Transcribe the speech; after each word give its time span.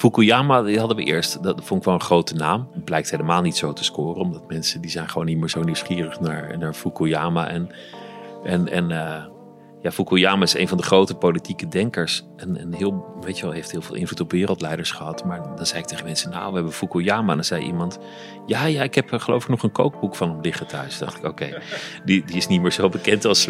Fukuyama, 0.00 0.62
die 0.62 0.78
hadden 0.78 0.96
we 0.96 1.02
eerst. 1.02 1.42
Dat 1.42 1.60
vond 1.64 1.80
ik 1.80 1.86
wel 1.86 1.94
een 1.94 2.00
grote 2.00 2.34
naam. 2.34 2.68
Het 2.72 2.84
blijkt 2.84 3.10
helemaal 3.10 3.42
niet 3.42 3.56
zo 3.56 3.72
te 3.72 3.84
scoren. 3.84 4.20
Omdat 4.20 4.48
mensen, 4.48 4.80
die 4.80 4.90
zijn 4.90 5.08
gewoon 5.08 5.26
niet 5.26 5.38
meer 5.38 5.48
zo 5.48 5.62
nieuwsgierig 5.62 6.20
naar, 6.20 6.58
naar 6.58 6.74
Fukuyama. 6.74 7.48
En, 7.48 7.70
en, 8.44 8.68
en 8.68 8.90
uh, 8.90 9.24
ja, 9.82 9.92
Fukuyama 9.92 10.42
is 10.42 10.54
een 10.54 10.68
van 10.68 10.76
de 10.76 10.82
grote 10.82 11.14
politieke 11.14 11.68
denkers. 11.68 12.24
En, 12.36 12.56
en 12.56 12.72
heel, 12.72 13.04
weet 13.20 13.38
je 13.38 13.44
wel, 13.44 13.52
heeft 13.52 13.70
heel 13.70 13.82
veel 13.82 13.94
invloed 13.94 14.20
op 14.20 14.30
wereldleiders 14.30 14.90
gehad. 14.90 15.24
Maar 15.24 15.42
dan 15.56 15.66
zei 15.66 15.80
ik 15.80 15.86
tegen 15.86 16.04
mensen, 16.04 16.30
nou, 16.30 16.48
we 16.48 16.54
hebben 16.54 16.72
Fukuyama. 16.72 17.30
En 17.30 17.36
dan 17.36 17.44
zei 17.44 17.64
iemand, 17.64 17.98
ja, 18.46 18.64
ja, 18.64 18.82
ik 18.82 18.94
heb 18.94 19.10
geloof 19.12 19.42
ik 19.42 19.48
nog 19.48 19.62
een 19.62 19.72
kookboek 19.72 20.16
van 20.16 20.28
hem 20.30 20.40
liggen 20.40 20.66
thuis. 20.66 20.98
Dan 20.98 21.08
dacht 21.08 21.18
ik, 21.18 21.30
oké, 21.30 21.62
die, 22.04 22.24
die 22.24 22.36
is 22.36 22.46
niet 22.46 22.62
meer 22.62 22.72
zo 22.72 22.88
bekend 22.88 23.24
als... 23.24 23.48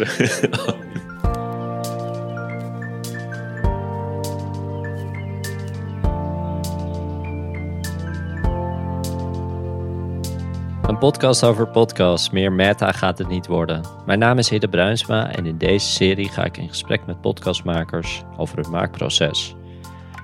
podcast 11.01 11.43
over 11.43 11.67
podcasts. 11.67 12.29
Meer 12.29 12.51
meta 12.51 12.91
gaat 12.91 13.17
het 13.17 13.27
niet 13.27 13.47
worden. 13.47 13.81
Mijn 14.05 14.19
naam 14.19 14.37
is 14.37 14.49
Hidde 14.49 14.67
Bruinsma 14.67 15.31
en 15.31 15.45
in 15.45 15.57
deze 15.57 15.87
serie 15.87 16.29
ga 16.29 16.43
ik 16.43 16.57
in 16.57 16.69
gesprek 16.69 17.05
met 17.05 17.21
podcastmakers 17.21 18.23
over 18.37 18.57
het 18.57 18.67
maakproces. 18.67 19.55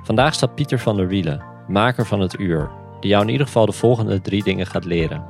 Vandaag 0.03 0.33
staat 0.33 0.55
Pieter 0.55 0.79
van 0.79 0.95
der 0.95 1.07
Wielen, 1.07 1.43
maker 1.67 2.05
van 2.05 2.19
het 2.19 2.39
uur, 2.39 2.69
die 2.99 3.09
jou 3.09 3.23
in 3.23 3.29
ieder 3.29 3.45
geval 3.45 3.65
de 3.65 3.71
volgende 3.71 4.21
drie 4.21 4.43
dingen 4.43 4.65
gaat 4.65 4.85
leren. 4.85 5.25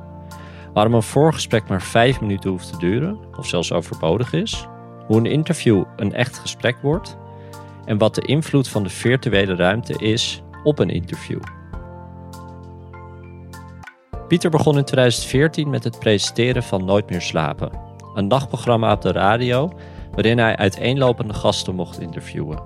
Waarom 0.72 0.94
een 0.94 1.02
voorgesprek 1.02 1.68
maar 1.68 1.82
vijf 1.82 2.20
minuten 2.20 2.50
hoeft 2.50 2.72
te 2.72 2.78
duren, 2.78 3.18
of 3.38 3.46
zelfs 3.46 3.72
overbodig 3.72 4.32
is. 4.32 4.66
Hoe 5.06 5.16
een 5.16 5.26
interview 5.26 5.84
een 5.96 6.12
echt 6.14 6.38
gesprek 6.38 6.76
wordt. 6.82 7.16
En 7.84 7.98
wat 7.98 8.14
de 8.14 8.22
invloed 8.22 8.68
van 8.68 8.82
de 8.82 8.90
virtuele 8.90 9.54
ruimte 9.54 9.94
is 9.98 10.42
op 10.64 10.78
een 10.78 10.90
interview. 10.90 11.40
Pieter 14.28 14.50
begon 14.50 14.76
in 14.76 14.84
2014 14.84 15.70
met 15.70 15.84
het 15.84 15.98
presenteren 15.98 16.62
van 16.62 16.84
Nooit 16.84 17.10
meer 17.10 17.20
slapen. 17.20 17.70
Een 18.14 18.26
nachtprogramma 18.26 18.92
op 18.92 19.02
de 19.02 19.12
radio 19.12 19.72
waarin 20.12 20.38
hij 20.38 20.56
uiteenlopende 20.56 21.34
gasten 21.34 21.74
mocht 21.74 22.00
interviewen. 22.00 22.58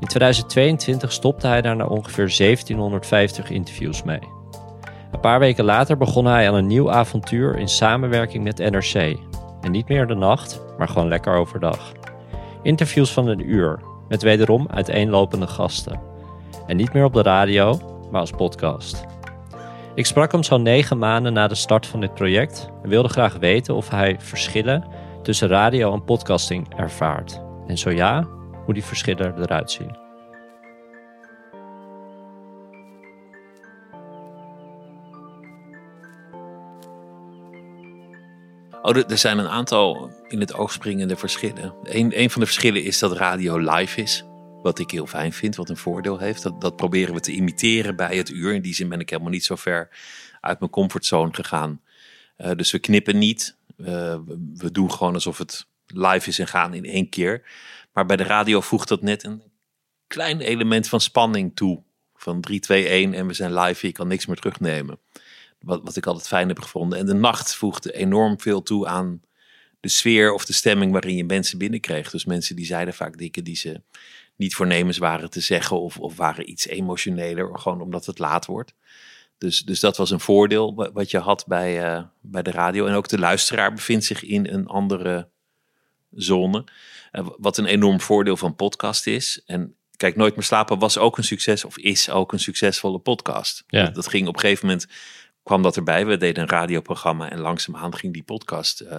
In 0.00 0.06
2022 0.06 1.12
stopte 1.12 1.46
hij 1.46 1.62
daar 1.62 1.76
na 1.76 1.86
ongeveer 1.86 2.34
1750 2.36 3.50
interviews 3.50 4.02
mee. 4.02 4.20
Een 5.12 5.20
paar 5.20 5.38
weken 5.38 5.64
later 5.64 5.96
begon 5.96 6.24
hij 6.24 6.48
aan 6.48 6.54
een 6.54 6.66
nieuw 6.66 6.90
avontuur 6.90 7.56
in 7.56 7.68
samenwerking 7.68 8.44
met 8.44 8.58
NRC. 8.58 9.18
En 9.60 9.70
niet 9.70 9.88
meer 9.88 10.06
de 10.06 10.14
nacht, 10.14 10.60
maar 10.78 10.88
gewoon 10.88 11.08
lekker 11.08 11.34
overdag. 11.34 11.92
Interviews 12.62 13.12
van 13.12 13.26
een 13.26 13.50
uur, 13.50 13.80
met 14.08 14.22
wederom 14.22 14.66
uiteenlopende 14.70 15.46
gasten. 15.46 16.00
En 16.66 16.76
niet 16.76 16.92
meer 16.92 17.04
op 17.04 17.14
de 17.14 17.22
radio, 17.22 17.80
maar 18.10 18.20
als 18.20 18.30
podcast. 18.30 19.17
Ik 19.98 20.06
sprak 20.06 20.32
hem 20.32 20.42
zo'n 20.42 20.62
negen 20.62 20.98
maanden 20.98 21.32
na 21.32 21.46
de 21.46 21.54
start 21.54 21.86
van 21.86 22.00
dit 22.00 22.14
project 22.14 22.68
en 22.82 22.88
wilde 22.88 23.08
graag 23.08 23.36
weten 23.36 23.74
of 23.74 23.88
hij 23.88 24.16
verschillen 24.20 24.84
tussen 25.22 25.48
radio 25.48 25.92
en 25.92 26.04
podcasting 26.04 26.74
ervaart. 26.76 27.40
En 27.66 27.78
zo 27.78 27.90
ja, 27.90 28.28
hoe 28.64 28.74
die 28.74 28.84
verschillen 28.84 29.42
eruit 29.42 29.70
zien. 29.70 29.96
Oh, 38.82 38.96
er 38.96 39.18
zijn 39.18 39.38
een 39.38 39.48
aantal 39.48 40.10
in 40.28 40.40
het 40.40 40.54
oog 40.54 40.72
springende 40.72 41.16
verschillen. 41.16 41.74
Een, 41.82 42.20
een 42.20 42.30
van 42.30 42.40
de 42.40 42.46
verschillen 42.46 42.84
is 42.84 42.98
dat 42.98 43.12
radio 43.12 43.58
live 43.58 44.00
is. 44.02 44.27
Wat 44.62 44.78
ik 44.78 44.90
heel 44.90 45.06
fijn 45.06 45.32
vind, 45.32 45.56
wat 45.56 45.68
een 45.68 45.76
voordeel 45.76 46.18
heeft. 46.18 46.42
Dat, 46.42 46.60
dat 46.60 46.76
proberen 46.76 47.14
we 47.14 47.20
te 47.20 47.32
imiteren 47.32 47.96
bij 47.96 48.16
het 48.16 48.30
uur. 48.30 48.54
In 48.54 48.62
die 48.62 48.74
zin 48.74 48.88
ben 48.88 49.00
ik 49.00 49.10
helemaal 49.10 49.30
niet 49.30 49.44
zo 49.44 49.56
ver 49.56 49.88
uit 50.40 50.58
mijn 50.58 50.70
comfortzone 50.70 51.34
gegaan. 51.34 51.80
Uh, 52.38 52.50
dus 52.52 52.70
we 52.70 52.78
knippen 52.78 53.18
niet. 53.18 53.56
Uh, 53.76 53.86
we 54.54 54.70
doen 54.72 54.92
gewoon 54.92 55.14
alsof 55.14 55.38
het 55.38 55.66
live 55.86 56.28
is 56.28 56.38
en 56.38 56.46
gaan 56.46 56.74
in 56.74 56.84
één 56.84 57.08
keer. 57.08 57.42
Maar 57.92 58.06
bij 58.06 58.16
de 58.16 58.22
radio 58.22 58.60
voegt 58.60 58.88
dat 58.88 59.02
net 59.02 59.24
een 59.24 59.42
klein 60.06 60.40
element 60.40 60.88
van 60.88 61.00
spanning 61.00 61.56
toe. 61.56 61.82
Van 62.14 62.40
3, 62.40 62.60
2, 62.60 62.88
1 62.88 63.14
en 63.14 63.26
we 63.26 63.32
zijn 63.32 63.54
live. 63.54 63.86
Je 63.86 63.92
kan 63.92 64.08
niks 64.08 64.26
meer 64.26 64.36
terugnemen. 64.36 64.98
Wat, 65.60 65.80
wat 65.84 65.96
ik 65.96 66.06
altijd 66.06 66.26
fijn 66.26 66.48
heb 66.48 66.60
gevonden. 66.60 66.98
En 66.98 67.06
de 67.06 67.14
nacht 67.14 67.54
voegde 67.54 67.92
enorm 67.92 68.40
veel 68.40 68.62
toe 68.62 68.86
aan 68.86 69.22
de 69.80 69.88
sfeer 69.88 70.32
of 70.32 70.44
de 70.44 70.52
stemming 70.52 70.92
waarin 70.92 71.16
je 71.16 71.24
mensen 71.24 71.58
binnenkreeg. 71.58 72.10
Dus 72.10 72.24
mensen 72.24 72.56
die 72.56 72.66
zeiden 72.66 72.94
vaak 72.94 73.18
dingen 73.18 73.44
die 73.44 73.56
ze 73.56 73.82
niet 74.38 74.54
voornemens 74.54 74.98
waren 74.98 75.30
te 75.30 75.40
zeggen 75.40 75.80
of, 75.80 75.98
of 75.98 76.16
waren 76.16 76.50
iets 76.50 76.66
emotioneler, 76.66 77.58
gewoon 77.58 77.80
omdat 77.80 78.06
het 78.06 78.18
laat 78.18 78.46
wordt. 78.46 78.74
Dus, 79.38 79.64
dus 79.64 79.80
dat 79.80 79.96
was 79.96 80.10
een 80.10 80.20
voordeel 80.20 80.90
wat 80.92 81.10
je 81.10 81.18
had 81.18 81.46
bij, 81.46 81.96
uh, 81.96 82.02
bij 82.20 82.42
de 82.42 82.50
radio. 82.50 82.86
En 82.86 82.94
ook 82.94 83.08
de 83.08 83.18
luisteraar 83.18 83.72
bevindt 83.72 84.04
zich 84.04 84.22
in 84.22 84.46
een 84.46 84.66
andere 84.66 85.28
zone. 86.10 86.64
Uh, 87.12 87.28
wat 87.38 87.56
een 87.56 87.66
enorm 87.66 88.00
voordeel 88.00 88.36
van 88.36 88.56
podcast 88.56 89.06
is. 89.06 89.42
En 89.46 89.74
kijk, 89.96 90.16
Nooit 90.16 90.34
meer 90.34 90.44
slapen 90.44 90.78
was 90.78 90.98
ook 90.98 91.18
een 91.18 91.24
succes 91.24 91.64
of 91.64 91.78
is 91.78 92.10
ook 92.10 92.32
een 92.32 92.40
succesvolle 92.40 92.98
podcast. 92.98 93.64
Ja. 93.66 93.84
Dat, 93.84 93.94
dat, 93.94 94.08
ging 94.08 94.28
op 94.28 94.34
een 94.34 94.40
gegeven 94.40 94.66
moment, 94.66 94.86
kwam 95.42 95.62
dat 95.62 95.76
erbij. 95.76 96.06
We 96.06 96.16
deden 96.16 96.42
een 96.42 96.48
radioprogramma 96.48 97.30
en 97.30 97.38
langzaamaan 97.38 97.96
ging 97.96 98.12
die 98.12 98.22
podcast 98.22 98.82
uh, 98.82 98.96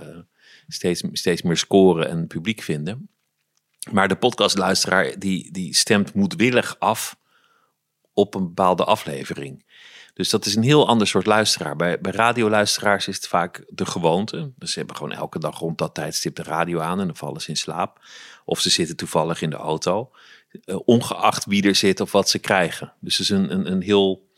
steeds, 0.68 1.04
steeds 1.12 1.42
meer 1.42 1.58
scoren 1.58 2.10
en 2.10 2.28
publiek 2.28 2.62
vinden. 2.62 3.10
Maar 3.92 4.08
de 4.08 4.16
podcastluisteraar 4.16 5.20
die, 5.20 5.52
die 5.52 5.76
stemt 5.76 6.14
moedwillig 6.14 6.76
af 6.80 7.18
op 8.14 8.36
een 8.36 8.44
bepaalde 8.44 8.84
aflevering. 8.84 9.66
Dus 10.14 10.30
dat 10.30 10.46
is 10.46 10.56
een 10.56 10.64
heel 10.64 10.88
ander 10.88 11.08
soort 11.08 11.26
luisteraar. 11.26 11.76
Bij, 11.76 12.00
bij 12.02 12.12
radioluisteraars 12.12 13.08
is 13.08 13.16
het 13.16 13.28
vaak 13.28 13.64
de 13.68 13.86
gewoonte. 13.86 14.52
Dus 14.56 14.72
ze 14.72 14.80
hebben 14.80 14.96
gewoon 14.96 15.12
elke 15.12 15.40
dag 15.40 15.60
rond 15.60 15.78
dat 15.78 15.94
tijdstip 15.94 16.36
de 16.36 16.44
radio 16.44 16.80
aan 16.80 17.00
en 17.00 17.06
dan 17.06 17.16
vallen 17.16 17.42
ze 17.42 17.50
in 17.50 17.58
slaap. 17.58 18.06
Of 18.46 18.60
ze 18.60 18.70
zitten 18.70 18.96
toevallig 18.96 19.42
in 19.42 19.50
de 19.50 19.56
auto. 19.56 20.12
Uh, 20.66 20.80
ongeacht 20.86 21.46
wie 21.46 21.64
er 21.64 21.76
zit 21.76 22.00
of 22.00 22.12
wat 22.12 22.30
ze 22.30 22.40
krijgen. 22.40 22.94
Dus 23.00 23.18
het 23.18 23.30
is 23.30 23.36
een, 23.38 23.52
een, 23.52 23.72
een 23.72 23.82
heel 23.82 24.29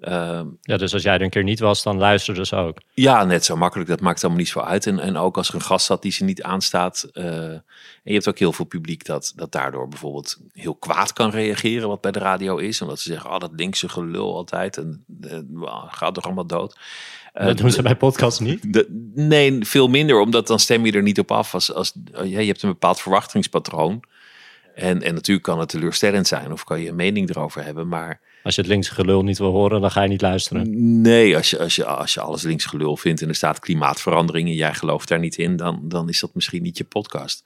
uh, 0.00 0.40
ja, 0.60 0.76
dus 0.76 0.92
als 0.92 1.02
jij 1.02 1.14
er 1.14 1.22
een 1.22 1.30
keer 1.30 1.42
niet 1.42 1.60
was, 1.60 1.82
dan 1.82 1.98
luisterde 1.98 2.46
ze 2.46 2.56
ook. 2.56 2.78
Ja, 2.94 3.24
net 3.24 3.44
zo 3.44 3.56
makkelijk. 3.56 3.88
Dat 3.88 4.00
maakt 4.00 4.22
allemaal 4.22 4.40
niet 4.40 4.48
zo 4.48 4.60
uit. 4.60 4.86
En, 4.86 4.98
en 4.98 5.16
ook 5.16 5.36
als 5.36 5.48
er 5.48 5.54
een 5.54 5.60
gast 5.60 5.86
zat 5.86 6.02
die 6.02 6.12
ze 6.12 6.24
niet 6.24 6.42
aanstaat. 6.42 7.08
Uh, 7.12 7.24
en 7.24 7.64
je 8.02 8.12
hebt 8.12 8.28
ook 8.28 8.38
heel 8.38 8.52
veel 8.52 8.64
publiek 8.64 9.04
dat, 9.04 9.32
dat 9.36 9.52
daardoor 9.52 9.88
bijvoorbeeld 9.88 10.38
heel 10.52 10.74
kwaad 10.74 11.12
kan 11.12 11.30
reageren, 11.30 11.88
wat 11.88 12.00
bij 12.00 12.10
de 12.10 12.18
radio 12.18 12.56
is. 12.56 12.82
Omdat 12.82 13.00
ze 13.00 13.08
zeggen, 13.08 13.30
oh, 13.30 13.38
dat 13.38 13.50
linkse 13.56 13.88
gelul 13.88 14.36
altijd. 14.36 14.76
En 14.76 15.04
uh, 15.20 15.84
gaat 15.88 16.14
toch 16.14 16.24
allemaal 16.24 16.46
dood. 16.46 16.78
dat 17.32 17.56
doen 17.56 17.70
ze 17.70 17.82
bij 17.82 17.96
podcasts 17.96 18.40
niet? 18.40 18.72
De, 18.72 19.10
nee, 19.14 19.64
veel 19.64 19.88
minder. 19.88 20.20
Omdat 20.20 20.46
dan 20.46 20.58
stem 20.58 20.86
je 20.86 20.92
er 20.92 21.02
niet 21.02 21.18
op 21.18 21.30
af. 21.30 21.54
Als, 21.54 21.72
als, 21.72 21.92
ja, 22.12 22.40
je 22.40 22.46
hebt 22.46 22.62
een 22.62 22.70
bepaald 22.70 23.00
verwachtingspatroon. 23.00 24.02
En, 24.74 25.02
en 25.02 25.14
natuurlijk 25.14 25.46
kan 25.46 25.58
het 25.58 25.68
teleurstellend 25.68 26.26
zijn. 26.26 26.52
Of 26.52 26.64
kan 26.64 26.80
je 26.80 26.88
een 26.88 26.96
mening 26.96 27.30
erover 27.30 27.64
hebben. 27.64 27.88
Maar 27.88 28.20
als 28.48 28.56
je 28.56 28.62
het 28.62 28.70
links 28.70 28.88
gelul 28.88 29.22
niet 29.22 29.38
wil 29.38 29.50
horen, 29.50 29.80
dan 29.80 29.90
ga 29.90 30.02
je 30.02 30.08
niet 30.08 30.20
luisteren. 30.20 31.00
Nee, 31.00 31.36
als 31.36 31.50
je, 31.50 31.58
als 31.58 31.76
je, 31.76 31.84
als 31.84 32.14
je 32.14 32.20
alles 32.20 32.42
links 32.42 32.64
gelul 32.64 32.96
vindt 32.96 33.22
en 33.22 33.28
er 33.28 33.34
staat 33.34 33.58
klimaatverandering 33.58 34.48
en 34.48 34.54
jij 34.54 34.74
gelooft 34.74 35.08
daar 35.08 35.18
niet 35.18 35.36
in, 35.36 35.56
dan, 35.56 35.80
dan 35.82 36.08
is 36.08 36.20
dat 36.20 36.34
misschien 36.34 36.62
niet 36.62 36.78
je 36.78 36.84
podcast. 36.84 37.44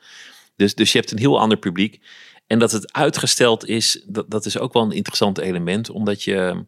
Dus, 0.57 0.75
dus 0.75 0.93
je 0.93 0.99
hebt 0.99 1.11
een 1.11 1.19
heel 1.19 1.41
ander 1.41 1.59
publiek. 1.59 2.01
En 2.47 2.59
dat 2.59 2.73
het 2.73 2.93
uitgesteld 2.93 3.69
is, 3.69 4.05
dat, 4.07 4.31
dat 4.31 4.47
is 4.47 4.59
ook 4.59 4.73
wel 4.73 4.83
een 4.83 4.93
interessant 4.93 5.39
element, 5.39 5.91
omdat 5.91 6.23
je, 6.23 6.65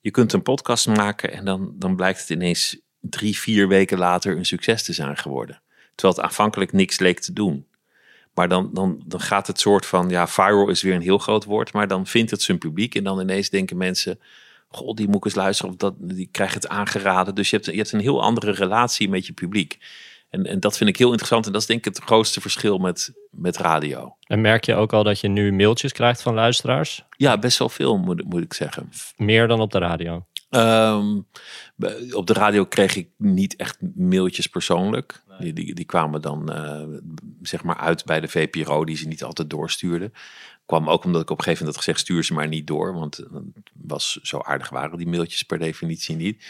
je 0.00 0.10
kunt 0.10 0.32
een 0.32 0.42
podcast 0.42 0.86
maken 0.86 1.32
en 1.32 1.44
dan, 1.44 1.72
dan 1.74 1.96
blijkt 1.96 2.20
het 2.20 2.30
ineens 2.30 2.80
drie, 3.00 3.38
vier 3.38 3.68
weken 3.68 3.98
later 3.98 4.36
een 4.36 4.46
succes 4.46 4.82
te 4.82 4.92
zijn 4.92 5.16
geworden. 5.16 5.62
Terwijl 5.94 6.16
het 6.16 6.24
aanvankelijk 6.24 6.72
niks 6.72 6.98
leek 6.98 7.20
te 7.20 7.32
doen. 7.32 7.66
Maar 8.38 8.48
dan, 8.48 8.70
dan, 8.72 9.02
dan 9.06 9.20
gaat 9.20 9.46
het 9.46 9.60
soort 9.60 9.86
van, 9.86 10.08
ja, 10.08 10.26
viral 10.26 10.68
is 10.68 10.82
weer 10.82 10.94
een 10.94 11.02
heel 11.02 11.18
groot 11.18 11.44
woord, 11.44 11.72
maar 11.72 11.88
dan 11.88 12.06
vindt 12.06 12.30
het 12.30 12.42
zijn 12.42 12.58
publiek. 12.58 12.94
En 12.94 13.04
dan 13.04 13.20
ineens 13.20 13.50
denken 13.50 13.76
mensen, 13.76 14.20
god, 14.68 14.96
die 14.96 15.06
moet 15.06 15.16
ik 15.16 15.24
eens 15.24 15.34
luisteren, 15.34 15.72
of 15.72 15.76
dat, 15.76 15.94
die 15.98 16.28
krijgt 16.32 16.54
het 16.54 16.68
aangeraden. 16.68 17.34
Dus 17.34 17.50
je 17.50 17.56
hebt, 17.56 17.68
je 17.68 17.76
hebt 17.76 17.92
een 17.92 18.00
heel 18.00 18.22
andere 18.22 18.50
relatie 18.50 19.08
met 19.08 19.26
je 19.26 19.32
publiek. 19.32 19.78
En, 20.30 20.46
en 20.46 20.60
dat 20.60 20.76
vind 20.76 20.90
ik 20.90 20.96
heel 20.96 21.08
interessant. 21.08 21.46
En 21.46 21.52
dat 21.52 21.60
is 21.60 21.66
denk 21.66 21.86
ik 21.86 21.94
het 21.94 22.04
grootste 22.04 22.40
verschil 22.40 22.78
met, 22.78 23.12
met 23.30 23.56
radio. 23.56 24.16
En 24.26 24.40
merk 24.40 24.64
je 24.64 24.74
ook 24.74 24.92
al 24.92 25.02
dat 25.02 25.20
je 25.20 25.28
nu 25.28 25.52
mailtjes 25.52 25.92
krijgt 25.92 26.22
van 26.22 26.34
luisteraars? 26.34 27.04
Ja, 27.16 27.38
best 27.38 27.58
wel 27.58 27.68
veel, 27.68 27.96
moet, 27.96 28.24
moet 28.24 28.42
ik 28.42 28.54
zeggen. 28.54 28.90
Meer 29.16 29.48
dan 29.48 29.60
op 29.60 29.70
de 29.70 29.78
radio? 29.78 30.26
Um, 30.50 31.26
op 32.12 32.26
de 32.26 32.32
radio 32.32 32.64
kreeg 32.64 32.96
ik 32.96 33.08
niet 33.16 33.56
echt 33.56 33.78
mailtjes 33.94 34.46
persoonlijk. 34.46 35.22
Nee. 35.28 35.38
Die, 35.38 35.64
die, 35.64 35.74
die, 35.74 35.84
kwamen 35.84 36.22
dan 36.22 36.52
uh, 36.52 36.98
zeg 37.42 37.62
maar 37.62 37.76
uit 37.76 38.04
bij 38.04 38.20
de 38.20 38.28
VPRO, 38.28 38.84
die 38.84 38.96
ze 38.96 39.08
niet 39.08 39.24
altijd 39.24 39.50
doorstuurden. 39.50 40.12
Kwam 40.66 40.88
ook 40.88 41.04
omdat 41.04 41.22
ik 41.22 41.30
op 41.30 41.38
een 41.38 41.44
gegeven 41.44 41.64
moment 41.64 41.76
had 41.76 41.84
gezegd, 41.84 42.06
stuur 42.06 42.24
ze 42.24 42.34
maar 42.34 42.48
niet 42.48 42.66
door. 42.66 42.94
Want 42.94 43.24
was 43.72 44.18
zo 44.22 44.38
aardig 44.38 44.68
waren 44.68 44.98
die 44.98 45.08
mailtjes 45.08 45.42
per 45.42 45.58
definitie 45.58 46.16
niet. 46.16 46.44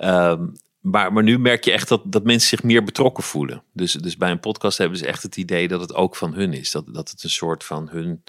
Um, 0.00 0.52
maar, 0.80 1.12
maar 1.12 1.22
nu 1.22 1.38
merk 1.38 1.64
je 1.64 1.72
echt 1.72 1.88
dat, 1.88 2.02
dat 2.04 2.24
mensen 2.24 2.48
zich 2.48 2.62
meer 2.62 2.82
betrokken 2.82 3.24
voelen. 3.24 3.62
Dus, 3.72 3.92
dus 3.92 4.16
bij 4.16 4.30
een 4.30 4.40
podcast 4.40 4.78
hebben 4.78 4.98
ze 4.98 5.06
echt 5.06 5.22
het 5.22 5.36
idee 5.36 5.68
dat 5.68 5.80
het 5.80 5.94
ook 5.94 6.16
van 6.16 6.34
hun 6.34 6.52
is. 6.52 6.70
Dat, 6.70 6.94
dat 6.94 7.10
het 7.10 7.22
een 7.22 7.30
soort 7.30 7.64
van 7.64 7.88
hun 7.88 8.22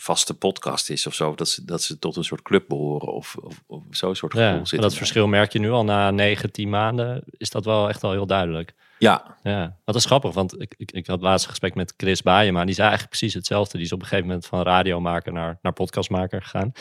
vaste 0.00 0.34
podcast 0.34 0.90
is 0.90 1.06
of 1.06 1.14
zo. 1.14 1.34
Dat 1.34 1.48
ze, 1.48 1.64
dat 1.64 1.82
ze 1.82 1.98
tot 1.98 2.16
een 2.16 2.24
soort 2.24 2.42
club 2.42 2.64
behoren 2.68 3.12
of, 3.12 3.36
of, 3.40 3.62
of 3.66 3.82
zo'n 3.90 4.14
soort 4.14 4.32
Ja, 4.32 4.38
gevoel 4.38 4.56
maar 4.56 4.66
zit. 4.66 4.80
dat 4.80 4.94
verschil 4.94 5.26
merk 5.26 5.52
je 5.52 5.58
nu 5.58 5.70
al 5.70 5.84
na 5.84 6.10
9, 6.10 6.52
10 6.52 6.68
maanden. 6.68 7.22
Is 7.30 7.50
dat 7.50 7.64
wel 7.64 7.88
echt 7.88 8.04
al 8.04 8.10
heel 8.10 8.26
duidelijk. 8.26 8.74
Ja, 8.98 9.36
Ja, 9.42 9.76
dat 9.84 9.94
is 9.94 10.04
grappig, 10.04 10.34
want 10.34 10.60
ik, 10.60 10.74
ik, 10.76 10.92
ik 10.92 11.06
had 11.06 11.20
laatst 11.20 11.44
een 11.44 11.50
gesprek 11.50 11.74
met 11.74 11.94
Chris 11.96 12.22
Baaienma. 12.22 12.64
Die 12.64 12.74
zei 12.74 12.88
eigenlijk 12.88 13.18
precies 13.18 13.34
hetzelfde. 13.36 13.76
Die 13.76 13.86
is 13.86 13.92
op 13.92 14.00
een 14.00 14.06
gegeven 14.06 14.26
moment 14.26 14.46
van 14.46 14.62
radiomaker 14.62 15.32
naar, 15.32 15.58
naar 15.62 15.72
podcastmaker 15.72 16.42
gegaan. 16.42 16.72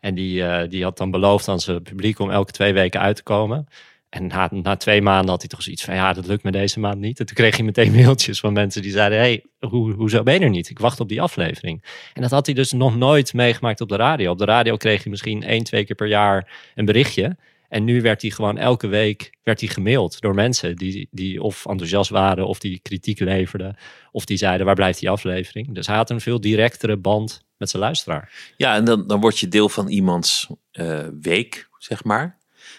En 0.00 0.14
die, 0.14 0.44
eh, 0.44 0.68
die 0.68 0.82
had 0.82 0.96
dan 0.98 1.10
beloofd 1.10 1.48
aan 1.48 1.60
zijn 1.60 1.82
publiek 1.82 2.18
om 2.18 2.30
elke 2.30 2.52
twee 2.52 2.72
weken 2.72 3.00
uit 3.00 3.16
te 3.16 3.22
komen. 3.22 3.66
En 4.08 4.26
na, 4.26 4.48
na 4.50 4.76
twee 4.76 5.02
maanden 5.02 5.30
had 5.30 5.40
hij 5.40 5.48
toch 5.48 5.62
zoiets 5.62 5.84
van, 5.84 5.94
ja, 5.94 6.12
dat 6.12 6.26
lukt 6.26 6.42
me 6.42 6.50
deze 6.50 6.80
maand 6.80 7.00
niet. 7.00 7.20
En 7.20 7.26
toen 7.26 7.34
kreeg 7.34 7.56
hij 7.56 7.64
meteen 7.64 7.92
mailtjes 8.00 8.40
van 8.40 8.52
mensen 8.52 8.82
die 8.82 8.90
zeiden, 8.90 9.18
hey, 9.18 9.44
hoe, 9.58 9.92
hoezo 9.92 10.22
ben 10.22 10.34
je 10.34 10.40
er 10.40 10.50
niet? 10.50 10.70
Ik 10.70 10.78
wacht 10.78 11.00
op 11.00 11.08
die 11.08 11.20
aflevering. 11.20 11.84
En 12.14 12.22
dat 12.22 12.30
had 12.30 12.46
hij 12.46 12.54
dus 12.54 12.72
nog 12.72 12.96
nooit 12.96 13.32
meegemaakt 13.32 13.80
op 13.80 13.88
de 13.88 13.96
radio. 13.96 14.30
Op 14.30 14.38
de 14.38 14.44
radio 14.44 14.76
kreeg 14.76 15.02
hij 15.02 15.10
misschien 15.10 15.42
één, 15.42 15.64
twee 15.64 15.84
keer 15.84 15.96
per 15.96 16.06
jaar 16.06 16.70
een 16.74 16.84
berichtje. 16.84 17.36
En 17.68 17.84
nu 17.84 18.00
werd 18.00 18.22
hij 18.22 18.30
gewoon 18.30 18.58
elke 18.58 18.86
week 18.86 19.36
werd 19.42 19.60
hij 19.60 19.68
gemaild 19.68 20.20
door 20.20 20.34
mensen 20.34 20.76
die, 20.76 21.08
die 21.10 21.42
of 21.42 21.66
enthousiast 21.66 22.10
waren, 22.10 22.46
of 22.46 22.58
die 22.58 22.78
kritiek 22.82 23.20
leverden, 23.20 23.76
of 24.12 24.24
die 24.24 24.36
zeiden 24.36 24.66
waar 24.66 24.74
blijft 24.74 25.00
die 25.00 25.10
aflevering. 25.10 25.74
Dus 25.74 25.86
hij 25.86 25.96
had 25.96 26.10
een 26.10 26.20
veel 26.20 26.40
directere 26.40 26.96
band 26.96 27.44
met 27.56 27.70
zijn 27.70 27.82
luisteraar. 27.82 28.52
ja 28.56 28.74
en 28.74 28.84
dan, 28.84 29.06
dan 29.06 29.20
word 29.20 29.38
je 29.38 29.48
deel 29.48 29.68
van 29.68 29.88
iemands 29.88 30.46
eh, 30.70 31.06
week, 31.20 31.68
zeg 31.78 32.04
maar. 32.04 32.37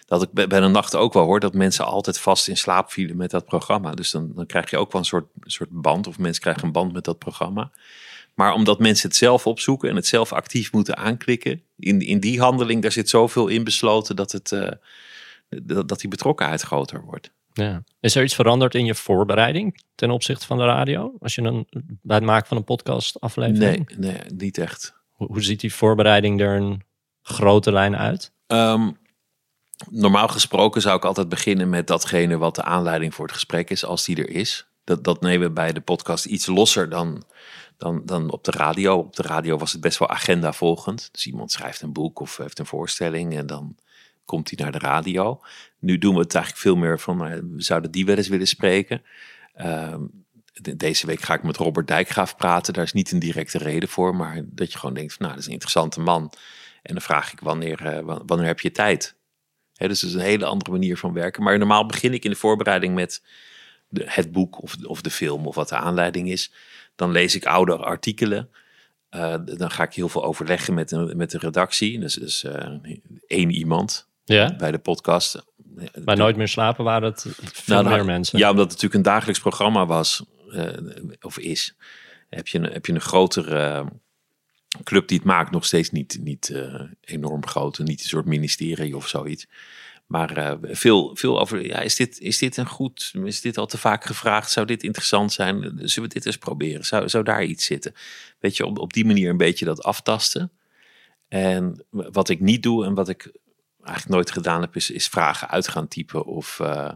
Dat 0.09 0.21
ik 0.21 0.31
bij, 0.31 0.59
de 0.59 0.67
nacht 0.67 0.95
ook 0.95 1.13
wel 1.13 1.25
hoor, 1.25 1.39
dat 1.39 1.53
mensen 1.53 1.85
altijd 1.85 2.19
vast 2.19 2.47
in 2.47 2.57
slaap 2.57 2.91
vielen 2.91 3.17
met 3.17 3.31
dat 3.31 3.45
programma. 3.45 3.91
Dus 3.91 4.11
dan, 4.11 4.31
dan 4.35 4.45
krijg 4.45 4.69
je 4.69 4.77
ook 4.77 4.91
wel 4.91 5.01
een 5.01 5.07
soort, 5.07 5.25
soort 5.41 5.69
band, 5.69 6.07
of 6.07 6.17
mensen 6.17 6.41
krijgen 6.41 6.63
een 6.63 6.71
band 6.71 6.93
met 6.93 7.03
dat 7.03 7.17
programma. 7.17 7.71
Maar 8.33 8.53
omdat 8.53 8.79
mensen 8.79 9.09
het 9.09 9.17
zelf 9.17 9.47
opzoeken 9.47 9.89
en 9.89 9.95
het 9.95 10.07
zelf 10.07 10.33
actief 10.33 10.71
moeten 10.71 10.97
aanklikken, 10.97 11.63
in, 11.75 12.01
in 12.01 12.19
die 12.19 12.39
handeling, 12.39 12.81
daar 12.81 12.91
zit 12.91 13.09
zoveel 13.09 13.47
in 13.47 13.63
besloten 13.63 14.15
dat, 14.15 14.31
het, 14.31 14.51
eh, 14.51 14.71
dat, 15.49 15.87
dat 15.87 15.99
die 15.99 16.09
betrokkenheid 16.09 16.61
groter 16.61 17.01
wordt. 17.01 17.31
Ja. 17.53 17.83
Is 17.99 18.15
er 18.15 18.23
iets 18.23 18.35
veranderd 18.35 18.75
in 18.75 18.85
je 18.85 18.95
voorbereiding 18.95 19.81
ten 19.95 20.11
opzichte 20.11 20.45
van 20.45 20.57
de 20.57 20.65
radio? 20.65 21.13
Als 21.19 21.35
je 21.35 21.41
een, 21.41 21.67
bij 22.01 22.15
het 22.15 22.25
maken 22.25 22.47
van 22.47 22.57
een 22.57 22.63
podcast 22.63 23.19
aflevering? 23.19 23.97
Nee, 23.97 24.11
nee, 24.11 24.21
niet 24.35 24.57
echt. 24.57 24.93
Hoe, 25.11 25.27
hoe 25.27 25.43
ziet 25.43 25.59
die 25.59 25.73
voorbereiding 25.73 26.41
er 26.41 26.55
een 26.55 26.81
grote 27.21 27.71
lijn 27.71 27.95
uit? 27.97 28.31
Ehm, 28.47 28.91
normaal 29.89 30.27
gesproken 30.27 30.81
zou 30.81 30.97
ik 30.97 31.05
altijd 31.05 31.29
beginnen 31.29 31.69
met 31.69 31.87
datgene 31.87 32.37
wat 32.37 32.55
de 32.55 32.63
aanleiding 32.63 33.15
voor 33.15 33.25
het 33.25 33.33
gesprek 33.33 33.69
is, 33.69 33.85
als 33.85 34.05
die 34.05 34.15
er 34.15 34.29
is. 34.29 34.67
Dat, 34.83 35.03
dat 35.03 35.21
nemen 35.21 35.47
we 35.47 35.53
bij 35.53 35.73
de 35.73 35.81
podcast 35.81 36.25
iets 36.25 36.45
losser 36.45 36.89
dan, 36.89 37.23
dan, 37.77 38.01
dan 38.05 38.31
op 38.31 38.43
de 38.43 38.51
radio. 38.51 38.97
Op 38.97 39.15
de 39.15 39.21
radio 39.23 39.57
was 39.57 39.71
het 39.71 39.81
best 39.81 39.97
wel 39.97 40.09
agenda 40.09 40.53
volgend. 40.53 41.09
Dus 41.11 41.25
iemand 41.27 41.51
schrijft 41.51 41.81
een 41.81 41.93
boek 41.93 42.19
of 42.19 42.37
heeft 42.37 42.59
een 42.59 42.65
voorstelling 42.65 43.37
en 43.37 43.45
dan 43.47 43.75
komt 44.25 44.49
hij 44.49 44.59
naar 44.63 44.71
de 44.71 44.85
radio. 44.87 45.41
Nu 45.79 45.97
doen 45.97 46.13
we 46.13 46.19
het 46.19 46.35
eigenlijk 46.35 46.63
veel 46.65 46.75
meer 46.75 46.99
van, 46.99 47.17
nou, 47.17 47.49
we 47.55 47.61
zouden 47.61 47.91
die 47.91 48.05
wel 48.05 48.15
eens 48.17 48.27
willen 48.27 48.47
spreken. 48.47 49.01
Ehm, 49.53 50.01
de- 50.53 50.75
deze 50.75 51.05
week 51.05 51.21
ga 51.21 51.33
ik 51.33 51.43
met 51.43 51.57
Robert 51.57 51.87
Dijkgraaf 51.87 52.35
praten. 52.35 52.73
Daar 52.73 52.83
is 52.83 52.93
niet 52.93 53.11
een 53.11 53.19
directe 53.19 53.57
reden 53.57 53.89
voor, 53.89 54.15
maar 54.15 54.41
dat 54.45 54.71
je 54.71 54.79
gewoon 54.79 54.95
denkt, 54.95 55.13
van, 55.13 55.21
nou, 55.21 55.31
dat 55.31 55.39
is 55.41 55.47
een 55.47 55.53
interessante 55.53 55.99
man. 55.99 56.31
En 56.81 56.93
dan 56.93 57.01
vraag 57.03 57.31
ik, 57.33 57.39
wanneer, 57.39 57.85
eh, 57.85 58.03
wa- 58.03 58.21
wanneer 58.25 58.47
heb 58.47 58.59
je 58.59 58.71
tijd? 58.71 59.15
Dus 59.87 59.99
dat 59.99 60.09
is 60.09 60.15
een 60.15 60.21
hele 60.21 60.45
andere 60.45 60.71
manier 60.71 60.97
van 60.97 61.13
werken. 61.13 61.43
Maar 61.43 61.57
normaal 61.57 61.85
begin 61.85 62.13
ik 62.13 62.23
in 62.23 62.29
de 62.31 62.35
voorbereiding 62.35 62.95
met 62.95 63.23
de, 63.89 64.03
het 64.07 64.31
boek 64.31 64.61
of, 64.61 64.75
of 64.83 65.01
de 65.01 65.09
film 65.11 65.47
of 65.47 65.55
wat 65.55 65.69
de 65.69 65.75
aanleiding 65.75 66.29
is. 66.29 66.51
Dan 66.95 67.11
lees 67.11 67.35
ik 67.35 67.45
oude 67.45 67.77
artikelen. 67.77 68.49
Eh, 69.09 69.35
dan 69.43 69.71
ga 69.71 69.83
ik 69.83 69.93
heel 69.93 70.09
veel 70.09 70.23
overleggen 70.23 70.73
met 70.73 70.89
de, 70.89 71.13
met 71.15 71.31
de 71.31 71.37
redactie. 71.37 71.99
Dus, 71.99 72.13
dus 72.13 72.43
eh, 72.43 72.67
één 73.27 73.51
iemand 73.51 74.07
Ja. 74.25 74.55
bij 74.55 74.71
de 74.71 74.79
podcast. 74.79 75.43
Bij 76.03 76.15
Nooit 76.15 76.35
meer 76.35 76.47
slapen 76.47 76.83
waren 76.83 77.09
het 77.09 77.25
veel 77.39 77.83
Nou, 77.83 77.95
meer 77.95 78.05
mensen. 78.05 78.39
Ja, 78.39 78.49
omdat 78.49 78.63
het 78.63 78.73
natuurlijk 78.73 79.05
een 79.05 79.11
dagelijks 79.11 79.39
programma 79.39 79.85
was, 79.85 80.25
eh, 80.51 80.67
of 81.21 81.37
is. 81.37 81.75
Heb 82.29 82.47
je, 82.47 82.57
een, 82.57 82.71
heb 82.71 82.85
je 82.85 82.93
een 82.93 83.01
grotere 83.01 83.85
club 84.83 85.07
die 85.07 85.17
het 85.17 85.27
maakt, 85.27 85.51
nog 85.51 85.65
steeds 85.65 85.91
niet, 85.91 86.17
niet 86.21 86.49
eh, 86.49 86.81
enorm 87.01 87.47
groot. 87.47 87.77
en 87.77 87.85
Niet 87.85 88.01
een 88.01 88.07
soort 88.07 88.25
ministerie 88.25 88.95
of 88.95 89.07
zoiets. 89.07 89.47
Maar 90.05 90.37
eh, 90.37 90.53
veel, 90.61 91.15
veel 91.15 91.39
over, 91.39 91.65
ja, 91.65 91.79
is 91.79 91.95
dit, 91.95 92.19
is 92.19 92.37
dit 92.37 92.57
een 92.57 92.67
goed, 92.67 93.11
is 93.23 93.41
dit 93.41 93.57
al 93.57 93.65
te 93.65 93.77
vaak 93.77 94.05
gevraagd? 94.05 94.51
Zou 94.51 94.65
dit 94.65 94.83
interessant 94.83 95.31
zijn? 95.31 95.61
Zullen 95.75 96.09
we 96.09 96.15
dit 96.15 96.25
eens 96.25 96.37
proberen? 96.37 96.85
Zou, 96.85 97.09
zou 97.09 97.23
daar 97.23 97.43
iets 97.43 97.65
zitten? 97.65 97.93
Weet 98.39 98.57
je, 98.57 98.65
op, 98.65 98.79
op 98.79 98.93
die 98.93 99.05
manier 99.05 99.29
een 99.29 99.37
beetje 99.37 99.65
dat 99.65 99.83
aftasten. 99.83 100.51
En 101.27 101.85
wat 101.89 102.29
ik 102.29 102.39
niet 102.39 102.63
doe 102.63 102.85
en 102.85 102.93
wat 102.93 103.09
ik 103.09 103.31
eigenlijk 103.83 104.15
nooit 104.15 104.31
gedaan 104.31 104.61
heb, 104.61 104.75
is, 104.75 104.91
is 104.91 105.07
vragen 105.07 105.49
uit 105.49 105.67
gaan 105.67 105.87
typen 105.87 106.25
of, 106.25 106.59
eh, 106.59 106.91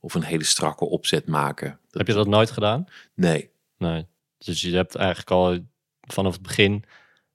of 0.00 0.14
een 0.14 0.22
hele 0.22 0.44
strakke 0.44 0.84
opzet 0.84 1.26
maken. 1.26 1.78
Heb 1.90 2.06
je 2.06 2.12
dat 2.12 2.26
nooit 2.26 2.50
gedaan? 2.50 2.86
Nee. 3.14 3.50
Nee. 3.78 4.06
Dus 4.38 4.60
je 4.60 4.74
hebt 4.74 4.94
eigenlijk 4.94 5.30
al 5.30 5.58
vanaf 6.00 6.32
het 6.32 6.42
begin 6.42 6.84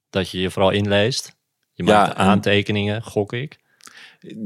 dat 0.09 0.29
je 0.29 0.39
je 0.39 0.51
vooral 0.51 0.71
inleest. 0.71 1.35
Je 1.73 1.83
Ja, 1.85 1.97
maakt 2.01 2.09
en- 2.17 2.17
aantekeningen, 2.25 3.03
gok 3.03 3.33
ik. 3.33 3.57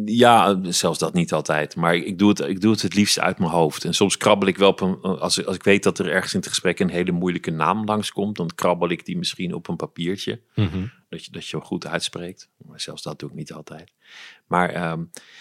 Ja, 0.05 0.59
zelfs 0.63 0.99
dat 0.99 1.13
niet 1.13 1.33
altijd. 1.33 1.75
Maar 1.75 1.95
ik 1.95 2.17
doe 2.17 2.29
het, 2.29 2.39
ik 2.39 2.61
doe 2.61 2.71
het 2.71 2.81
het 2.81 2.93
liefst 2.95 3.19
uit 3.19 3.39
mijn 3.39 3.51
hoofd. 3.51 3.83
En 3.85 3.93
soms 3.93 4.17
krabbel 4.17 4.47
ik 4.47 4.57
wel 4.57 4.69
op 4.69 4.81
een. 4.81 5.01
Als, 5.01 5.45
als 5.45 5.55
ik 5.55 5.63
weet 5.63 5.83
dat 5.83 5.99
er 5.99 6.09
ergens 6.11 6.33
in 6.33 6.39
het 6.39 6.49
gesprek 6.49 6.79
een 6.79 6.89
hele 6.89 7.11
moeilijke 7.11 7.51
naam 7.51 7.85
langskomt, 7.85 8.35
dan 8.37 8.51
krabbel 8.55 8.89
ik 8.89 9.05
die 9.05 9.17
misschien 9.17 9.53
op 9.53 9.67
een 9.67 9.75
papiertje. 9.75 10.41
Dat 11.09 11.25
je, 11.25 11.31
dat 11.31 11.47
je 11.47 11.57
hem 11.57 11.65
goed 11.65 11.87
uitspreekt. 11.87 12.49
Maar 12.57 12.79
zelfs 12.79 13.01
dat 13.01 13.19
doe 13.19 13.29
ik 13.29 13.35
niet 13.35 13.53
altijd. 13.53 13.91
Maar 14.47 14.69
ehm, 14.69 14.99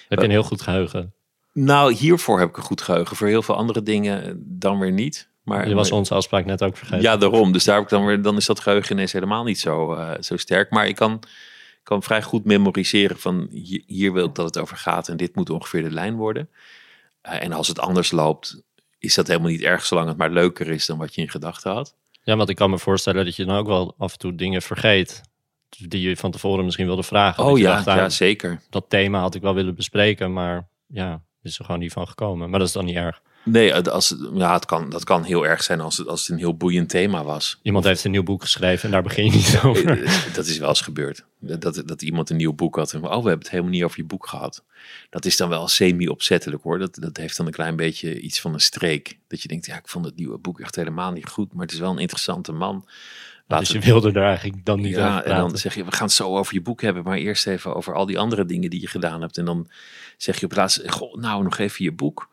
Heb 0.09 0.19
je 0.19 0.25
een 0.25 0.31
heel 0.31 0.43
goed 0.43 0.63
geheugen. 0.63 1.13
nou, 1.53 1.93
hiervoor 1.93 2.39
heb 2.39 2.49
ik 2.49 2.57
een 2.57 2.63
goed 2.63 2.81
geheugen. 2.83 3.17
Voor 3.17 3.27
heel 3.27 3.43
veel 3.43 3.57
andere 3.57 3.83
dingen 3.83 4.25
eh, 4.25 4.33
dan 4.37 4.79
weer 4.79 4.93
niet. 4.93 5.29
Maar, 5.51 5.69
Je 5.69 5.75
was 5.75 5.93
onze 5.93 6.15
afspraak 6.15 6.45
net 6.45 6.63
ook 6.63 6.77
vergeten. 6.77 7.03
Ja, 7.03 7.17
daarom. 7.17 7.53
Dus 7.53 7.65
daar 7.65 7.75
heb 7.75 7.85
ik 7.85 7.91
dan 7.91 8.07
weer, 8.07 8.23
dan 8.23 8.37
is 8.37 8.47
dat 8.47 8.61
geheugen 8.61 8.93
ineens 8.93 9.13
helemaal 9.13 9.45
niet 9.45 9.61
zo, 9.61 9.95
eh, 9.95 10.11
zo 10.21 10.37
sterk. 10.37 10.71
Maar 10.71 10.87
ik 10.87 10.95
kan, 10.95 11.23
kan 11.83 12.03
vrij 12.03 12.23
goed 12.23 12.45
memoriseren 12.45 13.19
van 13.19 13.49
hier, 13.51 13.83
hier 13.87 14.13
wil 14.13 14.27
ik 14.27 14.35
dat 14.35 14.45
het 14.45 14.59
over 14.59 14.77
gaat 14.77 15.09
en 15.09 15.17
dit 15.17 15.35
moet 15.35 15.51
ongeveer 15.51 15.83
de 15.83 15.91
lijn 15.91 16.17
worden. 16.17 16.49
Eh, 17.21 17.43
en 17.43 17.53
als 17.53 17.69
het 17.69 17.81
anders 17.81 18.11
loopt, 18.11 18.63
is 18.99 19.15
dat 19.15 19.27
helemaal 19.27 19.51
niet 19.51 19.63
erg, 19.63 19.85
zolang 19.85 20.09
het 20.09 20.17
maar 20.17 20.31
leuker 20.31 20.69
is 20.69 20.87
dan 20.87 20.99
wat 20.99 21.15
je 21.15 21.21
in 21.21 21.31
gedachten 21.31 21.73
had. 21.73 21.95
Ja, 22.23 22.37
want 22.37 22.49
ik 22.49 22.57
kan 22.57 22.71
me 22.71 22.79
voorstellen 22.79 23.25
dat 23.25 23.37
je 23.37 23.45
dan 23.45 23.57
ook 23.57 23.67
wel 23.67 23.95
af 23.99 24.13
en 24.13 24.19
toe 24.19 24.35
dingen 24.35 24.63
vergeet. 24.63 25.21
Die 25.69 26.09
je 26.09 26.17
van 26.17 26.31
tevoren 26.31 26.65
misschien 26.65 26.87
wilde 26.87 27.03
vragen. 27.03 27.45
Oh 27.45 27.59
ja, 27.59 27.75
dacht, 27.75 27.87
ah, 27.87 27.97
ja, 27.97 28.09
zeker. 28.09 28.61
dat 28.71 28.85
thema 28.89 29.21
had 29.21 29.35
ik 29.35 29.43
wel 29.43 29.55
willen 29.55 29.75
bespreken, 29.75 30.33
maar 30.33 30.69
ja, 30.87 31.23
is 31.43 31.59
er 31.59 31.65
gewoon 31.65 31.81
niet 31.81 31.93
van 31.93 32.09
gekomen. 32.09 32.51
Maar 32.51 32.59
dat 32.59 32.69
is 32.69 32.75
dan 32.75 32.85
niet 32.85 32.97
erg. 32.97 33.23
Nee, 33.43 33.75
als, 33.75 34.17
ja, 34.35 34.53
het 34.53 34.65
kan, 34.65 34.91
dat 34.91 35.05
kan 35.05 35.23
heel 35.25 35.47
erg 35.47 35.63
zijn 35.63 35.81
als 35.81 35.97
het, 35.97 36.09
als 36.09 36.21
het 36.21 36.31
een 36.31 36.39
heel 36.39 36.57
boeiend 36.57 36.89
thema 36.89 37.25
was. 37.25 37.59
Iemand 37.63 37.85
heeft 37.85 38.05
een 38.05 38.11
nieuw 38.11 38.23
boek 38.23 38.43
geschreven 38.43 38.85
en 38.85 38.91
daar 38.91 39.03
begin 39.03 39.25
je 39.25 39.31
niet 39.31 39.61
over. 39.65 40.03
Eh, 40.03 40.35
Dat 40.35 40.47
is 40.47 40.59
wel 40.59 40.69
eens 40.69 40.81
gebeurd. 40.81 41.25
Dat, 41.39 41.83
dat 41.87 42.03
iemand 42.03 42.31
een 42.31 42.37
nieuw 42.37 42.53
boek 42.53 42.77
had. 42.77 42.93
En, 42.93 43.03
oh, 43.03 43.09
we 43.09 43.15
hebben 43.15 43.39
het 43.39 43.51
helemaal 43.51 43.71
niet 43.73 43.85
over 43.85 43.99
je 43.99 44.05
boek 44.05 44.27
gehad. 44.27 44.65
Dat 45.11 45.25
is 45.25 45.37
dan 45.37 45.49
wel 45.49 45.69
semi-opzettelijk 45.69 46.63
hoor. 46.63 46.79
Dat, 46.79 46.95
dat 46.95 47.17
heeft 47.17 47.37
dan 47.37 47.47
een 47.47 47.53
klein 47.53 47.77
beetje 47.77 48.21
iets 48.21 48.41
van 48.41 48.53
een 48.55 48.61
streek. 48.61 49.19
Dat 49.29 49.43
je 49.43 49.49
denkt, 49.49 49.67
ja, 49.67 49.77
ik 49.77 49.89
vond 49.89 50.05
het 50.05 50.17
nieuwe 50.17 50.39
boek 50.39 50.61
echt 50.61 50.77
helemaal 50.77 51.13
niet 51.13 51.29
goed. 51.29 51.53
Maar 51.53 51.63
het 51.65 51.73
is 51.75 51.81
wel 51.81 51.91
een 51.91 51.99
interessante 51.99 52.53
man. 52.53 52.87
Dus 53.59 53.69
je 53.69 53.79
wilde 53.79 54.13
er 54.13 54.25
eigenlijk 54.25 54.65
dan 54.65 54.81
niet 54.81 54.97
over 54.97 55.09
ja, 55.09 55.17
en 55.17 55.23
praten. 55.23 55.49
dan 55.49 55.59
zeg 55.59 55.75
je, 55.75 55.85
we 55.85 55.93
gaan 55.93 56.07
het 56.07 56.17
zo 56.17 56.37
over 56.37 56.55
je 56.55 56.61
boek 56.61 56.83
hebben. 56.83 57.03
Maar 57.03 57.17
eerst 57.17 57.47
even 57.47 57.75
over 57.75 57.95
al 57.95 58.07
die 58.07 58.19
andere 58.19 58.45
dingen 58.45 58.71
die 58.71 58.81
je 58.81 58.87
gedaan 58.87 59.21
hebt. 59.21 59.39
En 59.39 59.45
dan 59.45 59.71
zeg 60.17 60.39
je 60.39 60.45
op 60.45 60.51
het 60.51 60.59
laatst, 60.59 60.91
goh, 60.91 61.15
nou 61.15 61.43
nog 61.43 61.59
even 61.59 61.85
je 61.85 61.93
boek. 61.93 62.29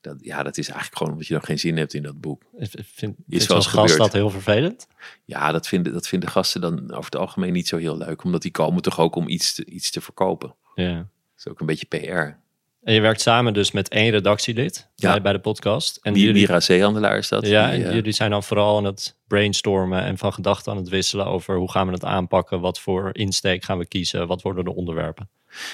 Dat, 0.00 0.16
ja, 0.20 0.42
dat 0.42 0.58
is 0.58 0.66
eigenlijk 0.66 0.96
gewoon 0.96 1.12
omdat 1.12 1.26
je 1.26 1.34
nog 1.34 1.44
geen 1.44 1.58
zin 1.58 1.76
hebt 1.76 1.94
in 1.94 2.02
dat 2.02 2.20
boek. 2.20 2.42
Vind, 2.58 3.16
zo'n 3.28 3.56
eens 3.56 3.66
gast 3.66 3.96
dat 3.96 4.12
heel 4.12 4.30
vervelend? 4.30 4.86
Ja, 5.24 5.52
dat 5.52 5.68
vinden, 5.68 5.92
dat 5.92 6.08
vinden 6.08 6.28
gasten 6.28 6.60
dan 6.60 6.90
over 6.90 7.04
het 7.04 7.16
algemeen 7.16 7.52
niet 7.52 7.68
zo 7.68 7.76
heel 7.76 7.96
leuk. 7.96 8.24
Omdat 8.24 8.42
die 8.42 8.50
komen 8.50 8.82
toch 8.82 9.00
ook 9.00 9.14
om 9.16 9.28
iets 9.28 9.54
te, 9.54 9.64
iets 9.64 9.90
te 9.90 10.00
verkopen. 10.00 10.54
Ja. 10.74 10.94
Dat 10.96 11.06
is 11.38 11.48
ook 11.48 11.60
een 11.60 11.66
beetje 11.66 11.86
PR. 11.86 12.38
En 12.82 12.94
je 12.94 13.00
werkt 13.00 13.20
samen 13.20 13.52
dus 13.52 13.70
met 13.70 13.88
één 13.88 14.10
redactielid 14.10 14.88
Ja. 14.94 15.20
bij, 15.20 15.32
de 15.32 15.38
podcast. 15.38 15.98
En 16.02 16.12
Wie, 16.12 16.24
jullie, 16.24 16.40
Mira 16.40 16.60
Zeehandelaar 16.60 17.18
is 17.18 17.28
dat. 17.28 17.46
ja, 17.46 17.70
Die, 17.70 17.80
en 17.82 17.88
eh, 17.88 17.94
jullie 17.94 18.12
zijn 18.12 18.30
dan 18.30 18.42
vooral 18.42 18.76
aan 18.76 18.84
het 18.84 19.16
brainstormen 19.26 20.02
en 20.02 20.18
van 20.18 20.32
gedachten 20.32 20.72
aan 20.72 20.78
het 20.78 20.88
wisselen 20.88 21.26
over 21.26 21.56
hoe 21.56 21.70
gaan 21.70 21.86
we 21.86 21.92
het 21.92 22.04
aanpakken, 22.04 22.60
wat 22.60 22.80
voor 22.80 23.10
insteek 23.12 23.64
gaan 23.64 23.78
we 23.78 23.86
kiezen, 23.86 24.26
wat 24.26 24.42
worden 24.42 24.64
de 24.64 24.74
onderwerpen. 24.74 25.28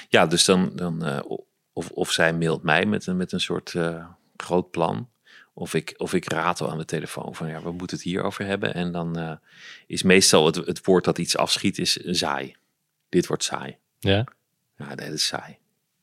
ja, 0.08 0.26
dus 0.26 0.44
dan, 0.44 0.70
dan 0.74 1.04
eh, 1.04 1.18
of, 1.72 1.90
of 1.90 2.10
zij 2.10 2.34
mailt 2.34 2.62
mij 2.62 2.84
met 2.86 3.06
een, 3.06 3.16
met 3.16 3.32
een 3.32 3.40
soort 3.40 3.74
eh, 3.74 4.04
groot 4.42 4.70
plan. 4.70 5.08
Of 5.54 5.74
ik, 5.74 5.94
of 5.96 6.14
ik 6.14 6.30
ratel 6.32 6.70
aan 6.70 6.78
de 6.78 6.84
telefoon 6.84 7.34
van 7.34 7.48
ja, 7.48 7.62
we 7.62 7.70
moeten 7.72 7.96
het 7.96 8.04
hierover 8.06 8.44
hebben. 8.46 8.74
En 8.74 8.92
dan 8.92 9.18
eh, 9.18 9.32
is 9.86 10.02
meestal 10.02 10.46
het, 10.46 10.54
het 10.56 10.84
woord 10.84 11.04
dat 11.04 11.18
iets 11.18 11.36
afschiet 11.36 11.78
is 11.78 11.98
saai. 12.04 12.54
Dit 13.08 13.26
wordt 13.26 13.44
saai. 13.44 13.76
Ja? 13.98 14.24
Ja, 14.76 14.94
dat 14.94 15.08
is 15.08 15.26
saai. 15.26 15.56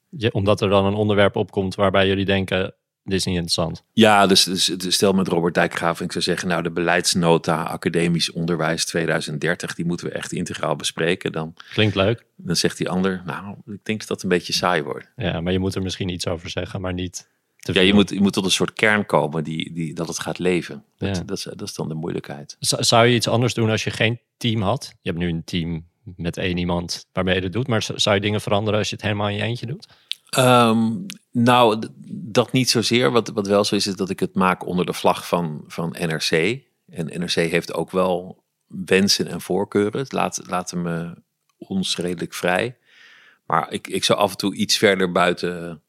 Je- 0.10 0.34
omdat 0.34 0.62
er 0.62 0.70
dan 0.70 0.86
een 0.86 0.94
onderwerp 0.94 1.36
opkomt 1.36 1.76
waarbij 1.76 2.08
jullie 2.08 2.26
denken, 2.26 2.74
dit 3.04 3.14
is 3.14 3.26
niet 3.26 3.34
interessant. 3.36 3.84
Ja, 3.92 4.28
dus, 4.28 4.44
dus, 4.44 4.66
dus 4.66 4.94
stel 4.96 5.14
met 5.14 5.28
Robert 5.28 5.54
Dijkgraaf, 5.54 6.02
ik 6.02 6.12
zou 6.12 6.24
zeggen, 6.24 6.48
nou 6.48 6.64
de 6.64 6.72
beleidsnota 6.72 7.64
academisch 7.64 8.32
onderwijs 8.32 8.86
2030, 8.86 9.76
die 9.76 9.86
moeten 9.86 10.08
we 10.08 10.14
echt 10.14 10.32
integraal 10.32 10.76
bespreken. 10.76 11.32
Dan, 11.32 11.54
Klinkt 11.74 11.96
leuk. 11.96 12.26
dan 12.36 12.56
zegt 12.56 12.78
die 12.78 12.90
ander, 12.90 13.22
nou, 13.26 13.56
ik 13.66 13.80
denk 13.86 14.00
dat 14.00 14.08
dat 14.08 14.24
een 14.24 14.30
beetje 14.30 14.54
saai 14.54 14.82
wordt. 14.82 15.10
Ja, 15.16 15.42
maar 15.42 15.54
je 15.54 15.60
moet 15.60 15.76
er 15.76 15.82
misschien 15.82 16.10
iets 16.10 16.28
over 16.28 16.50
zeggen, 16.50 16.82
maar 16.82 16.94
niet 16.94 17.30
Ja, 17.72 17.82
je 17.82 17.94
moet, 17.94 18.10
je 18.10 18.22
moet 18.22 18.34
tot 18.34 18.46
een 18.46 18.52
soort 18.52 18.74
kern 18.74 19.06
komen 19.06 19.44
die, 19.44 19.74
die, 19.74 19.94
dat 19.94 20.08
het 20.08 20.20
gaat 20.20 20.40
leven. 20.40 20.84
Dat, 20.98 21.18
Ja. 21.18 21.24
dat, 21.24 21.38
is, 21.38 21.44
dat 21.44 21.62
is 21.62 21.74
dan 21.74 21.88
de 21.88 21.94
moeilijkheid. 21.94 22.56
Zou 22.60 23.08
je 23.08 23.16
iets 23.16 23.28
anders 23.28 23.54
doen 23.54 23.70
als 23.70 23.84
je 23.84 23.92
geen 23.92 24.20
team 24.38 24.62
had? 24.62 24.94
Je 25.02 25.10
hebt 25.10 25.22
nu 25.22 25.30
een 25.30 25.44
team 25.44 25.86
met 26.16 26.38
één 26.38 26.58
iemand 26.58 27.06
waarmee 27.14 27.36
je 27.36 27.42
het 27.42 27.54
doet, 27.54 27.68
maar 27.68 27.86
zou 27.96 28.16
je 28.16 28.22
dingen 28.22 28.42
veranderen 28.42 28.80
als 28.80 28.90
je 28.90 28.96
het 28.96 29.04
helemaal 29.04 29.30
in 29.30 29.36
je 29.36 29.42
eentje 29.42 29.66
doet? 29.66 29.88
Ehm, 30.30 30.92
nou, 31.32 31.88
dat 32.08 32.52
niet 32.52 32.70
zozeer. 32.70 33.12
Wat, 33.12 33.30
wat 33.30 33.48
wel 33.48 33.64
zo 33.64 33.76
is, 33.76 33.88
is 33.88 33.96
dat 33.96 34.10
ik 34.10 34.20
het 34.20 34.36
maak 34.36 34.66
onder 34.66 34.86
de 34.86 34.94
vlag 34.94 35.28
van, 35.28 35.64
van 35.68 35.96
NRC. 36.00 36.62
En 36.90 37.06
NRC 37.06 37.34
heeft 37.34 37.74
ook 37.74 37.92
wel 37.92 38.44
wensen 38.68 39.28
en 39.28 39.42
voorkeuren. 39.42 40.00
Het 40.00 40.12
Laat, 40.12 40.42
laten 40.48 40.82
me 40.82 41.14
ons 41.58 41.98
redelijk 41.98 42.34
vrij. 42.34 42.78
Maar 43.46 43.72
ik, 43.72 43.88
ik 43.88 44.04
zou 44.04 44.20
af 44.20 44.32
en 44.32 44.38
toe 44.38 44.56
iets 44.56 44.78
verder 44.78 45.12
buiten 45.12 45.82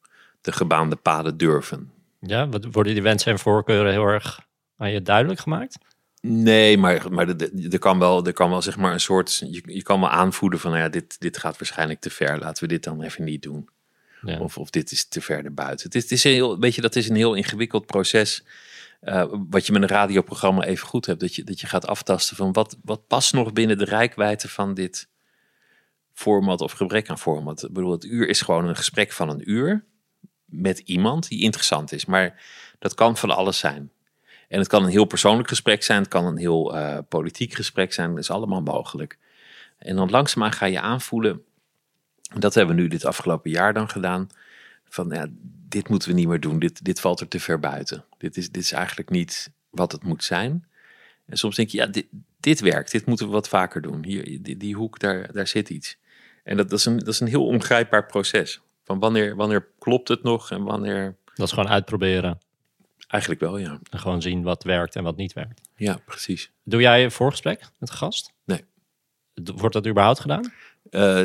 de 0.45 0.51
gebaande 0.51 0.95
paden 0.95 1.37
durven. 1.37 1.91
Ja, 2.19 2.49
wat- 2.49 2.65
worden 2.71 2.93
die 2.93 3.01
wensen 3.03 3.31
en 3.31 3.39
voorkeuren 3.39 3.91
heel 3.91 4.05
erg 4.05 4.39
aan 4.77 4.91
je 4.91 5.01
duidelijk 5.01 5.39
gemaakt? 5.39 5.77
Nee, 6.21 6.77
maar, 6.77 7.11
maar 7.13 7.27
er- 7.29 7.79
kan 7.79 7.99
wel, 7.99 8.25
er 8.25 8.33
kan 8.33 8.49
wel 8.49 8.61
zeg 8.61 8.77
maar 8.77 8.93
een 8.93 8.99
soort. 8.99 9.35
Je, 9.51 9.61
je 9.65 9.83
kan 9.83 9.99
wel 9.99 10.09
aanvoeden 10.09 10.59
van, 10.59 10.71
nou 10.71 10.83
ja, 10.83 10.89
dit, 10.89 11.19
dit 11.19 11.37
gaat 11.37 11.57
waarschijnlijk 11.57 11.99
te 11.99 12.09
ver. 12.09 12.39
Laten 12.39 12.63
we 12.63 12.69
dit 12.69 12.83
dan 12.83 13.01
even 13.01 13.23
niet 13.23 13.41
doen. 13.41 13.69
Ja. 14.21 14.39
Of, 14.39 14.57
of 14.57 14.69
dit 14.69 14.91
is 14.91 15.07
te 15.07 15.21
ver. 15.21 15.43
Het 15.55 15.95
is, 15.95 16.03
het 16.03 16.11
is 16.11 16.23
een 16.23 16.31
heel, 16.31 16.59
weet 16.59 16.75
je, 16.75 16.81
dat 16.81 16.95
is 16.95 17.09
een 17.09 17.15
heel 17.15 17.33
ingewikkeld 17.33 17.85
proces. 17.85 18.43
eh, 19.01 19.25
wat 19.49 19.65
je 19.65 19.71
met 19.71 19.81
een 19.81 19.87
radioprogramma 19.87 20.63
even 20.63 20.87
goed 20.87 21.05
hebt. 21.05 21.19
Dat 21.19 21.35
je, 21.35 21.43
dat 21.43 21.59
je 21.59 21.67
gaat 21.67 21.87
aftasten 21.87 22.35
van 22.35 22.51
wat, 22.53 22.77
wat 22.83 23.07
past 23.07 23.33
nog 23.33 23.53
binnen 23.53 23.77
de 23.77 23.85
rijkwijde 23.85 24.47
van 24.49 24.73
dit 24.73 25.09
format 26.13 26.61
of 26.61 26.71
gebrek 26.71 27.09
aan 27.09 27.19
format. 27.19 27.63
Ik 27.63 27.73
bedoel, 27.73 27.91
het 27.91 28.03
uur 28.05 28.27
is 28.27 28.41
gewoon 28.41 28.65
een 28.67 28.75
gesprek 28.75 29.11
van 29.11 29.29
een 29.29 29.51
uur 29.51 29.85
met 30.45 30.79
iemand 30.79 31.27
die 31.27 31.41
interessant 31.41 31.91
is. 31.91 32.05
Maar 32.05 32.43
dat 32.79 32.93
kan 32.93 33.17
van 33.17 33.31
alles 33.31 33.57
zijn. 33.57 33.91
En 34.47 34.59
het 34.59 34.67
kan 34.67 34.83
een 34.83 34.89
heel 34.89 35.05
persoonlijk 35.05 35.47
gesprek 35.47 35.83
zijn. 35.83 35.99
Het 35.99 36.07
kan 36.07 36.25
een 36.25 36.37
heel 36.37 36.75
eh, 36.75 36.97
politiek 37.09 37.53
gesprek 37.53 37.93
zijn. 37.93 38.09
Dat 38.09 38.19
is 38.19 38.29
allemaal 38.29 38.61
mogelijk. 38.61 39.17
En 39.77 39.95
dan 39.95 40.09
langzaamaan 40.09 40.51
ga 40.51 40.65
je 40.65 40.79
aanvoelen. 40.79 41.43
Dat 42.37 42.53
hebben 42.53 42.75
we 42.75 42.81
nu 42.81 42.87
dit 42.87 43.05
afgelopen 43.05 43.51
jaar 43.51 43.73
dan 43.73 43.89
gedaan. 43.89 44.29
Van 44.89 45.09
ja, 45.09 45.27
dit 45.69 45.89
moeten 45.89 46.09
we 46.09 46.15
niet 46.15 46.27
meer 46.27 46.39
doen. 46.39 46.59
Dit, 46.59 46.83
dit 46.83 46.99
valt 46.99 47.19
er 47.19 47.27
te 47.27 47.39
ver 47.39 47.59
buiten. 47.59 48.05
Dit 48.17 48.37
is, 48.37 48.51
dit 48.51 48.63
is 48.63 48.71
eigenlijk 48.71 49.09
niet 49.09 49.51
wat 49.69 49.91
het 49.91 50.03
moet 50.03 50.23
zijn. 50.23 50.67
En 51.25 51.37
soms 51.37 51.55
denk 51.55 51.69
je, 51.69 51.77
ja, 51.77 51.85
dit, 51.85 52.05
dit 52.39 52.59
werkt. 52.59 52.91
Dit 52.91 53.05
moeten 53.05 53.25
we 53.25 53.31
wat 53.31 53.47
vaker 53.47 53.81
doen. 53.81 54.03
Hier, 54.03 54.41
die, 54.43 54.57
die 54.57 54.75
hoek, 54.75 54.99
daar, 54.99 55.31
daar 55.33 55.47
zit 55.47 55.69
iets. 55.69 55.97
En 56.43 56.57
dat, 56.57 56.69
dat, 56.69 56.79
is 56.79 56.85
een, 56.85 56.99
dat 56.99 57.07
is 57.07 57.19
een 57.19 57.27
heel 57.27 57.45
ongrijpbaar 57.45 58.05
proces. 58.05 58.61
Van 58.85 58.99
wanneer, 58.99 59.35
wanneer 59.35 59.67
klopt 59.79 60.07
het 60.07 60.23
nog 60.23 60.51
en 60.51 60.63
wanneer... 60.63 61.15
Dat 61.35 61.47
is 61.47 61.53
gewoon 61.53 61.69
uitproberen 61.69 62.39
Eigenlijk 63.07 63.41
wel, 63.41 63.57
ja. 63.57 63.79
en 63.89 63.99
gewoon 63.99 64.21
zien 64.21 64.43
wat 64.43 64.63
werkt 64.63 64.95
en 64.95 65.03
wat 65.03 65.15
niet 65.15 65.33
werkt. 65.33 65.61
Ja, 65.75 65.99
precies. 66.05 66.51
Doe 66.63 66.81
jij 66.81 67.03
een 67.03 67.11
voorgesprek 67.11 67.59
met 67.79 67.89
een 67.89 67.95
gast? 67.95 68.33
Nee. 68.45 68.63
Wordt 69.33 69.73
dat 69.73 69.87
überhaupt 69.87 70.19
gedaan? 70.19 70.53
Eh, 70.89 71.23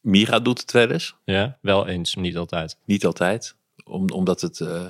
Mira 0.00 0.40
doet 0.40 0.60
het 0.60 0.70
wel 0.72 0.90
eens. 0.90 1.14
Ja, 1.24 1.58
wel 1.60 1.86
eens, 1.86 2.14
niet 2.14 2.36
altijd. 2.36 2.76
Niet 2.84 3.04
altijd. 3.04 3.54
Om, 3.84 4.10
omdat 4.10 4.40
het. 4.40 4.60
eh, 4.60 4.86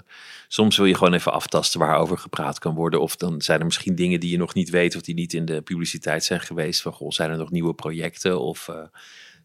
soms 0.48 0.76
wil 0.76 0.86
je 0.86 0.94
gewoon 0.94 1.14
even 1.14 1.32
aftasten 1.32 1.80
waarover 1.80 2.18
gepraat 2.18 2.58
kan 2.58 2.74
worden. 2.74 3.00
Of 3.00 3.16
dan 3.16 3.42
zijn 3.42 3.58
er 3.58 3.64
misschien 3.64 3.94
dingen 3.94 4.20
die 4.20 4.30
je 4.30 4.38
nog 4.38 4.54
niet 4.54 4.70
weet. 4.70 4.96
of 4.96 5.02
die 5.02 5.14
niet 5.14 5.32
in 5.32 5.44
de 5.44 5.60
publiciteit 5.60 6.24
zijn 6.24 6.40
geweest. 6.40 6.82
Van 6.82 6.92
goh, 6.92 7.10
zijn 7.10 7.30
er 7.30 7.36
nog 7.36 7.50
nieuwe 7.50 7.74
projecten? 7.74 8.40
Of 8.40 8.68
eh, 8.68 8.82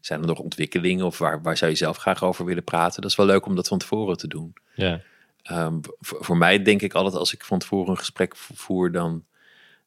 zijn 0.06 0.20
er 0.20 0.26
nog 0.26 0.38
ontwikkelingen? 0.38 1.06
Of 1.06 1.18
waar, 1.18 1.42
waar 1.42 1.56
zou 1.56 1.70
je 1.70 1.76
zelf 1.76 1.96
graag 1.96 2.22
over 2.24 2.44
willen 2.44 2.64
praten? 2.64 3.02
Dat 3.02 3.10
is 3.10 3.16
wel 3.16 3.26
leuk 3.26 3.46
om 3.46 3.54
dat 3.54 3.68
van 3.68 3.78
tevoren 3.78 4.16
te 4.16 4.28
doen. 4.28 4.52
Ja. 4.74 5.00
Ehm, 5.42 5.78
voor, 6.00 6.24
voor 6.24 6.36
mij 6.36 6.62
denk 6.62 6.82
ik 6.82 6.92
altijd 6.94 7.14
als 7.14 7.32
ik 7.34 7.44
van 7.44 7.58
tevoren 7.58 7.90
een 7.90 7.98
gesprek 7.98 8.36
vo- 8.36 8.54
voer. 8.56 8.92
dan 8.92 9.24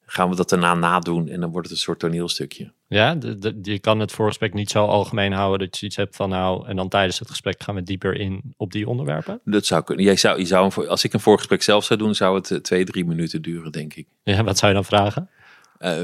gaan 0.05 0.29
we 0.29 0.35
dat 0.35 0.49
daarna 0.49 0.73
nadoen. 0.73 1.27
en 1.27 1.39
dan 1.39 1.51
wordt 1.51 1.67
het 1.67 1.75
een 1.77 1.83
soort 1.83 1.99
toneelstukje. 1.99 2.71
Ja, 2.87 3.15
de, 3.15 3.37
de- 3.37 3.59
je 3.61 3.79
kan 3.79 3.99
het 3.99 4.11
voorgesprek 4.11 4.53
niet 4.53 4.69
zo 4.69 4.85
algemeen 4.85 5.31
houden 5.31 5.69
dat 5.69 5.79
je 5.79 5.85
iets 5.85 5.95
hebt 5.95 6.15
van 6.15 6.29
nou, 6.29 6.67
en 6.67 6.75
dan 6.75 6.89
tijdens 6.89 7.19
het 7.19 7.29
gesprek 7.29 7.63
gaan 7.63 7.75
we 7.75 7.83
dieper 7.83 8.15
in 8.15 8.53
op 8.57 8.71
die 8.71 8.87
onderwerpen. 8.87 9.39
Dat 9.43 9.65
zou 9.65 9.83
kunnen. 9.83 10.05
Jij 10.05 10.15
zou, 10.15 10.39
je 10.39 10.45
zou 10.45 10.71
een 10.75 10.87
als 10.87 11.03
ik 11.03 11.13
een 11.13 11.19
voorgesprek 11.19 11.63
zelf 11.63 11.83
zou 11.85 11.99
doen. 11.99 12.15
zou 12.15 12.35
het 12.35 12.51
eh, 12.51 12.57
twee, 12.57 12.85
drie 12.85 13.05
minuten 13.05 13.41
duren, 13.41 13.71
denk 13.71 13.93
ik. 13.93 14.07
Ja, 14.23 14.43
wat 14.43 14.57
zou 14.57 14.71
je 14.71 14.77
dan 14.77 14.85
vragen? 14.85 15.29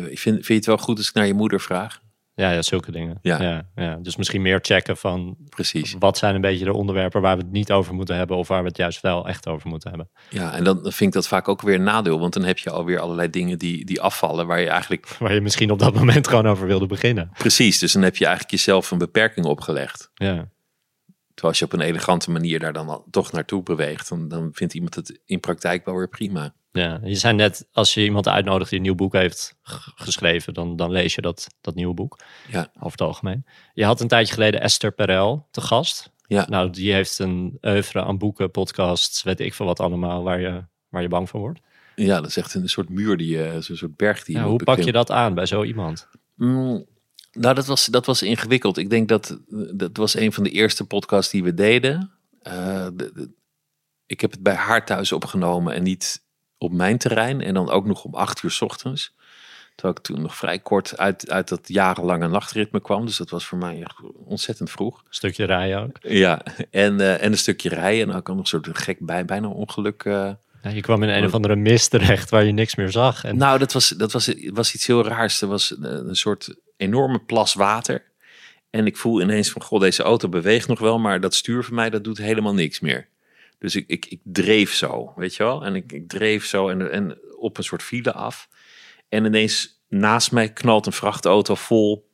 Ik 0.10 0.20
vind, 0.20 0.36
vind 0.36 0.48
je 0.48 0.54
het 0.54 0.66
wel 0.66 0.78
goed 0.78 0.98
als 0.98 1.08
ik 1.08 1.14
naar 1.14 1.28
je 1.28 1.34
moeder 1.34 1.62
vraag? 1.62 2.02
Ja, 2.36 2.52
ja 2.52 2.62
zulke 2.62 2.92
dingen. 2.92 3.20
Ja. 3.22 3.42
Ja, 3.42 3.70
ja. 3.76 3.96
Dus 3.96 4.16
misschien 4.16 4.42
meer 4.42 4.60
checken 4.62 4.98
van 4.98 5.38
Precies. 5.50 5.96
wat 6.00 6.18
zijn 6.18 6.36
een 6.36 6.42
beetje 6.42 6.66
de 6.66 6.74
onderwerpen 6.74 7.22
waar 7.22 7.38
we 7.38 7.44
het 7.44 7.52
niet 7.52 7.72
over 7.72 7.94
moeten 7.94 8.16
hebben 8.16 8.38
of 8.38 8.48
waar 8.48 8.62
we 8.62 8.68
het 8.68 8.78
juist 8.78 9.02
wel 9.02 9.28
echt 9.28 9.48
over 9.48 9.70
moeten 9.70 9.90
hebben. 9.90 10.10
Ja, 10.30 10.54
en 10.54 10.64
dan 10.64 10.80
vind 10.82 11.00
ik 11.00 11.12
dat 11.12 11.28
vaak 11.28 11.48
ook 11.48 11.62
weer 11.62 11.76
een 11.76 11.84
nadeel. 11.84 12.20
Want 12.20 12.34
dan 12.34 12.44
heb 12.44 12.58
je 12.58 12.70
alweer 12.70 13.00
allerlei 13.00 13.30
dingen 13.30 13.60
die, 13.60 13.86
die 13.86 14.02
afvallen. 14.02 14.48
Waar 14.48 14.60
je 14.60 14.70
eigenlijk. 14.70 15.08
Waar 15.20 15.34
je 15.34 15.42
misschien 15.42 15.72
op 15.72 15.80
dat 15.80 15.94
moment 15.94 16.28
gewoon 16.28 16.48
over 16.48 16.68
wilde 16.68 16.88
beginnen. 16.88 17.30
Precies. 17.38 17.80
Dus 17.80 17.92
dan 17.92 18.02
heb 18.02 18.16
je 18.16 18.26
eigenlijk 18.26 18.56
jezelf 18.56 18.92
een 18.92 18.98
beperking 18.98 19.46
opgelegd. 19.46 20.12
Ja, 20.14 20.54
Terwijl 21.36 21.54
als 21.54 21.60
je 21.60 21.66
op 21.66 21.74
een 21.74 21.88
elegante 21.88 22.32
manier 22.32 22.60
daar 22.60 22.74
dan 22.74 23.04
toch 23.12 23.32
naartoe 23.32 23.64
beweegt. 23.64 24.10
Dan, 24.10 24.28
dan 24.28 24.50
vindt 24.54 24.74
iemand 24.74 24.96
het 24.96 25.22
in 25.26 25.40
praktijk 25.40 25.86
wel 25.86 25.96
weer 25.96 26.10
prima. 26.10 26.56
Ja. 26.76 27.00
Je 27.04 27.16
zei 27.16 27.34
net, 27.36 27.68
als 27.72 27.94
je 27.94 28.04
iemand 28.04 28.28
uitnodigt 28.28 28.70
die 28.70 28.80
een 28.80 28.86
nieuw 28.86 28.96
boek 28.96 29.14
heeft 29.14 29.56
geschreven, 29.96 30.54
dan, 30.54 30.76
dan 30.76 30.92
lees 30.92 31.16
je 31.16 31.22
dat, 31.22 31.48
dat 31.62 31.76
nieuwe 31.76 31.94
boek. 31.94 32.20
Ja. 32.52 32.70
Over 32.76 32.92
het 32.92 33.02
algemeen. 33.02 33.46
Je 33.74 33.86
had 33.86 34.02
een 34.02 34.08
tijdje 34.08 34.34
geleden 34.34 34.62
Esther 34.62 34.92
Perel 34.92 35.48
te 35.52 35.62
gast. 35.62 36.14
Ja. 36.28 36.46
Nou, 36.50 36.70
die 36.70 36.94
heeft 36.94 37.20
een 37.20 37.58
oeuvre 37.62 38.04
aan 38.04 38.18
boeken, 38.18 38.52
podcasts, 38.52 39.24
weet 39.24 39.40
ik 39.40 39.54
veel 39.54 39.66
wat 39.66 39.80
allemaal, 39.80 40.24
waar 40.24 40.40
je, 40.40 40.64
waar 40.90 41.02
je 41.02 41.08
bang 41.08 41.30
van 41.30 41.40
wordt. 41.40 41.60
Ja, 41.96 42.16
dat 42.22 42.30
is 42.30 42.38
echt 42.38 42.54
een 42.54 42.70
soort 42.70 42.90
muur, 42.90 43.18
die, 43.18 43.28
je- 43.38 43.58
zo'n 43.62 43.76
soort 43.76 43.96
berg 43.96 44.24
die 44.24 44.36
Ja, 44.38 44.44
hoe 44.44 44.64
pak 44.64 44.80
je 44.80 44.92
dat 44.92 45.12
aan 45.12 45.34
bij 45.34 45.46
zo 45.46 45.64
iemand? 45.64 46.08
Mm, 46.36 46.86
nou, 47.32 47.56
dat 47.56 47.66
was, 47.66 47.86
dat 47.86 48.06
was 48.06 48.22
ingewikkeld. 48.22 48.78
Ik 48.78 48.90
denk 48.90 49.08
dat 49.08 49.40
dat 49.74 49.98
was 49.98 50.16
een 50.16 50.34
van 50.34 50.44
de 50.44 50.50
eerste 50.50 50.86
podcasts 50.86 51.32
die 51.32 51.44
we 51.44 51.54
deden. 51.54 52.12
Eh, 52.42 52.88
de- 52.94 53.12
de- 53.14 53.34
ik 54.06 54.22
heb 54.22 54.32
het 54.32 54.44
bij 54.44 54.54
haar 54.54 54.86
thuis 54.86 55.12
opgenomen 55.12 55.74
en 55.74 55.84
niet 55.84 56.24
op 56.66 56.72
mijn 56.74 56.98
terrein. 56.98 57.42
En 57.42 57.54
dan 57.54 57.70
ook 57.70 57.86
nog 57.86 58.04
om 58.04 58.16
acht 58.16 58.44
uur 58.44 58.52
's 58.52 58.62
ochtends. 58.62 59.14
Terwijl 59.76 59.98
ik 59.98 60.04
toen 60.04 60.22
nog 60.22 60.36
vrij 60.36 60.60
kort 60.60 60.98
uit, 60.98 61.30
uit 61.30 61.48
dat 61.50 61.60
jarenlange 61.68 62.28
nachtritme 62.28 62.82
kwam. 62.82 63.06
Dus 63.06 63.18
dat 63.18 63.30
was 63.30 63.46
voor 63.46 63.58
mij 63.58 63.82
echt 63.82 63.96
ontzettend 64.26 64.72
vroeg. 64.72 65.04
stukje 65.10 65.46
rijden 65.46 65.82
ook. 65.84 65.98
Ja, 66.02 66.42
en, 66.72 67.00
eh, 67.00 67.24
en 67.24 67.32
een 67.32 67.38
stukje 67.38 67.70
rijden. 67.70 68.10
En 68.10 68.16
ook 68.16 68.28
nog 68.28 68.38
een 68.38 68.46
soort 68.46 68.68
gek 68.74 68.98
bij, 69.00 69.26
bijna 69.26 69.48
ongeluk. 69.48 70.04
eh. 70.04 70.32
Ja, 70.64 70.70
je 70.72 70.82
kwam 70.82 71.04
in 71.04 71.10
een 71.10 71.26
of 71.26 71.34
andere 71.34 71.56
mist 71.56 71.90
terecht 71.90 72.30
waar 72.30 72.44
je 72.46 72.52
niks 72.52 72.76
meer 72.76 72.92
zag. 72.92 73.24
En 73.24 73.38
Nou, 73.38 73.60
dat 73.60 73.74
was, 73.74 73.90
dat 73.90 74.12
was, 74.12 74.34
was 74.48 74.74
iets 74.74 74.88
heel 74.88 75.06
raars. 75.06 75.42
Er 75.42 75.48
was 75.48 75.76
een, 75.80 76.10
een 76.10 76.16
soort 76.16 76.56
enorme 76.78 77.20
plas 77.20 77.54
water. 77.54 78.04
En 78.70 78.86
ik 78.86 78.98
voel 78.98 79.22
ineens 79.22 79.50
van, 79.50 79.62
goh, 79.62 79.80
deze 79.80 80.04
auto 80.04 80.30
beweegt 80.30 80.68
nog 80.68 80.80
wel, 80.80 81.00
maar 81.00 81.20
dat 81.20 81.34
stuur 81.34 81.64
van 81.64 81.76
mij, 81.76 81.90
dat 81.90 82.04
doet 82.04 82.18
helemaal 82.18 82.54
niks 82.54 82.80
meer. 82.80 83.08
Dus 83.66 83.76
ik, 83.76 83.88
ik, 83.88 84.06
ik 84.06 84.20
dreef 84.24 84.74
zo, 84.74 85.14
weet 85.16 85.36
je 85.36 85.44
wel? 85.44 85.66
En 85.66 85.76
ik, 85.76 85.92
ik 85.92 86.08
dreef 86.08 86.46
zo 86.46 86.70
en, 86.70 86.92
en 86.92 87.18
op 87.38 87.58
een 87.58 87.64
soort 87.64 87.84
file 87.84 88.14
af. 88.14 88.50
En 89.10 89.26
ineens 89.26 89.84
naast 89.88 90.32
mij 90.32 90.54
knalt 90.54 90.86
een 90.86 90.92
vrachtauto 90.92 91.56
vol 91.56 92.10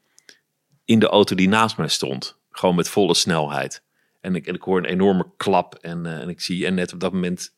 in 0.85 0.99
de 0.99 1.07
auto 1.07 1.35
die 1.35 1.47
naast 1.47 1.77
mij 1.77 1.87
stond. 1.87 2.39
Gewoon 2.51 2.75
met 2.75 2.89
volle 2.89 3.13
snelheid. 3.13 3.83
En 4.21 4.35
ik, 4.35 4.47
en 4.47 4.53
ik 4.53 4.61
hoor 4.61 4.77
een 4.77 4.85
enorme 4.85 5.31
klap 5.37 5.75
en, 5.75 6.05
eh, 6.05 6.19
en 6.19 6.29
ik 6.29 6.41
zie, 6.41 6.65
en 6.65 6.73
net 6.73 6.93
op 6.93 6.99
dat 6.99 7.13
moment 7.13 7.55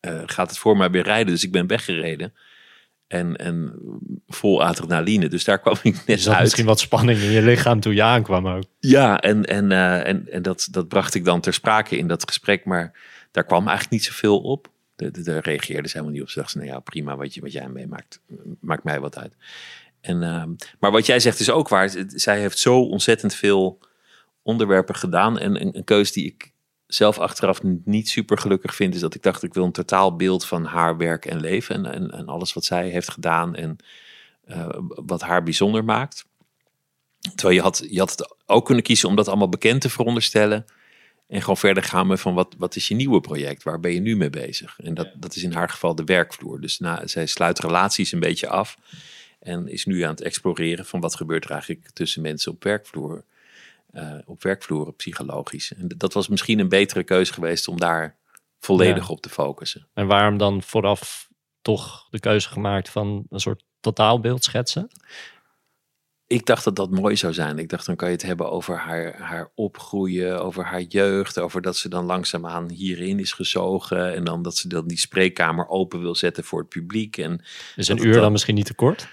eh, 0.00 0.22
gaat 0.26 0.48
het 0.48 0.58
voor 0.58 0.76
mij 0.76 0.90
weer 0.90 1.02
rijden. 1.02 1.32
Dus 1.32 1.44
ik 1.44 1.52
ben 1.52 1.66
weggereden. 1.66 2.34
En, 3.06 3.36
en 3.36 3.74
vol 4.26 4.64
adrenaline. 4.64 5.28
Dus 5.28 5.44
daar 5.44 5.60
kwam 5.60 5.76
ik 5.82 6.02
net 6.06 6.28
uit. 6.28 6.40
misschien 6.40 6.66
wat 6.66 6.80
spanning 6.80 7.18
in 7.18 7.30
je 7.30 7.42
lichaam 7.42 7.80
toen 7.80 7.94
je 7.94 8.02
aankwam 8.02 8.48
ook. 8.48 8.64
Ja, 8.78 9.20
en, 9.20 9.44
en, 9.44 9.72
eh, 9.72 10.08
en, 10.08 10.28
en 10.28 10.42
dat, 10.42 10.68
dat 10.70 10.88
bracht 10.88 11.14
ik 11.14 11.24
dan 11.24 11.40
ter 11.40 11.54
sprake 11.54 11.96
in 11.96 12.06
dat 12.06 12.24
gesprek. 12.28 12.64
Maar 12.64 12.92
daar 13.32 13.44
kwam 13.44 13.60
eigenlijk 13.68 13.90
niet 13.90 14.04
zoveel 14.04 14.40
op. 14.40 14.70
De- 14.96 15.10
de- 15.10 15.22
Daar 15.22 15.42
reageerde 15.44 15.88
ze 15.88 15.92
helemaal 15.92 16.14
niet 16.14 16.22
op. 16.22 16.30
Ze 16.30 16.38
dacht, 16.38 16.54
nou 16.54 16.66
ja, 16.66 16.80
prima 16.80 17.16
wat, 17.16 17.34
je, 17.34 17.40
wat 17.40 17.52
jij 17.52 17.68
meemaakt. 17.68 18.20
Maakt 18.60 18.84
mij 18.84 19.00
wat 19.00 19.18
uit. 19.18 19.34
En, 20.00 20.22
ehm, 20.22 20.50
maar 20.80 20.90
wat 20.90 21.06
jij 21.06 21.20
zegt 21.20 21.40
is 21.40 21.50
ook 21.50 21.68
waar. 21.68 21.92
Zij 22.06 22.40
heeft 22.40 22.58
zo 22.58 22.80
ontzettend 22.80 23.34
veel 23.34 23.78
onderwerpen 24.42 24.94
gedaan. 24.94 25.38
En 25.38 25.60
een, 25.60 25.76
een 25.76 25.84
keuze 25.84 26.12
die 26.12 26.24
ik 26.26 26.52
zelf 26.86 27.18
achteraf 27.18 27.60
niet 27.84 28.08
super 28.08 28.38
gelukkig 28.38 28.74
vind... 28.74 28.94
is 28.94 29.00
dat 29.00 29.14
ik 29.14 29.22
dacht, 29.22 29.42
ik 29.42 29.54
wil 29.54 29.64
een 29.64 29.72
totaal 29.72 30.16
beeld 30.16 30.46
van 30.46 30.64
haar 30.64 30.96
werk 30.96 31.26
en 31.26 31.40
leven. 31.40 31.74
En, 31.74 31.92
en, 31.92 32.10
en 32.10 32.26
alles 32.26 32.52
wat 32.52 32.64
zij 32.64 32.88
heeft 32.88 33.10
gedaan 33.10 33.54
en 33.54 33.76
eh, 34.44 34.68
wat 34.86 35.20
haar 35.20 35.42
bijzonder 35.42 35.84
maakt. 35.84 36.26
Terwijl 37.34 37.54
je 37.54 37.62
had, 37.62 37.86
je 37.90 37.98
had 37.98 38.10
het 38.10 38.34
ook 38.46 38.64
kunnen 38.64 38.84
kiezen 38.84 39.08
om 39.08 39.16
dat 39.16 39.28
allemaal 39.28 39.48
bekend 39.48 39.80
te 39.80 39.90
veronderstellen. 39.90 40.64
En 41.32 41.40
gewoon 41.40 41.56
verder 41.56 41.82
gaan 41.82 42.06
met 42.06 42.20
van 42.20 42.34
wat, 42.34 42.54
wat 42.58 42.76
is 42.76 42.88
je 42.88 42.94
nieuwe 42.94 43.20
project? 43.20 43.62
Waar 43.62 43.80
ben 43.80 43.92
je 43.92 44.00
nu 44.00 44.16
mee 44.16 44.30
bezig? 44.30 44.78
En 44.80 44.94
dat, 44.94 45.08
dat 45.14 45.36
is 45.36 45.42
in 45.42 45.52
haar 45.52 45.68
geval 45.68 45.94
de 45.94 46.04
werkvloer. 46.04 46.60
Dus 46.60 46.78
na, 46.78 47.06
zij 47.06 47.26
sluit 47.26 47.58
relaties 47.58 48.12
een 48.12 48.20
beetje 48.20 48.48
af. 48.48 48.78
En 49.40 49.68
is 49.68 49.84
nu 49.84 50.02
aan 50.02 50.10
het 50.10 50.20
exploreren 50.20 50.86
van 50.86 51.00
wat 51.00 51.14
gebeurt 51.14 51.44
er 51.44 51.50
eigenlijk 51.50 51.90
tussen 51.90 52.22
mensen 52.22 52.52
op 52.52 52.62
werkvloer. 52.64 53.24
Uh, 53.92 54.14
op 54.24 54.42
werkvloeren 54.42 54.96
psychologisch. 54.96 55.72
En 55.74 55.88
dat 55.96 56.12
was 56.12 56.28
misschien 56.28 56.58
een 56.58 56.68
betere 56.68 57.02
keuze 57.02 57.32
geweest 57.32 57.68
om 57.68 57.80
daar 57.80 58.16
volledig 58.58 59.08
op 59.08 59.20
te 59.20 59.28
focussen. 59.28 59.86
En 59.94 60.06
waarom 60.06 60.38
dan 60.38 60.62
vooraf 60.62 61.28
toch 61.62 62.06
de 62.10 62.20
keuze 62.20 62.48
gemaakt 62.48 62.90
van 62.90 63.24
een 63.30 63.40
soort 63.40 63.64
totaalbeeld 63.80 64.44
schetsen? 64.44 64.90
Ik 66.32 66.46
dacht 66.46 66.64
dat 66.64 66.76
dat 66.76 66.90
mooi 66.90 67.16
zou 67.16 67.32
zijn. 67.32 67.58
Ik 67.58 67.68
dacht, 67.68 67.86
dan 67.86 67.96
kan 67.96 68.08
je 68.08 68.14
het 68.14 68.22
hebben 68.22 68.50
over 68.50 68.76
haar, 68.76 69.16
haar 69.18 69.50
opgroeien, 69.54 70.42
over 70.42 70.64
haar 70.64 70.80
jeugd, 70.80 71.38
over 71.38 71.62
dat 71.62 71.76
ze 71.76 71.88
dan 71.88 72.04
langzaamaan 72.04 72.70
hierin 72.70 73.18
is 73.18 73.32
gezogen 73.32 74.14
en 74.14 74.24
dan 74.24 74.42
dat 74.42 74.56
ze 74.56 74.68
dan 74.68 74.86
die 74.86 74.98
spreekkamer 74.98 75.68
open 75.68 76.00
wil 76.00 76.14
zetten 76.14 76.44
voor 76.44 76.58
het 76.58 76.68
publiek. 76.68 77.16
En 77.16 77.44
is 77.76 77.88
een 77.88 78.06
uur 78.06 78.20
dan, 78.20 78.32
misschien 78.32 78.54
niet 78.54 78.66
te 78.66 78.74
kort? 78.74 79.08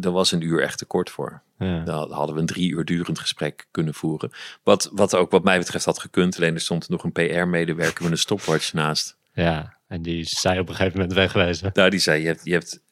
Er 0.00 0.10
was 0.10 0.32
een 0.32 0.40
uur 0.40 0.62
echt 0.62 0.78
te 0.78 0.84
kort 0.84 1.10
voor. 1.10 1.42
Ja. 1.58 1.84
Dan 1.84 2.12
hadden 2.12 2.34
we 2.34 2.40
een 2.40 2.46
drie 2.46 2.70
uur 2.70 2.84
durend 2.84 3.18
gesprek 3.18 3.66
kunnen 3.70 3.94
voeren. 3.94 4.30
Wat, 4.62 4.90
wat 4.92 5.14
ook 5.14 5.30
wat 5.30 5.44
mij 5.44 5.58
betreft 5.58 5.84
had 5.84 5.98
gekund, 5.98 6.36
alleen 6.36 6.54
er 6.54 6.60
stond 6.60 6.88
nog 6.88 7.04
een 7.04 7.12
PR-medewerker 7.12 8.02
met 8.02 8.12
een 8.12 8.18
stopwatch 8.18 8.72
naast. 8.72 9.16
Ja, 9.32 9.78
en 9.88 10.02
die 10.02 10.24
zei 10.24 10.58
op 10.58 10.68
een 10.68 10.74
gegeven 10.74 10.98
moment 10.98 11.16
wegwezen. 11.16 11.70
Nou, 11.72 11.90
die 11.90 12.00
zei, 12.00 12.20
je 12.20 12.26
hebt, 12.26 12.40
je 12.44 12.52
hebt 12.52 12.82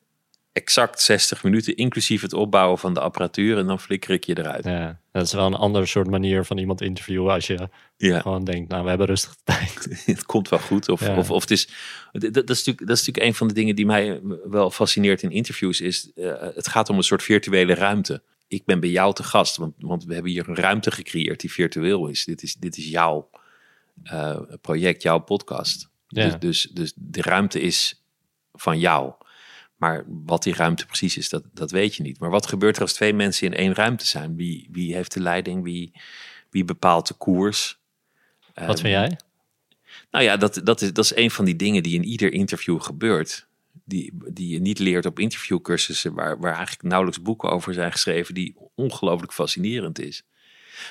exact 0.56 1.00
60 1.00 1.42
minuten, 1.42 1.76
inclusief 1.76 2.22
het 2.22 2.32
opbouwen 2.32 2.78
van 2.78 2.94
de 2.94 3.00
apparatuur. 3.00 3.58
En 3.58 3.66
dan 3.66 3.80
flikker 3.80 4.10
ik 4.10 4.24
je 4.24 4.38
eruit. 4.38 4.64
Ja, 4.64 5.00
dat 5.12 5.26
is 5.26 5.32
wel 5.32 5.46
een 5.46 5.54
ander 5.54 5.88
soort 5.88 6.10
manier 6.10 6.44
van 6.44 6.58
iemand 6.58 6.80
interviewen. 6.80 7.32
Als 7.32 7.46
je 7.46 7.68
ja. 7.96 8.20
gewoon 8.20 8.44
denkt, 8.44 8.70
nou, 8.70 8.82
we 8.82 8.88
hebben 8.88 9.06
rustig 9.06 9.36
tijd. 9.44 9.88
het 10.04 10.26
komt 10.26 10.48
wel 10.48 10.58
goed. 10.58 10.88
Of, 10.88 11.08
of, 11.08 11.30
of 11.30 11.40
het 11.40 11.50
is, 11.50 11.68
dat, 12.12 12.34
dat, 12.34 12.50
is 12.50 12.56
natuurlijk, 12.56 12.86
dat 12.86 12.96
is 12.96 13.06
natuurlijk 13.06 13.26
een 13.26 13.34
van 13.34 13.48
de 13.48 13.54
dingen 13.54 13.76
die 13.76 13.86
mij 13.86 14.20
wel 14.44 14.70
fascineert 14.70 15.22
in 15.22 15.30
interviews. 15.30 15.80
Is, 15.80 16.10
uh, 16.14 16.32
het 16.54 16.68
gaat 16.68 16.88
om 16.88 16.96
een 16.96 17.02
soort 17.02 17.22
virtuele 17.22 17.74
ruimte. 17.74 18.22
Ik 18.48 18.64
ben 18.64 18.80
bij 18.80 18.90
jou 18.90 19.14
te 19.14 19.22
gast, 19.22 19.56
want, 19.56 19.74
want 19.78 20.04
we 20.04 20.14
hebben 20.14 20.32
hier 20.32 20.48
een 20.48 20.56
ruimte 20.56 20.90
gecreëerd 20.90 21.40
die 21.40 21.52
virtueel 21.52 22.08
is. 22.08 22.24
Dit 22.24 22.42
is, 22.42 22.54
dit 22.54 22.76
is 22.76 22.88
jouw 22.88 23.30
uh, 24.04 24.38
project, 24.60 25.02
jouw 25.02 25.18
podcast. 25.18 25.88
Ja. 26.06 26.24
Dus, 26.24 26.38
dus, 26.38 26.62
dus 26.72 26.92
de 26.96 27.22
ruimte 27.22 27.60
is 27.60 28.04
van 28.52 28.78
jou. 28.78 29.12
Maar 29.76 30.04
wat 30.06 30.42
die 30.42 30.54
ruimte 30.54 30.86
precies 30.86 31.16
is, 31.16 31.28
dat, 31.28 31.42
dat 31.52 31.70
weet 31.70 31.94
je 31.94 32.02
niet. 32.02 32.18
Maar 32.18 32.30
wat 32.30 32.46
gebeurt 32.46 32.76
er 32.76 32.82
als 32.82 32.92
twee 32.92 33.12
mensen 33.14 33.46
in 33.46 33.54
één 33.54 33.74
ruimte 33.74 34.06
zijn? 34.06 34.36
Wie, 34.36 34.68
wie 34.70 34.94
heeft 34.94 35.12
de 35.12 35.20
leiding? 35.20 35.62
Wie, 35.62 35.92
wie 36.50 36.64
bepaalt 36.64 37.08
de 37.08 37.14
koers? 37.14 37.78
Wat 38.54 38.80
vind 38.80 38.92
jij? 38.92 39.18
Nou 40.10 40.24
ja, 40.24 40.36
dat, 40.36 40.60
dat, 40.64 40.80
is, 40.80 40.92
dat 40.92 41.04
is 41.04 41.16
een 41.16 41.30
van 41.30 41.44
die 41.44 41.56
dingen 41.56 41.82
die 41.82 41.94
in 41.94 42.04
ieder 42.04 42.32
interview 42.32 42.80
gebeurt. 42.80 43.46
Die, 43.84 44.12
die 44.28 44.48
je 44.48 44.60
niet 44.60 44.78
leert 44.78 45.06
op 45.06 45.18
interviewcursussen, 45.18 46.14
waar, 46.14 46.38
waar 46.38 46.54
eigenlijk 46.54 46.82
nauwelijks 46.82 47.22
boeken 47.22 47.50
over 47.50 47.74
zijn 47.74 47.92
geschreven, 47.92 48.34
die 48.34 48.56
ongelooflijk 48.74 49.32
fascinerend 49.32 49.98
is. 49.98 50.22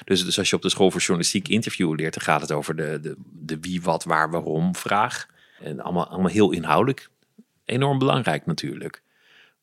Dus, 0.04 0.26
dus 0.26 0.38
als 0.38 0.50
je 0.50 0.56
op 0.56 0.62
de 0.62 0.70
school 0.70 0.92
voor 0.92 1.00
journalistiek 1.00 1.48
interviewen 1.48 1.98
leert, 1.98 2.14
dan 2.14 2.24
gaat 2.24 2.42
het 2.42 2.52
over 2.52 2.76
de, 2.76 3.00
de, 3.02 3.16
de 3.32 3.60
wie, 3.60 3.82
wat, 3.82 4.04
waar, 4.04 4.32
waarom 4.32 4.76
vraag. 4.76 5.28
En 5.60 5.80
allemaal, 5.80 6.08
allemaal 6.08 6.32
heel 6.32 6.52
inhoudelijk 6.52 7.10
enorm 7.66 8.00
belangrijk 8.00 8.46
natuurlijk. 8.46 9.04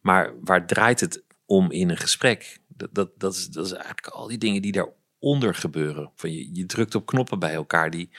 Maar 0.00 0.32
waar 0.40 0.66
draait 0.66 1.00
het 1.00 1.22
om 1.46 1.70
in 1.70 1.90
een 1.90 1.96
gesprek? 1.96 2.58
Dat, 2.68 3.10
dat, 3.18 3.32
is, 3.34 3.48
dat 3.48 3.66
is 3.66 3.72
eigenlijk 3.72 4.06
al 4.06 4.26
die 4.26 4.38
dingen 4.38 4.62
die 4.62 4.72
daaronder 4.72 5.54
gebeuren. 5.54 6.10
Van 6.14 6.32
je, 6.32 6.54
je 6.54 6.66
drukt 6.66 6.94
op 6.94 7.06
knoppen 7.06 7.38
bij 7.38 7.54
elkaar 7.54 7.90
die 7.90 8.10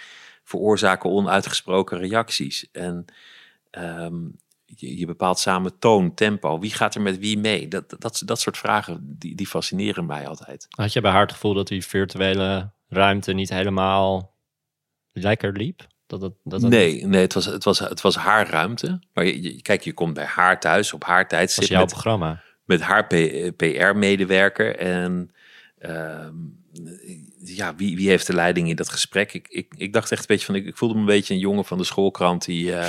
veroorzaken 0.43 1.09
onuitgesproken 1.09 1.99
reacties. 1.99 2.71
En 2.71 3.05
ehm, 3.69 4.15
je, 4.65 4.97
je, 4.97 5.05
bepaalt 5.05 5.39
samen 5.39 5.79
toon, 5.79 6.13
tempo. 6.13 6.59
Wie 6.59 6.73
gaat 6.73 6.95
er 6.95 7.01
met 7.01 7.17
wie 7.17 7.37
mee? 7.37 7.67
Dat, 7.67 7.95
dat, 7.99 8.21
dat 8.25 8.39
soort 8.39 8.57
vragen 8.57 9.15
die, 9.17 9.35
die 9.35 9.47
fascineren 9.47 10.05
mij 10.05 10.27
altijd. 10.27 10.65
Had 10.69 10.93
je 10.93 11.01
bij 11.01 11.11
haar 11.11 11.21
het 11.21 11.31
gevoel 11.31 11.53
dat 11.53 11.67
die 11.67 11.85
virtuele 11.85 12.71
ruimte 12.87 13.33
niet 13.33 13.49
helemaal 13.49 14.35
lekker 15.11 15.51
liep? 15.51 15.87
Dat 16.19 16.33
dat 16.43 16.61
nee, 16.61 17.05
nee 17.05 17.21
het, 17.21 17.33
was, 17.33 17.45
het, 17.45 17.63
was, 17.63 17.79
het 17.79 18.01
was 18.01 18.15
haar 18.15 18.49
ruimte. 18.49 18.99
Maar 19.13 19.25
je, 19.25 19.61
kijk, 19.61 19.81
je 19.81 19.93
komt 19.93 20.13
bij 20.13 20.25
haar 20.25 20.59
thuis 20.59 20.93
op 20.93 21.03
haar 21.03 21.27
tijd. 21.27 21.55
Dat 21.55 21.67
jouw 21.67 21.79
met, 21.79 21.89
programma. 21.89 22.43
Met 22.65 22.81
haar 22.81 23.07
PR-medewerker. 23.55 24.75
En 24.75 25.31
ehm, 25.77 26.35
ja, 27.43 27.75
wie, 27.75 27.95
wie 27.95 28.09
heeft 28.09 28.27
de 28.27 28.33
leiding 28.33 28.69
in 28.69 28.75
dat 28.75 28.89
gesprek? 28.89 29.33
Ik, 29.33 29.47
ik, 29.47 29.73
ik 29.77 29.93
dacht 29.93 30.11
echt 30.11 30.21
een 30.21 30.27
beetje 30.27 30.45
van, 30.45 30.55
ik, 30.55 30.65
ik 30.65 30.77
voelde 30.77 30.93
me 30.93 30.99
een 30.99 31.05
beetje 31.05 31.33
een 31.33 31.39
jongen 31.39 31.65
van 31.65 31.77
de 31.77 31.83
schoolkrant 31.83 32.45
die... 32.45 32.71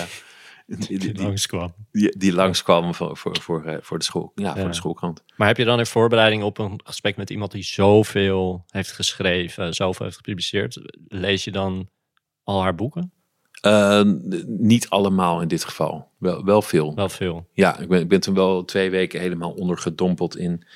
Uh, 0.67 0.79
die, 0.79 0.99
die, 0.99 1.23
langskwam. 1.23 1.75
Die, 1.93 2.19
die 2.19 2.33
langskwam 2.33 2.95
voor, 2.95 3.17
voor, 3.17 3.41
voor, 3.41 3.65
eh, 3.65 3.77
voor, 3.81 3.99
de 3.99 4.05
school, 4.05 4.33
ja, 4.35 4.57
voor 4.57 4.69
de 4.69 4.75
schoolkrant. 4.75 5.25
Maar 5.37 5.49
heb 5.49 5.57
je 5.57 5.65
dan 5.65 5.79
in 5.79 5.87
voorbereiding 5.87 6.43
op 6.43 6.59
een 6.59 6.81
gesprek 6.85 7.17
met 7.17 7.31
iemand 7.31 7.53
die 7.53 7.63
zoveel 7.63 8.65
heeft 8.67 8.93
geschreven, 8.93 9.75
zoveel 9.75 10.05
heeft 10.05 10.17
gepubliceerd, 10.17 10.81
lees 11.09 11.45
je 11.45 11.51
dan 11.51 11.89
al 12.43 12.63
haar 12.63 12.75
boeken? 12.75 13.13
Uh, 13.67 14.03
niet 14.47 14.89
allemaal 14.89 15.41
in 15.41 15.49
dit 15.49 15.65
geval. 15.65 16.09
Wel, 16.19 16.45
wel 16.45 16.63
veel. 16.63 16.95
Wel 16.95 17.09
veel. 17.09 17.49
Ja, 17.53 17.79
ik 17.79 17.89
ben, 17.89 18.01
ik 18.01 18.09
ben 18.09 18.21
toen 18.21 18.35
wel 18.35 18.65
twee 18.65 18.91
weken 18.91 19.21
helemaal 19.21 19.53
ondergedompeld 19.53 20.37
in 20.37 20.67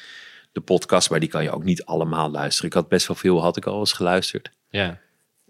de 0.52 0.60
podcast. 0.60 1.10
Maar 1.10 1.20
die 1.20 1.28
kan 1.28 1.42
je 1.42 1.50
ook 1.50 1.64
niet 1.64 1.84
allemaal 1.84 2.30
luisteren. 2.30 2.70
Ik 2.70 2.76
had 2.76 2.88
best 2.88 3.06
wel 3.06 3.16
veel, 3.16 3.42
had 3.42 3.56
ik 3.56 3.66
al 3.66 3.78
eens 3.78 3.92
geluisterd. 3.92 4.50
Ja. 4.70 5.00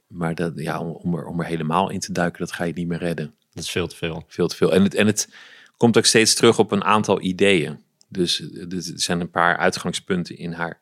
Maar 0.06 0.34
dat, 0.34 0.52
ja, 0.56 0.80
om, 0.80 1.14
er, 1.14 1.26
om 1.26 1.40
er 1.40 1.46
helemaal 1.46 1.90
in 1.90 2.00
te 2.00 2.12
duiken, 2.12 2.40
dat 2.40 2.52
ga 2.52 2.64
je 2.64 2.72
niet 2.72 2.88
meer 2.88 2.98
redden. 2.98 3.34
Dat 3.52 3.64
is 3.64 3.70
veel 3.70 3.86
te 3.86 3.96
veel. 3.96 4.24
Veel 4.28 4.48
te 4.48 4.56
veel. 4.56 4.72
En 4.72 4.82
het, 4.82 4.94
en 4.94 5.06
het 5.06 5.34
komt 5.76 5.96
ook 5.96 6.04
steeds 6.04 6.34
terug 6.34 6.58
op 6.58 6.72
een 6.72 6.84
aantal 6.84 7.20
ideeën. 7.20 7.78
Dus 8.08 8.40
er 8.40 8.82
zijn 8.82 9.20
een 9.20 9.30
paar 9.30 9.56
uitgangspunten 9.56 10.38
in 10.38 10.52
haar 10.52 10.80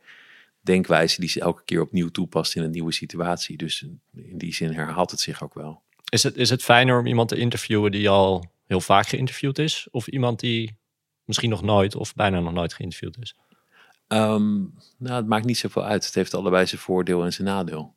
denkwijze 0.60 1.20
die 1.20 1.28
ze 1.28 1.40
elke 1.40 1.64
keer 1.64 1.80
opnieuw 1.80 2.08
toepast 2.08 2.56
in 2.56 2.62
een 2.62 2.70
nieuwe 2.70 2.92
situatie. 2.92 3.56
Dus 3.56 3.86
in 4.14 4.38
die 4.38 4.54
zin 4.54 4.72
herhaalt 4.72 5.10
het 5.10 5.20
zich 5.20 5.42
ook 5.42 5.54
wel. 5.54 5.82
Is 6.08 6.22
het, 6.22 6.36
is 6.36 6.50
het 6.50 6.62
fijner 6.62 6.98
om 6.98 7.06
iemand 7.06 7.28
te 7.28 7.36
interviewen 7.36 7.90
die 7.90 8.08
al 8.08 8.44
heel 8.66 8.80
vaak 8.80 9.06
geïnterviewd 9.06 9.58
is? 9.58 9.88
Of 9.90 10.06
iemand 10.06 10.40
die 10.40 10.76
misschien 11.24 11.50
nog 11.50 11.62
nooit 11.62 11.94
of 11.94 12.14
bijna 12.14 12.40
nog 12.40 12.52
nooit 12.52 12.74
geïnterviewd 12.74 13.16
is? 13.20 13.36
Ehm, 14.06 14.56
nou, 14.96 15.16
het 15.16 15.26
maakt 15.26 15.44
niet 15.44 15.58
zoveel 15.58 15.84
uit. 15.84 16.04
Het 16.06 16.14
heeft 16.14 16.34
allebei 16.34 16.66
zijn 16.66 16.80
voordeel 16.80 17.24
en 17.24 17.32
zijn 17.32 17.48
nadeel. 17.48 17.94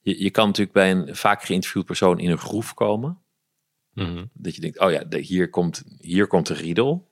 Je, 0.00 0.22
je 0.22 0.30
kan 0.30 0.46
natuurlijk 0.46 0.74
bij 0.74 0.90
een 0.90 1.16
vaak 1.16 1.42
geïnterviewd 1.42 1.84
persoon 1.84 2.18
in 2.18 2.30
een 2.30 2.38
groef 2.38 2.74
komen. 2.74 3.18
Mhm. 3.92 4.24
Dat 4.32 4.54
je 4.54 4.60
denkt, 4.60 4.78
oh 4.78 4.90
ja, 4.90 5.18
hier 5.18 5.50
komt, 5.50 5.84
hier 6.00 6.26
komt 6.26 6.48
een 6.48 6.56
riedel. 6.56 7.08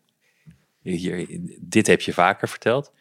Hier, 0.82 1.40
dit 1.60 1.86
heb 1.86 2.00
je 2.00 2.12
vaker 2.12 2.48
verteld. 2.48 2.92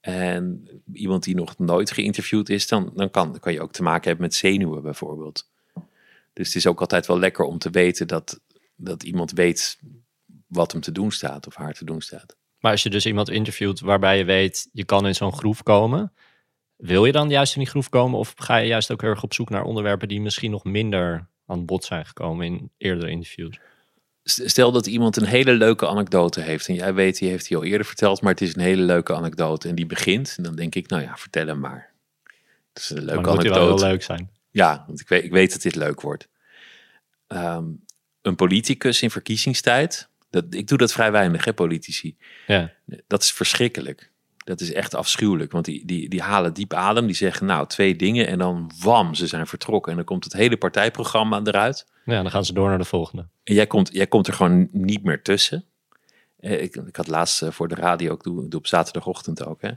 En 0.00 0.68
iemand 0.92 1.24
die 1.24 1.34
nog 1.34 1.58
nooit 1.58 1.90
geïnterviewd 1.90 2.48
is, 2.48 2.68
dan, 2.68 2.92
dan, 2.94 3.10
kan, 3.10 3.30
dan 3.30 3.40
kan 3.40 3.52
je 3.52 3.60
ook 3.60 3.72
te 3.72 3.82
maken 3.82 4.08
hebben 4.08 4.26
met 4.26 4.34
zenuwen 4.34 4.82
bijvoorbeeld. 4.82 5.50
Dus 6.38 6.46
het 6.46 6.56
is 6.56 6.66
ook 6.66 6.80
altijd 6.80 7.06
wel 7.06 7.18
lekker 7.18 7.44
om 7.44 7.58
te 7.58 7.70
weten 7.70 8.06
dat, 8.06 8.40
dat 8.76 9.02
iemand 9.02 9.32
weet 9.32 9.78
wat 10.46 10.72
hem 10.72 10.80
te 10.80 10.92
doen 10.92 11.12
staat 11.12 11.46
of 11.46 11.54
haar 11.54 11.72
te 11.72 11.84
doen 11.84 12.00
staat. 12.00 12.36
Maar 12.58 12.72
als 12.72 12.82
je 12.82 12.90
dus 12.90 13.06
iemand 13.06 13.30
interviewt 13.30 13.80
waarbij 13.80 14.18
je 14.18 14.24
weet, 14.24 14.68
je 14.72 14.84
kan 14.84 15.06
in 15.06 15.14
zo'n 15.14 15.32
groef 15.32 15.62
komen, 15.62 16.12
wil 16.76 17.04
je 17.04 17.12
dan 17.12 17.28
juist 17.30 17.54
in 17.54 17.60
die 17.60 17.70
groef 17.70 17.88
komen 17.88 18.18
of 18.18 18.32
ga 18.36 18.56
je 18.56 18.66
juist 18.66 18.90
ook 18.90 19.02
erg 19.02 19.22
op 19.22 19.34
zoek 19.34 19.50
naar 19.50 19.62
onderwerpen 19.62 20.08
die 20.08 20.20
misschien 20.20 20.50
nog 20.50 20.64
minder 20.64 21.28
aan 21.46 21.64
bod 21.64 21.84
zijn 21.84 22.06
gekomen 22.06 22.46
in 22.46 22.70
eerdere 22.76 23.10
interviews? 23.10 23.58
Stel 24.24 24.72
dat 24.72 24.86
iemand 24.86 25.16
een 25.16 25.26
hele 25.26 25.52
leuke 25.52 25.88
anekdote 25.88 26.40
heeft 26.40 26.68
en 26.68 26.74
jij 26.74 26.94
weet, 26.94 27.18
die 27.18 27.28
heeft 27.28 27.48
hij 27.48 27.58
al 27.58 27.64
eerder 27.64 27.86
verteld, 27.86 28.20
maar 28.20 28.32
het 28.32 28.40
is 28.40 28.54
een 28.54 28.62
hele 28.62 28.82
leuke 28.82 29.14
anekdote 29.14 29.68
en 29.68 29.74
die 29.74 29.86
begint. 29.86 30.34
En 30.36 30.42
dan 30.42 30.54
denk 30.54 30.74
ik, 30.74 30.88
nou 30.88 31.02
ja, 31.02 31.16
vertel 31.16 31.46
hem 31.46 31.58
maar. 31.58 31.92
Het 32.72 32.82
is 32.82 32.90
een 32.90 33.04
leuke 33.04 33.20
maar 33.20 33.30
anekdote. 33.30 33.70
Moet 33.70 33.80
wel 33.80 33.90
leuk 33.90 34.02
zijn. 34.02 34.36
Ja, 34.58 34.84
want 34.86 35.00
ik 35.00 35.08
weet, 35.08 35.24
ik 35.24 35.30
weet 35.30 35.52
dat 35.52 35.62
dit 35.62 35.74
leuk 35.74 36.00
wordt. 36.00 36.28
Ehm, 37.26 37.64
een 38.22 38.36
politicus 38.36 39.02
in 39.02 39.10
verkiezingstijd, 39.10 40.08
dat, 40.30 40.44
ik 40.50 40.68
doe 40.68 40.78
dat 40.78 40.92
vrij 40.92 41.12
weinig, 41.12 41.44
hè, 41.44 41.52
politici. 41.52 42.16
Ja. 42.46 42.72
Dat 43.06 43.22
is 43.22 43.32
verschrikkelijk. 43.32 44.10
Dat 44.44 44.60
is 44.60 44.72
echt 44.72 44.94
afschuwelijk, 44.94 45.52
want 45.52 45.64
die, 45.64 45.86
die, 45.86 46.08
die 46.08 46.22
halen 46.22 46.54
diep 46.54 46.74
adem. 46.74 47.06
Die 47.06 47.14
zeggen 47.14 47.46
nou 47.46 47.66
twee 47.66 47.96
dingen 47.96 48.26
en 48.26 48.38
dan 48.38 48.70
wam, 48.82 49.14
ze 49.14 49.26
zijn 49.26 49.46
vertrokken. 49.46 49.90
En 49.90 49.96
dan 49.96 50.06
komt 50.06 50.24
het 50.24 50.32
hele 50.32 50.56
partijprogramma 50.56 51.40
eruit. 51.44 51.86
Ja, 52.04 52.22
dan 52.22 52.30
gaan 52.30 52.44
ze 52.44 52.52
door 52.52 52.68
naar 52.68 52.78
de 52.78 52.84
volgende. 52.84 53.26
En 53.44 53.54
jij 53.54 53.66
komt, 53.66 53.90
jij 53.92 54.06
komt 54.06 54.26
er 54.26 54.32
gewoon 54.32 54.68
niet 54.72 55.02
meer 55.02 55.22
tussen. 55.22 55.64
Eh, 56.40 56.62
ik, 56.62 56.76
ik 56.76 56.96
had 56.96 57.06
laatst 57.06 57.42
eh, 57.42 57.50
voor 57.50 57.68
de 57.68 57.74
radio, 57.74 58.12
ook 58.12 58.22
doe, 58.22 58.48
doe 58.48 58.60
op 58.60 58.66
zaterdagochtend 58.66 59.44
ook, 59.44 59.62
hè, 59.62 59.70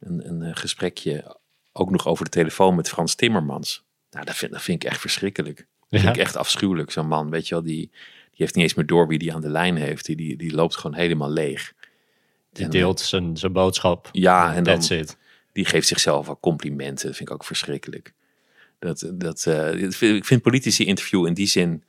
een, 0.00 0.28
een 0.28 0.42
eh, 0.42 0.50
gesprekje 0.54 1.36
ook 1.72 1.90
nog 1.90 2.06
over 2.06 2.24
de 2.24 2.30
telefoon 2.30 2.74
met 2.74 2.88
Frans 2.88 3.14
Timmermans. 3.14 3.84
Nou, 4.12 4.24
dat 4.24 4.36
vind, 4.36 4.52
dat 4.52 4.62
vind 4.62 4.84
ik 4.84 4.90
echt 4.90 5.00
verschrikkelijk. 5.00 5.66
Dat 5.88 6.00
vind 6.00 6.16
ik 6.16 6.22
echt 6.22 6.36
afschuwelijk, 6.36 6.90
zo'n 6.90 7.06
man. 7.06 7.30
Weet 7.30 7.48
je 7.48 7.54
wel, 7.54 7.64
die, 7.64 7.90
die 7.90 7.90
heeft 8.32 8.54
niet 8.54 8.64
eens 8.64 8.74
meer 8.74 8.86
door 8.86 9.08
wie 9.08 9.18
die 9.18 9.34
aan 9.34 9.40
de 9.40 9.48
lijn 9.48 9.76
heeft. 9.76 10.06
Die, 10.06 10.16
die, 10.16 10.36
die 10.36 10.54
loopt 10.54 10.76
gewoon 10.76 10.96
helemaal 10.96 11.30
leeg. 11.30 11.72
Die 12.52 12.68
deelt 12.68 13.00
zijn, 13.00 13.36
zijn 13.36 13.52
boodschap. 13.52 14.08
Ja, 14.12 14.54
en 14.54 14.64
dan, 14.64 14.82
die 15.52 15.64
geeft 15.64 15.86
zichzelf 15.86 16.28
al 16.28 16.40
complimenten. 16.40 17.06
Dat 17.06 17.16
vind 17.16 17.28
ik 17.28 17.34
ook 17.34 17.44
verschrikkelijk. 17.44 18.12
Dat, 18.78 19.10
dat, 19.14 19.44
uh, 19.48 19.82
ik 20.16 20.24
vind 20.24 20.42
politici 20.42 20.84
interview 20.84 21.26
in 21.26 21.34
die 21.34 21.46
zin 21.46 21.84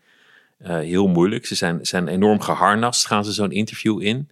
uh, 0.61 0.67
heel 0.67 1.07
moeilijk. 1.07 1.45
Ze 1.45 1.55
zijn, 1.55 1.85
zijn 1.85 2.07
enorm 2.07 2.39
geharnast, 2.39 3.05
gaan 3.05 3.25
ze 3.25 3.31
zo'n 3.31 3.51
interview 3.51 4.01
in. 4.01 4.29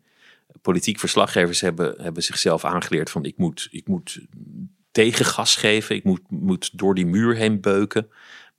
Politiek 0.61 0.99
verslaggevers 0.99 1.61
hebben, 1.61 2.01
hebben 2.01 2.23
zichzelf 2.23 2.65
aangeleerd 2.65 3.09
van 3.09 3.25
ik 3.25 3.37
moet, 3.37 3.67
ik 3.71 3.87
moet 3.87 4.21
tegengas 4.91 5.55
geven. 5.55 5.95
Ik 5.95 6.03
moet, 6.03 6.21
moet 6.29 6.77
door 6.77 6.95
die 6.95 7.05
muur 7.05 7.35
heen 7.35 7.61
beuken. 7.61 8.09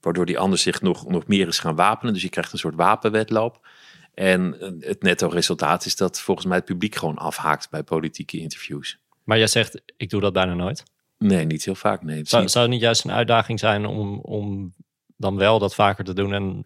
Waardoor 0.01 0.25
die 0.25 0.39
ander 0.39 0.59
zich 0.59 0.81
nog, 0.81 1.07
nog 1.07 1.27
meer 1.27 1.47
is 1.47 1.59
gaan 1.59 1.75
wapenen. 1.75 2.13
Dus 2.13 2.23
je 2.23 2.29
krijgt 2.29 2.53
een 2.53 2.59
soort 2.59 2.75
wapenwedloop. 2.75 3.67
En 4.13 4.55
het 4.79 5.01
netto 5.01 5.27
resultaat 5.27 5.85
is 5.85 5.95
dat 5.95 6.19
volgens 6.19 6.47
mij 6.47 6.57
het 6.57 6.65
publiek 6.65 6.95
gewoon 6.95 7.17
afhaakt 7.17 7.69
bij 7.69 7.83
politieke 7.83 8.39
interviews. 8.39 8.97
Maar 9.23 9.37
jij 9.37 9.47
zegt, 9.47 9.81
ik 9.97 10.09
doe 10.09 10.21
dat 10.21 10.33
bijna 10.33 10.53
nooit. 10.53 10.83
Nee, 11.17 11.45
niet 11.45 11.65
heel 11.65 11.75
vaak. 11.75 12.03
Nee. 12.03 12.25
Zou, 12.25 12.49
zou 12.49 12.63
het 12.63 12.73
niet 12.73 12.83
juist 12.83 13.03
een 13.03 13.11
uitdaging 13.11 13.59
zijn 13.59 13.85
om, 13.85 14.19
om 14.19 14.73
dan 15.17 15.37
wel 15.37 15.59
dat 15.59 15.75
vaker 15.75 16.03
te 16.03 16.13
doen 16.13 16.33
en 16.33 16.65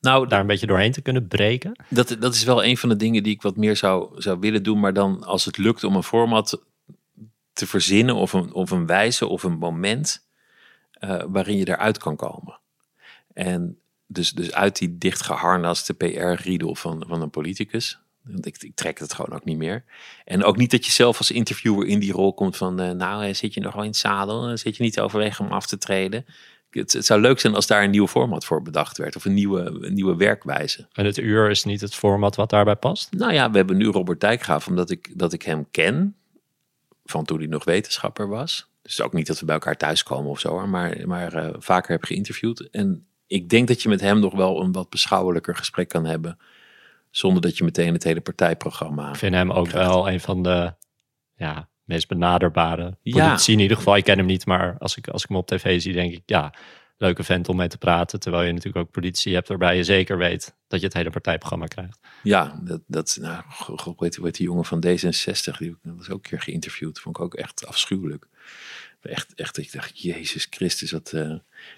nou, 0.00 0.28
daar 0.28 0.40
een 0.40 0.46
beetje 0.46 0.66
doorheen 0.66 0.92
te 0.92 1.02
kunnen 1.02 1.28
breken? 1.28 1.84
Dat, 1.88 2.16
dat 2.20 2.34
is 2.34 2.44
wel 2.44 2.64
een 2.64 2.76
van 2.76 2.88
de 2.88 2.96
dingen 2.96 3.22
die 3.22 3.34
ik 3.34 3.42
wat 3.42 3.56
meer 3.56 3.76
zou, 3.76 4.22
zou 4.22 4.38
willen 4.40 4.62
doen. 4.62 4.80
Maar 4.80 4.92
dan 4.92 5.24
als 5.24 5.44
het 5.44 5.58
lukt 5.58 5.84
om 5.84 5.96
een 5.96 6.02
format 6.02 6.62
te 7.54 7.66
verzinnen 7.66 8.14
of 8.14 8.32
een, 8.32 8.52
of 8.52 8.70
een 8.70 8.86
wijze 8.86 9.26
of 9.26 9.42
een 9.42 9.58
moment 9.58 10.26
uh, 11.00 11.22
waarin 11.28 11.56
je 11.56 11.68
eruit 11.68 11.98
kan 11.98 12.16
komen. 12.16 12.60
En 13.32 13.78
dus, 14.06 14.30
dus 14.30 14.52
uit 14.52 14.78
die 14.78 14.98
dicht 14.98 15.22
geharnaste 15.22 15.94
PR-riedel 15.94 16.74
van, 16.74 17.04
van 17.08 17.22
een 17.22 17.30
politicus. 17.30 17.98
Want 18.22 18.46
ik, 18.46 18.62
ik, 18.62 18.74
trek 18.74 18.98
het 18.98 19.14
gewoon 19.14 19.36
ook 19.38 19.44
niet 19.44 19.56
meer. 19.56 19.84
En 20.24 20.44
ook 20.44 20.56
niet 20.56 20.70
dat 20.70 20.84
je 20.84 20.92
zelf 20.92 21.18
als 21.18 21.30
interviewer 21.30 21.86
in 21.86 21.98
die 21.98 22.12
rol 22.12 22.34
komt 22.34 22.56
van... 22.56 22.80
Uh, 22.80 22.90
nou, 22.90 23.24
eh, 23.24 23.34
zit 23.34 23.54
je 23.54 23.60
nog 23.60 23.74
wel 23.74 23.82
in 23.82 23.88
het 23.88 23.98
zadel? 23.98 24.58
Zit 24.58 24.76
je 24.76 24.82
niet 24.82 24.92
te 24.92 25.00
overwegen 25.00 25.44
om 25.44 25.52
af 25.52 25.66
te 25.66 25.78
treden? 25.78 26.26
Het, 26.70 26.92
het, 26.92 27.06
zou 27.06 27.20
leuk 27.20 27.40
zijn 27.40 27.54
als 27.54 27.66
daar 27.66 27.82
een 27.82 27.90
nieuw 27.90 28.08
format 28.08 28.44
voor 28.44 28.62
bedacht 28.62 28.98
werd. 28.98 29.16
Of 29.16 29.24
een 29.24 29.34
nieuwe, 29.34 29.60
een 29.80 29.94
nieuwe 29.94 30.16
werkwijze. 30.16 30.86
En 30.92 31.04
het 31.04 31.18
uur 31.18 31.50
is 31.50 31.64
niet 31.64 31.80
het 31.80 31.94
format 31.94 32.36
wat 32.36 32.50
daarbij 32.50 32.76
past? 32.76 33.12
Nou 33.12 33.32
ja, 33.32 33.50
we 33.50 33.56
hebben 33.56 33.76
nu 33.76 33.86
Robert 33.86 34.20
Dijkgraaf, 34.20 34.66
omdat 34.66 34.90
ik, 34.90 35.18
dat 35.18 35.32
ik 35.32 35.42
hem 35.42 35.66
ken. 35.70 36.16
Van 37.04 37.24
toen 37.24 37.38
hij 37.38 37.46
nog 37.46 37.64
wetenschapper 37.64 38.28
was. 38.28 38.72
Dus 38.82 39.00
ook 39.00 39.12
niet 39.12 39.26
dat 39.26 39.40
we 39.40 39.44
bij 39.44 39.54
elkaar 39.54 39.76
thuiskomen 39.76 40.30
of 40.30 40.40
zo. 40.40 40.66
Maar, 40.66 41.02
maar 41.06 41.34
uh, 41.34 41.54
vaker 41.58 41.90
heb 41.90 42.04
geïnterviewd. 42.04 42.60
En 42.70 43.06
ik 43.26 43.48
denk 43.48 43.68
dat 43.68 43.82
je 43.82 43.88
met 43.88 44.00
hem 44.00 44.18
nog 44.18 44.34
wel 44.34 44.60
een 44.60 44.72
wat 44.72 44.90
beschouwelijker 44.90 45.56
gesprek 45.56 45.88
kan 45.88 46.04
hebben. 46.04 46.38
Zonder 47.10 47.42
dat 47.42 47.56
je 47.56 47.64
meteen 47.64 47.92
het 47.92 48.04
hele 48.04 48.20
partijprogramma. 48.20 49.08
Ik 49.08 49.16
vind 49.16 49.34
hem 49.34 49.52
ook 49.52 49.70
wel 49.70 50.08
een 50.08 50.20
van 50.20 50.42
de 50.42 50.74
ja, 51.36 51.68
meest 51.84 52.08
benaderbare 52.08 52.96
politici. 53.02 53.50
Ja. 53.50 53.56
In 53.56 53.62
ieder 53.62 53.76
geval, 53.76 53.96
ik 53.96 54.04
ken 54.04 54.18
hem 54.18 54.26
niet, 54.26 54.46
maar 54.46 54.76
als 54.78 54.96
ik, 54.96 55.08
als 55.08 55.22
ik 55.22 55.28
hem 55.28 55.38
op 55.38 55.46
tv 55.46 55.80
zie, 55.80 55.92
denk 55.92 56.12
ik, 56.12 56.22
ja, 56.26 56.54
leuke 56.96 57.24
vent 57.24 57.48
om 57.48 57.56
mee 57.56 57.68
te 57.68 57.78
praten. 57.78 58.20
Terwijl 58.20 58.44
je 58.44 58.52
natuurlijk 58.52 58.86
ook 58.86 58.92
politici 58.92 59.34
hebt 59.34 59.48
waarbij 59.48 59.76
je 59.76 59.84
zeker 59.84 60.18
weet 60.18 60.54
dat 60.66 60.80
je 60.80 60.86
het 60.86 60.94
hele 60.94 61.10
partijprogramma 61.10 61.66
krijgt. 61.66 61.98
Ja, 62.22 62.60
dat, 62.62 62.80
dat 62.86 63.18
nou, 63.20 63.42
weet, 63.96 64.16
weet 64.16 64.36
die 64.36 64.46
jongen 64.46 64.64
van 64.64 64.84
D66, 64.86 65.56
die 65.58 65.76
was 65.82 66.08
ook 66.08 66.14
een 66.14 66.20
keer 66.20 66.40
geïnterviewd. 66.40 67.00
Vond 67.00 67.16
ik 67.16 67.22
ook 67.22 67.34
echt 67.34 67.66
afschuwelijk. 67.66 68.28
Echt, 69.02 69.34
echt, 69.34 69.58
ik 69.58 69.72
dacht, 69.72 70.02
Jezus 70.02 70.46
Christus, 70.50 70.90
dat, 70.90 71.12
uh, 71.14 71.28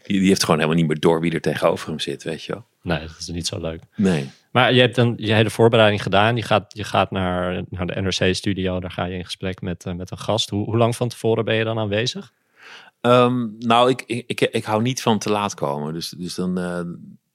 die, 0.03 0.19
die 0.19 0.29
heeft 0.29 0.41
gewoon 0.41 0.57
helemaal 0.57 0.79
niet 0.79 0.89
meer 0.89 1.01
door 1.01 1.21
wie 1.21 1.33
er 1.33 1.41
tegenover 1.41 1.89
hem 1.89 1.99
zit, 1.99 2.23
weet 2.23 2.43
je 2.43 2.53
wel. 2.53 2.67
Nee, 2.83 3.01
dat 3.01 3.17
is 3.19 3.29
niet 3.29 3.47
zo 3.47 3.61
leuk. 3.61 3.83
Nee. 3.97 4.31
Maar 4.51 4.73
je 4.73 4.81
hebt 4.81 4.95
dan 4.95 5.15
je 5.17 5.33
hele 5.33 5.51
voorbereiding 5.51 6.03
gedaan. 6.03 6.37
Je 6.37 6.43
gaat, 6.43 6.73
je 6.77 6.85
gaat 6.85 7.11
naar, 7.11 7.63
naar 7.69 7.87
de 7.87 8.01
NRC-studio, 8.01 8.81
daar 8.81 8.91
ga 8.91 9.05
je 9.05 9.17
in 9.17 9.25
gesprek 9.25 9.61
met, 9.61 9.85
uh, 9.87 9.95
met 9.95 10.11
een 10.11 10.19
gast. 10.19 10.51
Hoe, 10.51 10.65
hoe 10.65 10.77
lang 10.77 10.97
van 10.97 11.09
tevoren 11.09 11.45
ben 11.45 11.55
je 11.55 11.65
dan 11.65 11.79
aanwezig? 11.79 12.33
Um, 13.01 13.57
nou, 13.59 13.91
ik, 13.91 14.03
ik, 14.07 14.25
ik, 14.27 14.41
ik, 14.41 14.65
hou 14.65 14.83
niet 14.83 15.03
van 15.03 15.19
te 15.19 15.31
laat 15.31 15.55
komen. 15.55 15.93
Dus, 15.93 16.09
dus 16.09 16.35
dan, 16.35 16.59
uh, 16.59 16.81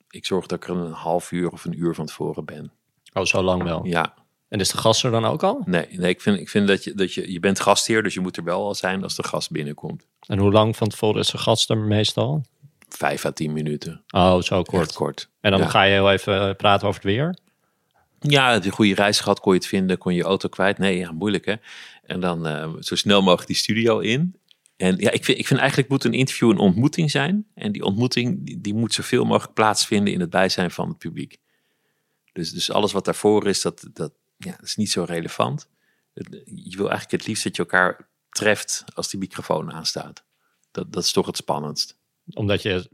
ik 0.10 0.26
zorg 0.26 0.46
dat 0.46 0.64
ik 0.64 0.70
er 0.70 0.76
een 0.76 0.92
half 0.92 1.32
uur 1.32 1.50
of 1.50 1.66
een 1.66 1.80
uur 1.80 1.96
van 1.96 2.06
tevoren 2.06 2.46
ben. 2.46 2.72
Oh, 3.14 3.24
zo 3.26 3.42
lang 3.42 3.64
wel? 3.64 3.86
Ja. 3.86 4.14
En 4.48 4.60
is 4.60 4.70
de 4.70 4.78
gast 4.78 5.04
er 5.04 5.12
dan 5.12 5.26
ook 5.26 5.44
al? 5.44 5.62
Nee, 5.66 5.88
nee 5.92 6.10
ik 6.10 6.22
vind, 6.22 6.40
ik 6.40 6.50
vind 6.50 6.68
dat, 6.68 6.84
je, 6.84 6.94
dat 6.94 7.14
je, 7.14 7.32
je 7.32 7.40
bent 7.40 7.60
gastheer, 7.60 8.04
dus 8.04 8.14
je 8.14 8.20
moet 8.20 8.38
er 8.38 8.44
wel 8.44 8.64
al 8.64 8.76
zijn 8.76 9.04
als 9.04 9.16
de 9.16 9.24
gast 9.24 9.52
binnenkomt. 9.52 10.08
En 10.28 10.38
hoe 10.38 10.52
lang 10.52 10.76
van 10.76 10.88
tevoren 10.88 11.20
is 11.20 11.30
de 11.30 11.38
gast 11.38 11.70
er 11.70 11.78
meestal? 11.78 12.46
Vijf 12.90 13.26
à 13.26 13.32
tien 13.32 13.54
minuten. 13.54 14.04
Oh, 14.10 14.42
zo 14.42 14.62
kort. 14.62 14.82
Echt 14.82 14.94
kort. 14.94 15.30
En 15.42 15.52
dan 15.52 15.70
ga 15.70 15.84
je 15.84 15.94
heel 15.94 16.12
even 16.12 16.48
eh, 16.50 16.56
praten 16.56 16.88
over 16.88 17.02
het 17.02 17.12
weer? 17.12 17.36
Ja, 18.20 18.52
heb 18.52 18.62
je 18.62 18.70
een 18.70 18.76
goede 18.76 18.96
reis 18.96 19.20
gehad, 19.20 19.40
kon 19.40 19.54
je 19.54 19.60
het 19.60 19.68
vinden, 19.68 19.98
kon 19.98 20.14
je 20.14 20.18
je 20.18 20.26
auto 20.26 20.50
kwijt? 20.50 20.78
Nee, 20.78 20.98
ja, 20.98 21.12
moeilijk 21.12 21.46
hè. 21.46 21.56
En 22.04 22.20
dan 22.20 22.48
uh, 22.48 22.70
zo 22.80 22.96
snel 22.96 23.22
mogelijk 23.22 23.48
die 23.48 23.56
studio 23.56 24.00
in. 24.00 24.36
En 24.82 24.98
ja, 24.98 25.12
ik 25.12 25.26
vind, 25.26 25.38
ik 25.38 25.48
vind 25.48 25.60
eigenlijk 25.60 25.90
moet 25.90 26.04
een 26.04 26.14
interview 26.14 26.50
een 26.50 26.58
ontmoeting 26.58 27.12
zijn. 27.12 27.48
En 27.54 27.72
die 27.72 27.84
ontmoeting 27.84 28.46
die, 28.46 28.62
die 28.62 28.74
moet 28.74 28.94
zoveel 28.94 29.26
mogelijk 29.26 29.54
plaatsvinden 29.54 30.14
in 30.14 30.20
het 30.20 30.30
bijzijn 30.30 30.72
van 30.72 30.88
het 30.88 30.98
publiek. 30.98 31.38
Dus, 32.34 32.52
dus 32.52 32.72
alles 32.72 32.92
wat 32.92 33.06
daarvoor 33.06 33.48
is, 33.48 33.62
dat, 33.62 33.88
dat, 33.94 34.12
ja, 34.38 34.52
dat 34.52 34.66
is 34.66 34.76
niet 34.76 34.92
zo 34.92 35.04
relevant. 35.04 35.68
Je 36.46 36.78
wil 36.78 36.90
eigenlijk 36.90 37.12
het 37.12 37.28
liefst 37.28 37.44
dat 37.44 37.56
je 37.56 37.62
elkaar 37.62 38.10
treft 38.30 38.84
als 38.94 39.10
die 39.10 39.20
microfoon 39.20 39.72
aanstaat. 39.72 40.24
Dat, 40.72 40.94
dat 40.94 41.04
is 41.04 41.12
toch 41.12 41.26
het 41.26 41.38
spannendst. 41.38 41.98
Omdat 42.34 42.62
je 42.62 42.90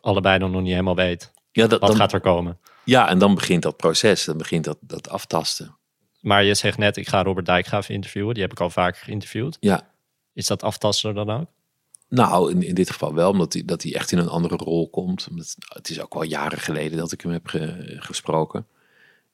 allebei 0.00 0.38
dan 0.38 0.50
nog 0.50 0.62
niet 0.62 0.70
helemaal 0.70 0.96
weet 0.96 1.32
ja, 1.52 1.66
dat, 1.66 1.80
wat 1.80 1.88
dan, 1.88 1.98
gaat 1.98 2.12
er 2.12 2.20
komen. 2.20 2.58
Ja, 2.84 3.08
en 3.08 3.18
dan 3.18 3.34
begint 3.34 3.62
dat 3.62 3.76
proces, 3.76 4.24
dan 4.24 4.38
begint 4.38 4.64
dat, 4.64 4.78
dat 4.80 5.08
aftasten. 5.08 5.76
Maar 6.20 6.44
je 6.44 6.54
zegt 6.54 6.78
net, 6.78 6.96
ik 6.96 7.08
ga 7.08 7.22
Robert 7.22 7.46
Dijkgraaf 7.46 7.88
interviewen. 7.88 8.34
Die 8.34 8.42
heb 8.42 8.52
ik 8.52 8.60
al 8.60 8.70
vaker 8.70 9.00
geïnterviewd. 9.04 9.56
Ja. 9.60 9.96
Is 10.38 10.46
dat 10.46 10.62
aftasten 10.62 11.14
dan 11.14 11.30
ook? 11.30 11.46
Nou, 12.08 12.50
in, 12.50 12.62
in 12.62 12.74
dit 12.74 12.90
geval 12.90 13.14
wel, 13.14 13.30
omdat 13.30 13.52
hij, 13.52 13.64
dat 13.64 13.82
hij 13.82 13.94
echt 13.94 14.12
in 14.12 14.18
een 14.18 14.28
andere 14.28 14.56
rol 14.56 14.88
komt. 14.88 15.26
Omdat, 15.30 15.56
het 15.68 15.90
is 15.90 16.00
ook 16.00 16.14
al 16.14 16.22
jaren 16.22 16.58
geleden 16.58 16.98
dat 16.98 17.12
ik 17.12 17.20
hem 17.20 17.32
heb 17.32 17.48
gesproken. 17.98 18.66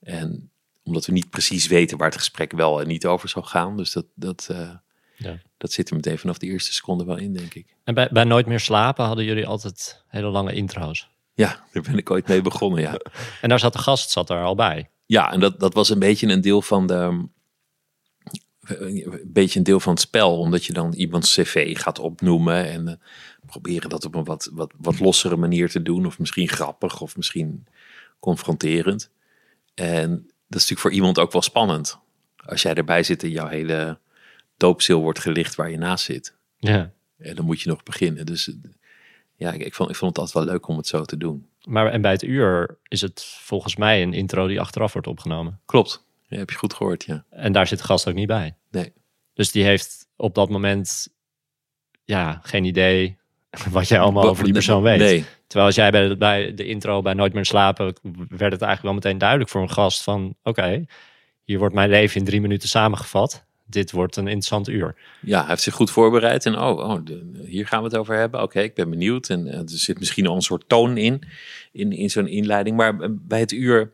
En 0.00 0.50
omdat 0.84 1.06
we 1.06 1.12
niet 1.12 1.30
precies 1.30 1.66
weten 1.66 1.98
waar 1.98 2.08
het 2.08 2.18
gesprek 2.18 2.52
wel 2.52 2.80
en 2.80 2.86
niet 2.86 3.06
over 3.06 3.28
zou 3.28 3.44
gaan. 3.44 3.76
Dus 3.76 3.92
dat, 3.92 4.04
dat, 4.14 4.48
uh, 4.50 4.70
ja. 5.16 5.38
dat 5.56 5.72
zit 5.72 5.88
er 5.88 5.96
meteen 5.96 6.18
vanaf 6.18 6.38
de 6.38 6.46
eerste 6.46 6.72
seconde 6.72 7.04
wel 7.04 7.16
in, 7.16 7.32
denk 7.32 7.54
ik. 7.54 7.74
En 7.84 7.94
bij, 7.94 8.08
bij 8.12 8.24
Nooit 8.24 8.46
meer 8.46 8.60
slapen 8.60 9.04
hadden 9.04 9.24
jullie 9.24 9.46
altijd 9.46 10.02
hele 10.08 10.28
lange 10.28 10.52
intro's? 10.52 11.08
Ja, 11.34 11.64
daar 11.72 11.82
ben 11.82 11.98
ik 11.98 12.10
ooit 12.10 12.28
mee 12.28 12.42
begonnen, 12.42 12.80
ja. 12.80 12.98
en 13.40 13.48
daar 13.48 13.58
zat 13.58 13.72
de 13.72 13.78
gast 13.78 14.10
zat 14.10 14.30
er 14.30 14.44
al 14.44 14.54
bij? 14.54 14.90
Ja, 15.06 15.32
en 15.32 15.40
dat, 15.40 15.60
dat 15.60 15.74
was 15.74 15.88
een 15.88 15.98
beetje 15.98 16.26
een 16.26 16.40
deel 16.40 16.62
van 16.62 16.86
de... 16.86 17.28
Een 18.64 19.20
beetje 19.24 19.58
een 19.58 19.64
deel 19.64 19.80
van 19.80 19.92
het 19.92 20.00
spel, 20.02 20.38
omdat 20.38 20.64
je 20.64 20.72
dan 20.72 20.92
iemands 20.92 21.34
cv 21.34 21.78
gaat 21.78 21.98
opnoemen 21.98 22.70
en 22.70 22.88
uh, 22.88 22.94
proberen 23.46 23.90
dat 23.90 24.04
op 24.04 24.14
een 24.14 24.24
wat, 24.24 24.50
wat, 24.52 24.72
wat 24.76 25.00
lossere 25.00 25.36
manier 25.36 25.70
te 25.70 25.82
doen. 25.82 26.06
Of 26.06 26.18
misschien 26.18 26.48
grappig, 26.48 27.00
of 27.00 27.16
misschien 27.16 27.66
confronterend. 28.20 29.10
En 29.74 30.10
dat 30.10 30.60
is 30.60 30.68
natuurlijk 30.68 30.80
voor 30.80 30.92
iemand 30.92 31.18
ook 31.18 31.32
wel 31.32 31.42
spannend. 31.42 31.98
Als 32.46 32.62
jij 32.62 32.74
erbij 32.74 33.02
zit 33.02 33.22
en 33.22 33.30
jouw 33.30 33.48
hele 33.48 33.98
doopzeel 34.56 35.00
wordt 35.00 35.18
gelicht 35.18 35.54
waar 35.54 35.70
je 35.70 35.78
naast 35.78 36.04
zit. 36.04 36.34
Ja. 36.58 36.92
En 37.18 37.36
dan 37.36 37.44
moet 37.44 37.60
je 37.60 37.68
nog 37.68 37.82
beginnen. 37.82 38.26
Dus 38.26 38.50
ja, 39.36 39.52
ik, 39.52 39.62
ik, 39.62 39.74
vond, 39.74 39.90
ik 39.90 39.96
vond 39.96 40.16
het 40.16 40.18
altijd 40.18 40.44
wel 40.44 40.54
leuk 40.54 40.68
om 40.68 40.76
het 40.76 40.86
zo 40.86 41.04
te 41.04 41.16
doen. 41.16 41.46
Maar 41.64 41.86
en 41.86 42.00
bij 42.00 42.12
het 42.12 42.22
uur 42.22 42.78
is 42.88 43.00
het 43.00 43.24
volgens 43.24 43.76
mij 43.76 44.02
een 44.02 44.12
intro 44.12 44.46
die 44.46 44.60
achteraf 44.60 44.92
wordt 44.92 45.08
opgenomen. 45.08 45.60
Klopt. 45.64 46.04
Ja, 46.34 46.40
heb 46.40 46.50
je 46.50 46.56
goed 46.56 46.74
gehoord, 46.74 47.04
ja. 47.04 47.24
En 47.30 47.52
daar 47.52 47.66
zit 47.66 47.78
de 47.78 47.84
gast 47.84 48.08
ook 48.08 48.14
niet 48.14 48.26
bij. 48.26 48.56
Nee. 48.70 48.92
Dus 49.34 49.52
die 49.52 49.64
heeft 49.64 50.06
op 50.16 50.34
dat 50.34 50.50
moment 50.50 51.08
ja, 52.04 52.40
geen 52.42 52.64
idee 52.64 53.16
wat 53.70 53.88
jij 53.88 53.98
allemaal 54.00 54.28
over 54.28 54.44
die 54.44 54.52
persoon 54.52 54.82
weet. 54.82 54.98
Nee. 54.98 55.24
Terwijl 55.46 55.66
als 55.66 55.74
jij 55.74 55.90
bij 55.90 56.08
de, 56.08 56.16
bij 56.16 56.54
de 56.54 56.66
intro 56.66 57.02
bij 57.02 57.14
Nooit 57.14 57.32
meer 57.32 57.44
slapen, 57.44 57.84
werd 58.28 58.52
het 58.52 58.62
eigenlijk 58.62 58.82
wel 58.82 58.92
meteen 58.92 59.18
duidelijk 59.18 59.50
voor 59.50 59.62
een 59.62 59.70
gast 59.70 60.02
van 60.02 60.34
oké, 60.42 60.84
hier 61.42 61.58
wordt 61.58 61.74
mijn 61.74 61.90
leven 61.90 62.20
in 62.20 62.26
drie 62.26 62.40
minuten 62.40 62.68
samengevat. 62.68 63.44
Dit 63.66 63.90
wordt 63.90 64.16
een 64.16 64.26
interessant 64.26 64.68
uur. 64.68 64.96
Ja, 65.20 65.38
hij 65.38 65.48
heeft 65.48 65.62
zich 65.62 65.74
goed 65.74 65.90
voorbereid 65.90 66.46
en 66.46 66.58
oh, 66.58 66.90
oh 66.90 67.00
hier 67.44 67.66
gaan 67.66 67.78
we 67.78 67.88
het 67.88 67.96
over 67.96 68.16
hebben. 68.16 68.42
Oké, 68.42 68.60
ik 68.60 68.74
ben 68.74 68.90
benieuwd. 68.90 69.28
En 69.28 69.46
uh, 69.46 69.54
er 69.54 69.62
zit 69.66 69.98
misschien 69.98 70.26
al 70.26 70.34
een 70.34 70.42
soort 70.42 70.68
toon 70.68 70.96
in, 70.96 71.22
in, 71.72 71.92
in 71.92 72.10
zo'n 72.10 72.28
inleiding. 72.28 72.76
Maar 72.76 73.14
bij 73.14 73.40
het 73.40 73.52
uur 73.52 73.92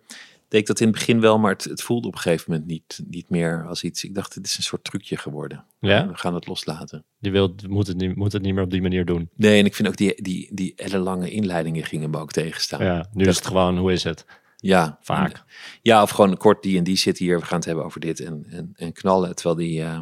deed 0.50 0.60
ik 0.60 0.66
dat 0.66 0.80
in 0.80 0.86
het 0.86 0.96
begin 0.96 1.20
wel, 1.20 1.38
maar 1.38 1.52
het, 1.52 1.64
het, 1.64 1.82
voelde 1.82 2.08
op 2.08 2.14
een 2.14 2.20
gegeven 2.20 2.50
moment 2.50 2.68
niet, 2.68 3.00
niet 3.06 3.30
meer 3.30 3.66
als 3.66 3.82
iets. 3.82 4.04
Ik 4.04 4.14
dacht, 4.14 4.34
het 4.34 4.46
is 4.46 4.56
een 4.56 4.62
soort 4.62 4.84
trucje 4.84 5.16
geworden. 5.16 5.64
Ja? 5.80 6.08
We 6.08 6.16
gaan 6.16 6.34
het 6.34 6.46
loslaten. 6.46 7.04
Je 7.18 7.30
wilt, 7.30 7.68
moet, 7.68 7.86
het 7.86 7.96
niet, 7.96 8.16
moet 8.16 8.32
het 8.32 8.42
niet 8.42 8.54
meer 8.54 8.62
op 8.62 8.70
die 8.70 8.82
manier 8.82 9.04
doen. 9.04 9.28
Nee, 9.36 9.58
en 9.58 9.64
ik 9.64 9.74
vind 9.74 9.88
ook 9.88 9.96
die, 9.96 10.22
die, 10.22 10.48
die 10.52 10.72
ellenlange 10.76 11.30
inleidingen 11.30 11.84
gingen 11.84 12.10
me 12.10 12.18
ook 12.18 12.32
tegenstaan. 12.32 12.84
Ja, 12.84 13.08
nu 13.12 13.24
is 13.24 13.36
het 13.36 13.46
gewoon, 13.46 13.78
hoe 13.78 13.92
is 13.92 14.04
het? 14.04 14.24
Ja. 14.56 14.98
Vaak. 15.02 15.44
Ja, 15.82 16.02
of 16.02 16.10
gewoon 16.10 16.36
kort 16.36 16.62
die 16.62 16.78
en 16.78 16.84
die 16.84 16.96
zit 16.96 17.18
hier, 17.18 17.38
we 17.38 17.44
gaan 17.44 17.56
het 17.56 17.66
hebben 17.66 17.84
over 17.84 18.00
dit 18.00 18.20
en, 18.20 18.46
en, 18.48 18.72
en 18.76 18.92
knallen. 18.92 19.34
Terwijl 19.34 19.56
die, 19.56 19.80
uh, 19.80 20.00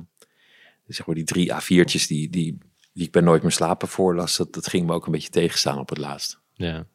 zeg 0.87 1.07
maar 1.07 1.15
die 1.15 1.25
drie 1.25 1.53
A4'tjes 1.53 2.07
die, 2.07 2.31
die, 2.31 2.59
die 2.93 3.07
ik 3.07 3.13
bij 3.13 3.23
Nooit 3.23 3.43
meer 3.43 3.53
slapen 3.53 3.89
voorlas, 3.89 4.37
dat, 4.37 4.53
dat 4.53 4.69
ging 4.69 4.87
me 4.87 4.93
ook 4.93 5.07
een 5.07 5.13
beetje 5.13 5.31
tegenstaan 5.31 5.79
op 5.79 5.89
het 5.89 5.99
laatst. 5.99 6.41
Ja. 6.55 6.87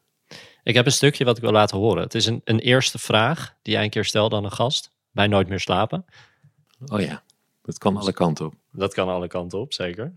Ik 0.64 0.74
heb 0.74 0.86
een 0.86 0.92
stukje 0.92 1.26
wat 1.26 1.38
ik 1.38 1.44
wil 1.44 1.52
laten 1.52 1.78
horen. 1.78 2.04
Het 2.04 2.16
is 2.16 2.26
een, 2.26 2.42
een 2.44 2.60
eerste 2.60 3.00
vraag 3.00 3.56
die 3.62 3.74
jij 3.74 3.84
een 3.84 3.90
keer 3.90 4.06
stelde 4.06 4.36
aan 4.36 4.44
een 4.44 4.52
gast 4.52 4.92
bij 5.12 5.28
Nooit 5.28 5.48
meer 5.48 5.60
slapen. 5.60 6.06
Oh 6.86 7.00
ja, 7.00 7.24
dat 7.62 7.78
kan 7.78 7.98
alle 7.98 8.14
kanten 8.14 8.46
op. 8.46 8.54
Dat 8.72 8.94
kan 8.94 9.08
alle 9.08 9.28
kanten 9.28 9.60
op, 9.60 9.74
zeker. 9.74 10.14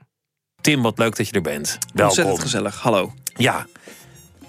Tim, 0.61 0.83
wat 0.83 0.99
leuk 0.99 1.17
dat 1.17 1.27
je 1.29 1.33
er 1.33 1.41
bent. 1.41 1.79
Welkom. 1.93 2.05
Ontzettend 2.05 2.41
gezellig. 2.41 2.81
Hallo. 2.81 3.15
Ja. 3.37 3.67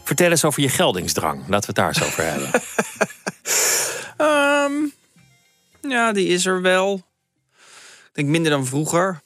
Vertel 0.03 0.29
eens 0.29 0.45
over 0.45 0.61
je 0.61 0.69
geldingsdrang. 0.69 1.47
Laten 1.47 1.59
we 1.59 1.65
het 1.65 1.75
daar 1.75 1.87
eens 1.87 2.03
over 2.03 2.23
hebben. 2.23 2.61
Um, 4.71 4.93
ja, 5.95 6.11
die 6.11 6.27
is 6.27 6.45
er 6.45 6.61
wel. 6.61 6.95
Ik 8.07 8.11
denk 8.13 8.27
minder 8.27 8.51
dan 8.51 8.65
vroeger. 8.65 9.21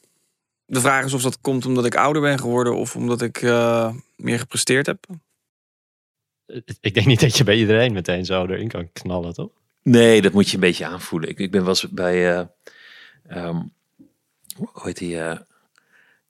De 0.65 0.81
vraag 0.81 1.05
is 1.05 1.13
of 1.13 1.21
dat 1.21 1.41
komt 1.41 1.65
omdat 1.65 1.85
ik 1.85 1.95
ouder 1.95 2.21
ben 2.21 2.39
geworden 2.39 2.75
of 2.75 2.95
omdat 2.95 3.21
ik 3.21 3.41
uh, 3.41 3.93
meer 4.15 4.39
gepresteerd 4.39 4.85
heb. 4.85 5.05
Ik 6.81 6.93
denk 6.93 7.05
niet 7.05 7.19
dat 7.19 7.37
je 7.37 7.43
bij 7.43 7.55
iedereen 7.57 7.93
meteen 7.93 8.25
zo 8.25 8.45
erin 8.45 8.67
kan 8.67 8.89
knallen, 8.93 9.33
toch? 9.33 9.49
Nee, 9.83 10.21
dat 10.21 10.33
moet 10.33 10.47
je 10.47 10.53
een 10.53 10.59
beetje 10.59 10.85
aanvoelen. 10.85 11.29
Ik, 11.29 11.39
ik 11.39 11.51
ben 11.51 11.67
eens 11.67 11.89
bij, 11.89 12.37
uh, 12.37 12.45
um, 13.47 13.73
hoe 14.55 14.81
heet 14.83 14.97
die, 14.97 15.15
uh, 15.15 15.37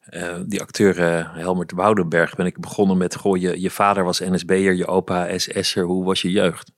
uh, 0.09 0.39
die 0.45 0.61
acteur 0.61 0.95
Helmert 1.35 1.71
Woudenberg, 1.71 2.35
ben 2.35 2.45
ik 2.45 2.59
begonnen 2.59 2.97
met, 2.97 3.15
goh, 3.15 3.37
je, 3.37 3.61
je 3.61 3.69
vader 3.69 4.03
was 4.03 4.19
NSB'er, 4.19 4.73
je 4.73 4.87
opa 4.87 5.37
SS'er, 5.37 5.83
hoe 5.83 6.05
was 6.05 6.21
je 6.21 6.31
jeugd? 6.31 6.71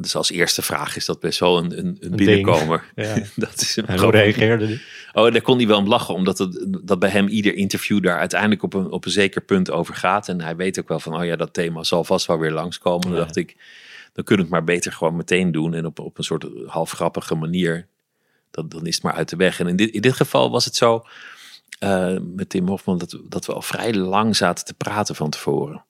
Dus 0.00 0.14
als 0.14 0.30
eerste 0.30 0.62
vraag 0.62 0.96
is 0.96 1.04
dat 1.04 1.20
best 1.20 1.38
wel 1.38 1.58
een, 1.58 1.78
een, 1.78 1.96
een 2.00 2.16
binnenkomer. 2.16 2.84
Ja. 2.94 3.14
dat 3.36 3.60
is 3.60 3.76
een 3.76 3.86
en 3.86 3.98
hoe 3.98 4.10
reageerde 4.10 4.66
hij? 4.66 4.80
Oh, 5.12 5.32
daar 5.32 5.42
kon 5.42 5.56
hij 5.56 5.66
wel 5.66 5.78
om 5.78 5.88
lachen, 5.88 6.14
omdat 6.14 6.38
het, 6.38 6.66
dat 6.82 6.98
bij 6.98 7.08
hem 7.08 7.28
ieder 7.28 7.54
interview 7.54 8.02
daar 8.02 8.18
uiteindelijk 8.18 8.62
op 8.62 8.74
een, 8.74 8.90
op 8.90 9.04
een 9.04 9.10
zeker 9.10 9.40
punt 9.40 9.70
over 9.70 9.94
gaat. 9.94 10.28
En 10.28 10.40
hij 10.40 10.56
weet 10.56 10.78
ook 10.78 10.88
wel 10.88 11.00
van, 11.00 11.16
oh 11.16 11.24
ja, 11.24 11.36
dat 11.36 11.54
thema 11.54 11.82
zal 11.82 12.04
vast 12.04 12.26
wel 12.26 12.38
weer 12.38 12.50
langskomen. 12.50 13.08
Dan 13.08 13.18
dacht 13.18 13.36
ik, 13.36 13.56
dan 14.12 14.24
kunnen 14.24 14.46
we 14.46 14.54
het 14.54 14.60
maar 14.60 14.74
beter 14.74 14.92
gewoon 14.92 15.16
meteen 15.16 15.52
doen. 15.52 15.74
En 15.74 15.86
op, 15.86 15.98
op 15.98 16.18
een 16.18 16.24
soort 16.24 16.46
half 16.66 16.90
grappige 16.90 17.34
manier. 17.34 17.86
Dat, 18.50 18.70
dan 18.70 18.86
is 18.86 18.94
het 18.94 19.04
maar 19.04 19.14
uit 19.14 19.28
de 19.28 19.36
weg. 19.36 19.60
En 19.60 19.66
in 19.66 19.76
dit, 19.76 19.90
in 19.90 20.00
dit 20.00 20.14
geval 20.14 20.50
was 20.50 20.64
het 20.64 20.76
zo 20.76 21.04
uh, 21.80 22.16
met 22.20 22.48
Tim 22.48 22.68
Hofman 22.68 22.98
dat, 22.98 23.18
dat 23.28 23.46
we 23.46 23.52
al 23.52 23.62
vrij 23.62 23.94
lang 23.94 24.36
zaten 24.36 24.64
te 24.64 24.74
praten 24.74 25.14
van 25.14 25.30
tevoren. 25.30 25.84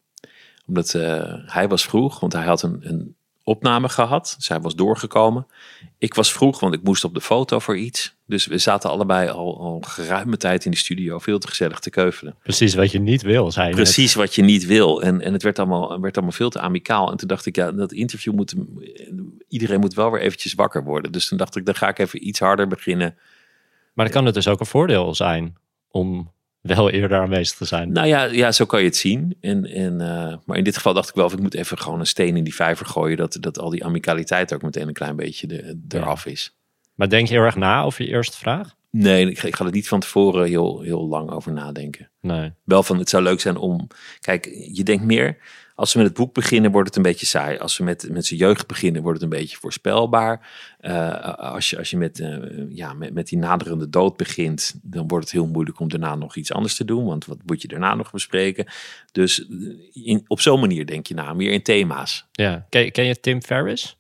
Omdat 0.66 0.94
uh, 0.94 1.34
hij 1.46 1.68
was 1.68 1.84
vroeg, 1.84 2.20
want 2.20 2.32
hij 2.32 2.44
had 2.44 2.62
een, 2.62 2.78
een 2.82 3.16
opname 3.44 3.88
gehad. 3.88 4.36
Hij 4.48 4.60
was 4.60 4.74
doorgekomen. 4.74 5.46
Ik 5.98 6.14
was 6.14 6.32
vroeg, 6.32 6.60
want 6.60 6.74
ik 6.74 6.82
moest 6.82 7.04
op 7.04 7.14
de 7.14 7.20
foto 7.20 7.58
voor 7.58 7.76
iets. 7.76 8.14
Dus 8.26 8.46
we 8.46 8.58
zaten 8.58 8.90
allebei 8.90 9.28
al, 9.28 9.60
al 9.60 9.80
geruime 9.86 10.36
tijd 10.36 10.64
in 10.64 10.70
de 10.70 10.76
studio. 10.76 11.18
Veel 11.18 11.38
te 11.38 11.48
gezellig 11.48 11.78
te 11.78 11.90
keuvelen. 11.90 12.34
Precies 12.42 12.74
wat 12.74 12.92
je 12.92 13.00
niet 13.00 13.22
wil, 13.22 13.50
zei 13.50 13.74
Precies 13.74 14.14
wat 14.14 14.34
je 14.34 14.42
niet 14.42 14.66
wil. 14.66 15.02
En, 15.02 15.20
en 15.20 15.32
het 15.32 15.42
werd 15.42 15.58
allemaal, 15.58 16.00
werd 16.00 16.16
allemaal 16.16 16.34
veel 16.34 16.50
te 16.50 16.60
amicaal. 16.60 17.10
En 17.10 17.16
toen 17.16 17.28
dacht 17.28 17.46
ik, 17.46 17.56
ja, 17.56 17.72
dat 17.72 17.92
interview 17.92 18.34
moet... 18.34 18.54
Iedereen 19.48 19.80
moet 19.80 19.94
wel 19.94 20.10
weer 20.10 20.20
eventjes 20.20 20.54
wakker 20.54 20.84
worden. 20.84 21.12
Dus 21.12 21.28
toen 21.28 21.38
dacht 21.38 21.56
ik, 21.56 21.66
dan 21.66 21.74
ga 21.74 21.88
ik 21.88 21.98
even 21.98 22.26
iets 22.26 22.38
harder 22.38 22.66
beginnen. 22.66 23.16
Maar 23.92 24.04
dan 24.04 24.14
kan 24.14 24.24
het 24.24 24.34
dus 24.34 24.48
ook 24.48 24.60
een 24.60 24.66
voordeel 24.66 25.14
zijn 25.14 25.56
om 25.90 26.32
wel 26.62 26.90
eerder 26.90 27.18
aanwezig 27.18 27.56
te 27.56 27.64
zijn. 27.64 27.92
Nou 27.92 28.06
ja, 28.06 28.24
ja 28.24 28.52
zo 28.52 28.64
kan 28.64 28.80
je 28.80 28.86
het 28.86 28.96
zien. 28.96 29.36
En, 29.40 29.64
en, 29.64 29.92
uh, 29.92 30.34
maar 30.44 30.56
in 30.56 30.64
dit 30.64 30.76
geval 30.76 30.94
dacht 30.94 31.08
ik 31.08 31.14
wel, 31.14 31.24
of 31.24 31.32
ik 31.32 31.40
moet 31.40 31.54
even 31.54 31.78
gewoon 31.78 32.00
een 32.00 32.06
steen 32.06 32.36
in 32.36 32.44
die 32.44 32.54
vijver 32.54 32.86
gooien. 32.86 33.16
Dat, 33.16 33.36
dat 33.40 33.58
al 33.58 33.70
die 33.70 33.84
amicaliteit 33.84 34.54
ook 34.54 34.62
meteen 34.62 34.88
een 34.88 34.94
klein 34.94 35.16
beetje 35.16 35.46
de, 35.46 35.80
eraf 35.88 36.26
is. 36.26 36.56
Maar 36.94 37.08
denk 37.08 37.28
je 37.28 37.34
heel 37.34 37.44
erg 37.44 37.56
na 37.56 37.82
over 37.82 38.04
je 38.04 38.10
eerste 38.10 38.36
vraag? 38.36 38.74
Nee, 38.90 39.30
ik 39.30 39.38
ga, 39.38 39.46
ik 39.46 39.56
ga 39.56 39.64
er 39.64 39.72
niet 39.72 39.88
van 39.88 40.00
tevoren 40.00 40.48
heel, 40.48 40.80
heel 40.80 41.08
lang 41.08 41.30
over 41.30 41.52
nadenken. 41.52 42.10
Nee. 42.20 42.52
Wel 42.64 42.82
van, 42.82 42.98
het 42.98 43.08
zou 43.08 43.22
leuk 43.22 43.40
zijn 43.40 43.56
om... 43.56 43.86
Kijk, 44.20 44.44
je 44.72 44.82
denkt 44.82 45.04
meer... 45.04 45.36
Als 45.74 45.92
we 45.92 45.98
met 45.98 46.08
het 46.08 46.16
boek 46.16 46.34
beginnen, 46.34 46.70
wordt 46.70 46.88
het 46.88 46.96
een 46.96 47.02
beetje 47.02 47.26
saai. 47.26 47.58
Als 47.58 47.78
we 47.78 47.84
met, 47.84 48.08
met 48.10 48.26
zijn 48.26 48.40
jeugd 48.40 48.66
beginnen, 48.66 49.02
wordt 49.02 49.20
het 49.20 49.32
een 49.32 49.38
beetje 49.38 49.56
voorspelbaar. 49.56 50.48
Uh, 50.80 51.34
als 51.38 51.70
je, 51.70 51.78
als 51.78 51.90
je 51.90 51.96
met, 51.96 52.18
uh, 52.18 52.38
ja, 52.68 52.92
met, 52.92 53.14
met 53.14 53.28
die 53.28 53.38
naderende 53.38 53.88
dood 53.88 54.16
begint, 54.16 54.74
dan 54.82 55.08
wordt 55.08 55.24
het 55.24 55.34
heel 55.34 55.46
moeilijk 55.46 55.80
om 55.80 55.88
daarna 55.88 56.14
nog 56.14 56.36
iets 56.36 56.52
anders 56.52 56.76
te 56.76 56.84
doen. 56.84 57.04
Want 57.04 57.26
wat 57.26 57.38
moet 57.46 57.62
je 57.62 57.68
daarna 57.68 57.94
nog 57.94 58.10
bespreken? 58.10 58.66
Dus 59.12 59.46
in, 59.92 60.24
op 60.26 60.40
zo'n 60.40 60.60
manier 60.60 60.86
denk 60.86 61.06
je 61.06 61.14
na, 61.14 61.32
meer 61.32 61.50
in 61.50 61.62
thema's. 61.62 62.26
Ja, 62.32 62.66
ken, 62.68 62.92
ken 62.92 63.04
je 63.04 63.20
Tim 63.20 63.42
Ferriss? 63.42 63.96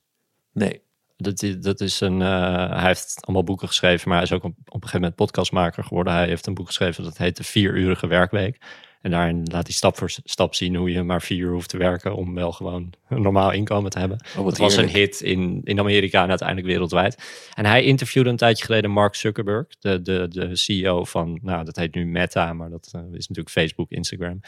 Nee. 0.52 0.80
Dat, 1.16 1.44
dat 1.60 1.80
is 1.80 2.00
een, 2.00 2.20
uh, 2.20 2.70
hij 2.70 2.86
heeft 2.86 3.18
allemaal 3.20 3.44
boeken 3.44 3.68
geschreven, 3.68 4.08
maar 4.08 4.16
hij 4.18 4.26
is 4.26 4.32
ook 4.32 4.44
op, 4.44 4.50
op 4.50 4.64
een 4.64 4.72
gegeven 4.72 5.00
moment 5.00 5.16
podcastmaker 5.16 5.84
geworden. 5.84 6.12
Hij 6.12 6.26
heeft 6.26 6.46
een 6.46 6.54
boek 6.54 6.66
geschreven 6.66 7.04
dat 7.04 7.18
heet 7.18 7.36
De 7.36 7.44
Vierurige 7.44 8.06
Werkweek. 8.06 8.56
En 9.02 9.10
daarin 9.10 9.42
laat 9.44 9.66
hij 9.66 9.74
stap 9.74 9.96
voor 9.96 10.10
stap 10.24 10.54
zien 10.54 10.76
hoe 10.76 10.90
je 10.90 11.02
maar 11.02 11.22
vier 11.22 11.38
uur 11.38 11.52
hoeft 11.52 11.68
te 11.68 11.76
werken 11.76 12.14
om 12.16 12.34
wel 12.34 12.52
gewoon 12.52 12.92
een 13.08 13.22
normaal 13.22 13.52
inkomen 13.52 13.90
te 13.90 13.98
hebben. 13.98 14.18
Oh, 14.38 14.44
dat 14.44 14.58
was 14.58 14.76
een 14.76 14.88
hit 14.88 15.20
in, 15.20 15.60
in 15.64 15.78
Amerika 15.78 16.22
en 16.22 16.28
uiteindelijk 16.28 16.68
wereldwijd. 16.68 17.22
En 17.54 17.66
hij 17.66 17.82
interviewde 17.82 18.30
een 18.30 18.36
tijdje 18.36 18.64
geleden 18.64 18.90
Mark 18.90 19.14
Zuckerberg, 19.14 19.66
de, 19.78 20.02
de, 20.02 20.26
de 20.28 20.56
CEO 20.56 21.04
van, 21.04 21.38
nou 21.42 21.64
dat 21.64 21.76
heet 21.76 21.94
nu 21.94 22.06
Meta, 22.06 22.52
maar 22.52 22.70
dat 22.70 22.92
uh, 22.96 23.02
is 23.02 23.28
natuurlijk 23.28 23.50
Facebook, 23.50 23.90
Instagram. 23.90 24.40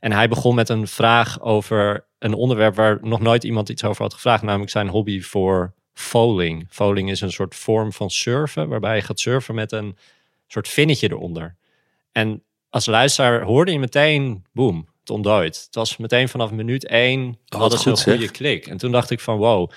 En 0.00 0.12
hij 0.12 0.28
begon 0.28 0.54
met 0.54 0.68
een 0.68 0.86
vraag 0.86 1.40
over 1.40 2.06
een 2.18 2.34
onderwerp 2.34 2.74
waar 2.74 2.98
nog 3.02 3.20
nooit 3.20 3.44
iemand 3.44 3.68
iets 3.68 3.84
over 3.84 4.02
had 4.02 4.14
gevraagd, 4.14 4.42
namelijk 4.42 4.70
zijn 4.70 4.88
hobby 4.88 5.20
voor 5.20 5.74
foaling. 5.92 6.66
Foaling 6.70 7.10
is 7.10 7.20
een 7.20 7.32
soort 7.32 7.54
vorm 7.54 7.92
van 7.92 8.10
surfen, 8.10 8.68
waarbij 8.68 8.96
je 8.96 9.02
gaat 9.02 9.20
surfen 9.20 9.54
met 9.54 9.72
een 9.72 9.96
soort 10.46 10.68
vinnetje 10.68 11.10
eronder. 11.10 11.56
En 12.12 12.42
als 12.70 12.86
luisteraar 12.86 13.42
hoorde 13.42 13.72
je 13.72 13.78
meteen, 13.78 14.44
boem, 14.52 14.88
het 15.00 15.10
ontdooit. 15.10 15.62
Het 15.66 15.74
was 15.74 15.96
meteen 15.96 16.28
vanaf 16.28 16.50
minuut 16.50 16.86
één, 16.86 17.38
Oh, 17.48 17.60
hadden 17.60 17.78
ze 17.78 17.88
een 17.88 17.94
goed, 17.94 18.02
goede 18.04 18.18
zeg. 18.20 18.30
klik. 18.30 18.66
En 18.66 18.76
toen 18.76 18.92
dacht 18.92 19.10
ik 19.10 19.20
van, 19.20 19.36
wow, 19.36 19.70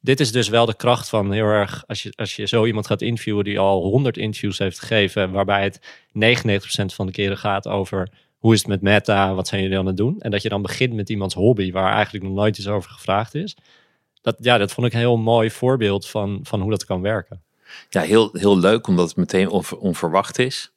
dit 0.00 0.20
is 0.20 0.32
dus 0.32 0.48
wel 0.48 0.66
de 0.66 0.76
kracht 0.76 1.08
van 1.08 1.32
heel 1.32 1.44
erg, 1.44 1.84
als 1.86 2.02
je, 2.02 2.12
als 2.16 2.36
je 2.36 2.46
zo 2.46 2.64
iemand 2.66 2.86
gaat 2.86 3.02
interviewen 3.02 3.44
die 3.44 3.58
al 3.58 3.82
100 3.82 4.16
interviews 4.16 4.58
heeft 4.58 4.78
gegeven, 4.78 5.30
waarbij 5.32 5.62
het 5.62 5.80
99% 5.80 6.94
van 6.94 7.06
de 7.06 7.12
keren 7.12 7.38
gaat 7.38 7.68
over 7.68 8.08
hoe 8.38 8.52
is 8.52 8.58
het 8.58 8.68
met 8.68 8.82
meta, 8.82 9.34
wat 9.34 9.48
zijn 9.48 9.62
jullie 9.62 9.78
aan 9.78 9.86
het 9.86 9.96
doen? 9.96 10.20
En 10.20 10.30
dat 10.30 10.42
je 10.42 10.48
dan 10.48 10.62
begint 10.62 10.92
met 10.92 11.08
iemands 11.10 11.34
hobby, 11.34 11.72
waar 11.72 11.92
eigenlijk 11.92 12.24
nog 12.24 12.34
nooit 12.34 12.58
iets 12.58 12.68
over 12.68 12.90
gevraagd 12.90 13.34
is. 13.34 13.56
Dat, 14.20 14.36
ja, 14.40 14.58
dat 14.58 14.72
vond 14.72 14.86
ik 14.86 14.92
een 14.92 14.98
heel 14.98 15.16
mooi 15.16 15.50
voorbeeld 15.50 16.06
van, 16.08 16.40
van 16.42 16.60
hoe 16.60 16.70
dat 16.70 16.84
kan 16.84 17.00
werken. 17.00 17.42
Ja, 17.88 18.00
heel, 18.00 18.28
heel 18.32 18.58
leuk, 18.58 18.86
omdat 18.86 19.08
het 19.08 19.16
meteen 19.16 19.48
onver- 19.48 19.78
onverwacht 19.78 20.38
is. 20.38 20.72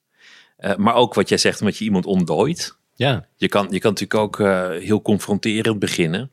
Uh, 0.61 0.75
maar 0.75 0.95
ook 0.95 1.13
wat 1.13 1.29
jij 1.29 1.37
zegt, 1.37 1.59
omdat 1.59 1.77
je 1.77 1.85
iemand 1.85 2.05
ontdooit. 2.05 2.77
Ja, 2.95 3.25
Je 3.35 3.47
kan, 3.47 3.67
je 3.69 3.79
kan 3.79 3.91
natuurlijk 3.91 4.19
ook 4.19 4.39
uh, 4.39 4.69
heel 4.69 5.01
confronterend 5.01 5.79
beginnen. 5.79 6.31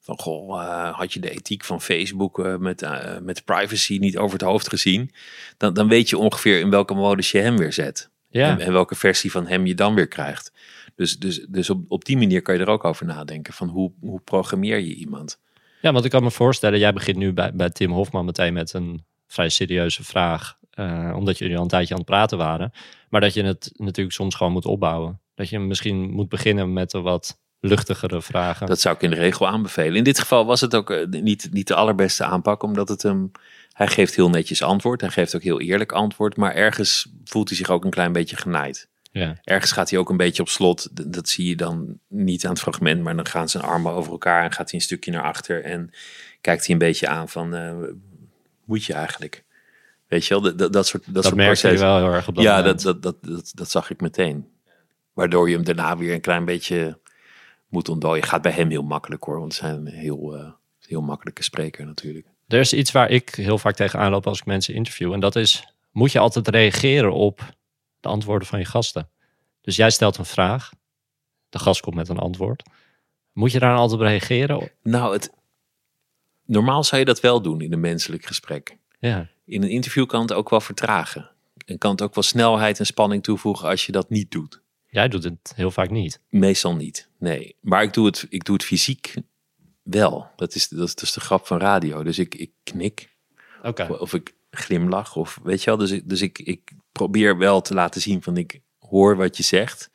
Van, 0.00 0.18
goh, 0.18 0.62
uh, 0.62 0.98
had 0.98 1.12
je 1.12 1.20
de 1.20 1.30
ethiek 1.30 1.64
van 1.64 1.80
Facebook 1.80 2.58
met, 2.58 2.86
met 3.22 3.44
privacy 3.44 3.98
niet 3.98 4.18
over 4.18 4.38
het 4.38 4.48
hoofd 4.48 4.68
gezien? 4.68 5.10
Dan, 5.56 5.74
dan 5.74 5.88
weet 5.88 6.08
je 6.08 6.18
ongeveer 6.18 6.60
in 6.60 6.70
welke 6.70 6.94
modus 6.94 7.30
je 7.30 7.38
hem 7.38 7.56
weer 7.56 7.72
zet. 7.72 8.10
ja. 8.28 8.50
En, 8.50 8.60
en 8.60 8.72
welke 8.72 8.94
versie 8.94 9.30
van 9.30 9.46
hem 9.46 9.66
je 9.66 9.74
dan 9.74 9.94
weer 9.94 10.08
krijgt. 10.08 10.52
Dus, 10.96 11.18
dus, 11.18 11.46
dus 11.48 11.70
op, 11.70 11.84
op 11.88 12.04
die 12.04 12.16
manier 12.16 12.42
kan 12.42 12.54
je 12.54 12.60
er 12.60 12.68
ook 12.68 12.84
over 12.84 13.06
nadenken. 13.06 13.52
Van 13.52 13.68
hoe, 13.68 13.92
hoe 14.00 14.20
programmeer 14.20 14.78
je 14.78 14.94
iemand? 14.94 15.38
Ja, 15.80 15.92
want 15.92 16.04
ik 16.04 16.10
kan 16.10 16.22
me 16.22 16.30
voorstellen, 16.30 16.78
jij 16.78 16.92
begint 16.92 17.16
nu 17.16 17.32
bij, 17.32 17.54
bij 17.54 17.70
Tim 17.70 17.90
Hofman 17.90 18.24
meteen 18.24 18.52
met 18.52 18.72
een 18.72 19.04
vrij 19.26 19.48
serieuze 19.48 20.04
vraag. 20.04 20.56
Uh, 20.78 21.12
omdat 21.16 21.38
jullie 21.38 21.56
al 21.56 21.62
een 21.62 21.68
tijdje 21.68 21.94
aan 21.94 22.00
het 22.00 22.08
praten 22.08 22.38
waren. 22.38 22.72
Maar 23.08 23.20
dat 23.20 23.34
je 23.34 23.42
het 23.42 23.72
natuurlijk 23.76 24.14
soms 24.14 24.34
gewoon 24.34 24.52
moet 24.52 24.64
opbouwen. 24.64 25.20
Dat 25.34 25.48
je 25.48 25.58
misschien 25.58 26.10
moet 26.10 26.28
beginnen 26.28 26.72
met 26.72 26.92
een 26.92 27.02
wat 27.02 27.42
luchtigere 27.60 28.22
vragen. 28.22 28.66
Dat 28.66 28.80
zou 28.80 28.94
ik 28.94 29.02
in 29.02 29.10
de 29.10 29.16
regel 29.16 29.48
aanbevelen. 29.48 29.96
In 29.96 30.04
dit 30.04 30.18
geval 30.18 30.46
was 30.46 30.60
het 30.60 30.74
ook 30.74 30.90
uh, 30.90 31.06
niet, 31.06 31.48
niet 31.52 31.68
de 31.68 31.74
allerbeste 31.74 32.24
aanpak, 32.24 32.62
omdat 32.62 32.88
het 32.88 33.02
hem. 33.02 33.30
Hij 33.72 33.88
geeft 33.88 34.14
heel 34.14 34.30
netjes 34.30 34.62
antwoord. 34.62 35.00
Hij 35.00 35.10
geeft 35.10 35.36
ook 35.36 35.42
heel 35.42 35.60
eerlijk 35.60 35.92
antwoord. 35.92 36.36
Maar 36.36 36.54
ergens 36.54 37.08
voelt 37.24 37.48
hij 37.48 37.58
zich 37.58 37.70
ook 37.70 37.84
een 37.84 37.90
klein 37.90 38.12
beetje 38.12 38.36
genaaid. 38.36 38.88
Ja. 39.10 39.36
Ergens 39.44 39.72
gaat 39.72 39.90
hij 39.90 39.98
ook 39.98 40.10
een 40.10 40.16
beetje 40.16 40.42
op 40.42 40.48
slot. 40.48 41.12
Dat 41.12 41.28
zie 41.28 41.48
je 41.48 41.56
dan 41.56 41.98
niet 42.08 42.44
aan 42.44 42.50
het 42.50 42.60
fragment, 42.60 43.02
maar 43.02 43.16
dan 43.16 43.26
gaan 43.26 43.48
zijn 43.48 43.64
armen 43.64 43.92
over 43.92 44.12
elkaar 44.12 44.44
en 44.44 44.52
gaat 44.52 44.70
hij 44.70 44.78
een 44.78 44.84
stukje 44.84 45.10
naar 45.10 45.22
achter 45.22 45.64
en 45.64 45.90
kijkt 46.40 46.64
hij 46.66 46.72
een 46.72 46.78
beetje 46.78 47.08
aan 47.08 47.28
van, 47.28 47.54
uh, 47.54 47.72
moet 48.64 48.84
je 48.84 48.92
eigenlijk? 48.92 49.43
Weet 50.14 50.26
je 50.26 50.40
wel, 50.40 50.56
dat, 50.56 50.72
dat, 50.72 50.86
soort 50.86 51.04
dat, 51.04 51.14
dat 51.14 51.24
soort 51.24 51.36
merkte 51.36 51.68
je 51.68 51.78
wel 51.78 51.96
heel 51.96 52.12
erg 52.12 52.28
op 52.28 52.34
dat 52.34 52.44
Ja, 52.44 52.62
dat, 52.62 52.80
dat, 52.80 53.02
dat, 53.02 53.16
dat, 53.20 53.52
dat 53.54 53.70
zag 53.70 53.90
ik 53.90 54.00
meteen. 54.00 54.48
Waardoor 55.12 55.48
je 55.48 55.54
hem 55.54 55.64
daarna 55.64 55.96
weer 55.96 56.14
een 56.14 56.20
klein 56.20 56.44
beetje 56.44 56.98
moet 57.68 57.88
ontdooien. 57.88 58.24
Gaat 58.24 58.42
bij 58.42 58.52
hem 58.52 58.70
heel 58.70 58.82
makkelijk 58.82 59.24
hoor, 59.24 59.40
want 59.40 59.60
een 59.62 59.86
heel, 59.86 60.36
uh, 60.36 60.50
heel 60.86 61.00
makkelijke 61.00 61.42
spreker 61.42 61.86
natuurlijk. 61.86 62.26
Er 62.46 62.60
is 62.60 62.72
iets 62.72 62.92
waar 62.92 63.10
ik 63.10 63.34
heel 63.34 63.58
vaak 63.58 63.74
tegenaan 63.74 64.10
loop 64.10 64.26
als 64.26 64.38
ik 64.38 64.46
mensen 64.46 64.74
interview. 64.74 65.12
En 65.12 65.20
dat 65.20 65.36
is, 65.36 65.74
moet 65.90 66.12
je 66.12 66.18
altijd 66.18 66.48
reageren 66.48 67.12
op 67.12 67.54
de 68.00 68.08
antwoorden 68.08 68.48
van 68.48 68.58
je 68.58 68.64
gasten. 68.64 69.08
Dus 69.60 69.76
jij 69.76 69.90
stelt 69.90 70.16
een 70.16 70.24
vraag. 70.24 70.70
De 71.48 71.58
gast 71.58 71.80
komt 71.80 71.96
met 71.96 72.08
een 72.08 72.18
antwoord. 72.18 72.62
Moet 73.32 73.52
je 73.52 73.58
daar 73.58 73.70
dan 73.70 73.78
altijd 73.78 74.00
op 74.00 74.06
reageren? 74.06 74.70
Nou, 74.82 75.12
het, 75.12 75.32
normaal 76.44 76.84
zou 76.84 77.00
je 77.00 77.06
dat 77.06 77.20
wel 77.20 77.42
doen 77.42 77.60
in 77.60 77.72
een 77.72 77.80
menselijk 77.80 78.26
gesprek. 78.26 78.76
Ja. 78.98 79.32
In 79.44 79.62
een 79.62 79.70
interview 79.70 80.06
kan 80.06 80.20
het 80.20 80.32
ook 80.32 80.50
wel 80.50 80.60
vertragen. 80.60 81.30
En 81.66 81.78
kan 81.78 81.90
het 81.90 82.02
ook 82.02 82.14
wel 82.14 82.24
snelheid 82.24 82.78
en 82.78 82.86
spanning 82.86 83.22
toevoegen 83.22 83.68
als 83.68 83.86
je 83.86 83.92
dat 83.92 84.10
niet 84.10 84.30
doet. 84.30 84.62
Jij 84.86 85.08
doet 85.08 85.24
het 85.24 85.52
heel 85.54 85.70
vaak 85.70 85.90
niet. 85.90 86.20
Meestal 86.28 86.74
niet, 86.76 87.08
nee. 87.18 87.56
Maar 87.60 87.82
ik 87.82 87.92
doe 87.92 88.06
het, 88.06 88.26
ik 88.28 88.44
doe 88.44 88.54
het 88.54 88.64
fysiek 88.64 89.14
wel. 89.82 90.26
Dat 90.36 90.54
is, 90.54 90.68
dat 90.68 90.88
is 90.88 90.94
dus 90.94 91.12
de 91.12 91.20
grap 91.20 91.46
van 91.46 91.58
radio. 91.58 92.02
Dus 92.02 92.18
ik, 92.18 92.34
ik 92.34 92.50
knik. 92.62 93.08
Oké. 93.62 93.86
Of, 93.90 93.98
of 93.98 94.14
ik 94.14 94.34
glimlach. 94.50 95.16
Of 95.16 95.38
weet 95.42 95.62
je 95.62 95.70
wel. 95.70 95.78
Dus, 95.78 95.90
ik, 95.90 96.08
dus 96.08 96.20
ik, 96.22 96.38
ik 96.38 96.72
probeer 96.92 97.38
wel 97.38 97.60
te 97.60 97.74
laten 97.74 98.00
zien 98.00 98.22
van 98.22 98.36
ik 98.36 98.60
hoor 98.78 99.16
wat 99.16 99.36
je 99.36 99.42
zegt. 99.42 99.90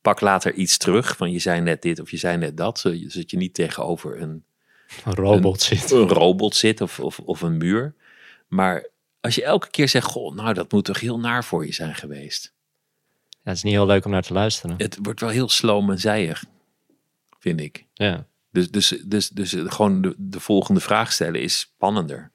pak 0.00 0.20
later 0.20 0.54
iets 0.54 0.76
terug 0.76 1.16
van 1.16 1.30
je 1.32 1.38
zei 1.38 1.60
net 1.60 1.82
dit 1.82 2.00
of 2.00 2.10
je 2.10 2.16
zei 2.16 2.36
net 2.36 2.56
dat. 2.56 2.78
Zodat 2.78 3.30
je 3.30 3.36
niet 3.36 3.54
tegenover 3.54 4.20
een, 4.20 4.44
Een 5.04 5.14
robot 5.14 5.60
zit. 5.60 5.90
een 5.90 6.08
robot 6.08 6.56
zit 6.56 6.80
of, 6.80 7.00
of, 7.00 7.18
of 7.18 7.40
een 7.40 7.56
muur. 7.56 7.94
Maar 8.48 8.86
als 9.20 9.34
je 9.34 9.44
elke 9.44 9.70
keer 9.70 9.88
zegt, 9.88 10.06
goh, 10.06 10.34
nou 10.34 10.54
dat 10.54 10.72
moet 10.72 10.84
toch 10.84 11.00
heel 11.00 11.18
naar 11.18 11.44
voor 11.44 11.66
je 11.66 11.72
zijn 11.72 11.94
geweest. 11.94 12.52
Ja, 13.28 13.38
het 13.42 13.56
is 13.56 13.62
niet 13.62 13.72
heel 13.72 13.86
leuk 13.86 14.04
om 14.04 14.10
naar 14.10 14.22
te 14.22 14.32
luisteren. 14.32 14.74
Het 14.78 14.98
wordt 15.02 15.20
wel 15.20 15.28
heel 15.28 15.48
sloom 15.48 15.90
en 15.90 15.98
zijig, 15.98 16.44
vind 17.38 17.60
ik. 17.60 17.84
Ja. 17.94 18.26
Dus, 18.50 18.70
dus, 18.70 18.88
dus, 19.04 19.28
dus 19.28 19.54
gewoon 19.66 20.00
de, 20.00 20.14
de 20.18 20.40
volgende 20.40 20.80
vraag 20.80 21.12
stellen 21.12 21.40
is 21.42 21.58
spannender. 21.58 22.30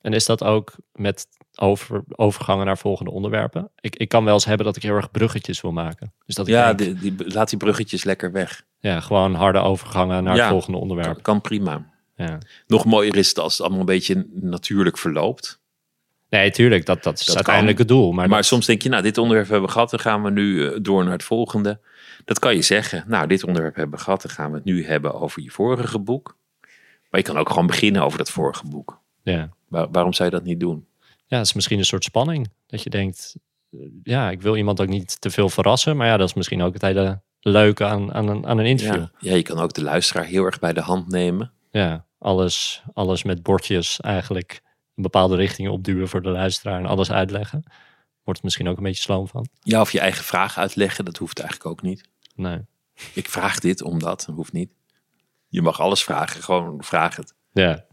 En 0.00 0.12
is 0.12 0.26
dat 0.26 0.42
ook 0.44 0.72
met 0.92 1.26
over, 1.54 2.04
overgangen 2.08 2.66
naar 2.66 2.78
volgende 2.78 3.10
onderwerpen? 3.10 3.70
Ik, 3.80 3.96
ik 3.96 4.08
kan 4.08 4.24
wel 4.24 4.34
eens 4.34 4.44
hebben 4.44 4.66
dat 4.66 4.76
ik 4.76 4.82
heel 4.82 4.94
erg 4.94 5.10
bruggetjes 5.10 5.60
wil 5.60 5.72
maken. 5.72 6.12
Dus 6.26 6.34
dat 6.34 6.46
ik 6.46 6.52
Ja, 6.54 6.72
denk, 6.74 7.00
die, 7.00 7.14
die, 7.14 7.32
laat 7.32 7.48
die 7.48 7.58
bruggetjes 7.58 8.04
lekker 8.04 8.32
weg. 8.32 8.64
ja, 8.78 9.00
gewoon 9.00 9.34
harde 9.34 9.58
overgangen 9.58 10.24
naar 10.24 10.34
Ja. 10.36 10.40
het 10.42 10.50
volgende 10.50 10.78
onderwerp. 10.78 11.12
Kan, 11.12 11.22
kan 11.22 11.40
prima. 11.40 11.94
Ja. 12.16 12.38
Nog 12.66 12.84
mooier 12.84 13.16
is 13.16 13.28
het 13.28 13.38
als 13.38 13.52
het 13.52 13.60
allemaal 13.60 13.80
een 13.80 13.86
beetje 13.86 14.26
natuurlijk 14.32 14.98
verloopt. 14.98 15.60
Nee, 16.30 16.50
tuurlijk, 16.50 16.86
dat, 16.86 17.02
dat 17.02 17.18
is 17.20 17.24
Dat 17.26 17.34
uiteindelijk 17.34 17.78
het 17.78 17.88
doel. 17.88 18.12
Maar, 18.12 18.28
Maar 18.28 18.36
dat- 18.38 18.46
soms 18.46 18.66
denk 18.66 18.82
je, 18.82 18.88
nou, 18.88 19.02
dit 19.02 19.18
onderwerp 19.18 19.48
hebben 19.48 19.66
we 19.66 19.72
gehad, 19.74 19.90
dan 19.90 20.00
gaan 20.00 20.22
we 20.22 20.30
nu 20.30 20.66
eh, 20.66 20.78
door 20.82 21.02
naar 21.04 21.12
het 21.12 21.24
volgende. 21.24 21.80
Dat 22.24 22.38
kan 22.38 22.54
je 22.54 22.62
zeggen. 22.62 23.04
Nou, 23.06 23.26
dit 23.26 23.44
onderwerp 23.44 23.74
hebben 23.76 23.98
we 23.98 24.04
gehad, 24.04 24.22
dan 24.22 24.30
gaan 24.30 24.50
we 24.50 24.56
het 24.56 24.64
nu 24.64 24.86
hebben 24.86 25.14
over 25.20 25.42
je 25.42 25.50
vorige 25.50 25.98
boek. 25.98 26.36
Maar 27.10 27.20
je 27.20 27.26
kan 27.26 27.36
ook 27.38 27.48
gewoon 27.48 27.66
beginnen 27.66 28.02
over 28.02 28.18
dat 28.18 28.30
vorige 28.30 28.66
boek. 28.66 29.00
ja. 29.22 29.54
Waar- 29.68 29.90
waarom 29.90 30.12
zou 30.12 30.28
je 30.30 30.34
dat 30.34 30.44
niet 30.44 30.60
doen? 30.60 30.86
ja, 31.26 31.36
het 31.38 31.46
is 31.46 31.52
misschien 31.52 31.78
een 31.78 31.84
soort 31.84 32.04
spanning. 32.04 32.50
Dat 32.66 32.82
je 32.82 32.90
denkt, 32.90 33.36
eh, 33.70 33.78
ja, 34.02 34.30
ik 34.30 34.42
wil 34.42 34.56
iemand 34.56 34.80
ook 34.80 34.88
niet 34.88 35.20
te 35.20 35.30
veel 35.30 35.48
verrassen. 35.48 35.96
Maar 35.96 36.06
ja, 36.06 36.16
dat 36.16 36.28
is 36.28 36.34
misschien 36.34 36.62
ook 36.62 36.72
het 36.72 36.82
hele 36.82 37.20
leuke 37.40 37.84
aan, 37.84 38.14
aan, 38.14 38.28
een, 38.28 38.46
aan 38.46 38.58
een 38.58 38.66
interview. 38.66 39.00
Ja, 39.00 39.10
ja, 39.30 39.34
je 39.34 39.42
kan 39.42 39.58
ook 39.58 39.72
de 39.72 39.82
luisteraar 39.82 40.24
heel 40.24 40.44
erg 40.44 40.58
bij 40.58 40.72
de 40.72 40.80
hand 40.80 41.08
nemen. 41.08 41.52
Ja, 41.76 42.06
alles, 42.18 42.82
alles 42.92 43.22
met 43.22 43.42
bordjes 43.42 44.00
eigenlijk 44.00 44.60
een 44.94 45.02
bepaalde 45.02 45.36
richting 45.36 45.68
opduwen 45.68 46.08
voor 46.08 46.22
de 46.22 46.28
luisteraar 46.28 46.78
en 46.78 46.86
alles 46.86 47.10
uitleggen. 47.10 47.62
Wordt 48.22 48.40
het 48.40 48.42
misschien 48.42 48.68
ook 48.68 48.76
een 48.76 48.82
beetje 48.82 49.02
sloom 49.02 49.28
van? 49.28 49.48
Ja, 49.60 49.80
of 49.80 49.92
je 49.92 50.00
eigen 50.00 50.24
vraag 50.24 50.58
uitleggen, 50.58 51.04
dat 51.04 51.16
hoeft 51.16 51.38
eigenlijk 51.38 51.70
ook 51.70 51.82
niet. 51.82 52.08
Nee. 52.34 52.60
Ik 53.14 53.28
vraag 53.28 53.58
dit 53.58 53.82
omdat, 53.82 54.24
dat 54.26 54.34
hoeft 54.34 54.52
niet. 54.52 54.70
Je 55.48 55.62
mag 55.62 55.80
alles 55.80 56.04
vragen, 56.04 56.42
gewoon 56.42 56.82
vraag 56.84 57.16
het. 57.16 57.34
Ja. 57.52 57.84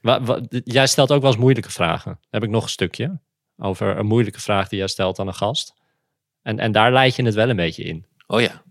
Wa- 0.00 0.22
wa- 0.22 0.40
jij 0.48 0.86
stelt 0.86 1.12
ook 1.12 1.20
wel 1.20 1.30
eens 1.30 1.40
moeilijke 1.40 1.70
vragen. 1.70 2.20
Heb 2.30 2.42
ik 2.42 2.50
nog 2.50 2.62
een 2.62 2.68
stukje 2.68 3.20
over 3.56 3.98
een 3.98 4.06
moeilijke 4.06 4.40
vraag 4.40 4.68
die 4.68 4.78
jij 4.78 4.88
stelt 4.88 5.18
aan 5.18 5.26
een 5.26 5.34
gast. 5.34 5.74
En, 6.42 6.58
en 6.58 6.72
daar 6.72 6.92
leid 6.92 7.16
je 7.16 7.24
het 7.24 7.34
wel 7.34 7.48
een 7.48 7.56
beetje 7.56 7.82
in. 7.84 8.06
Oh 8.26 8.40
ja. 8.40 8.62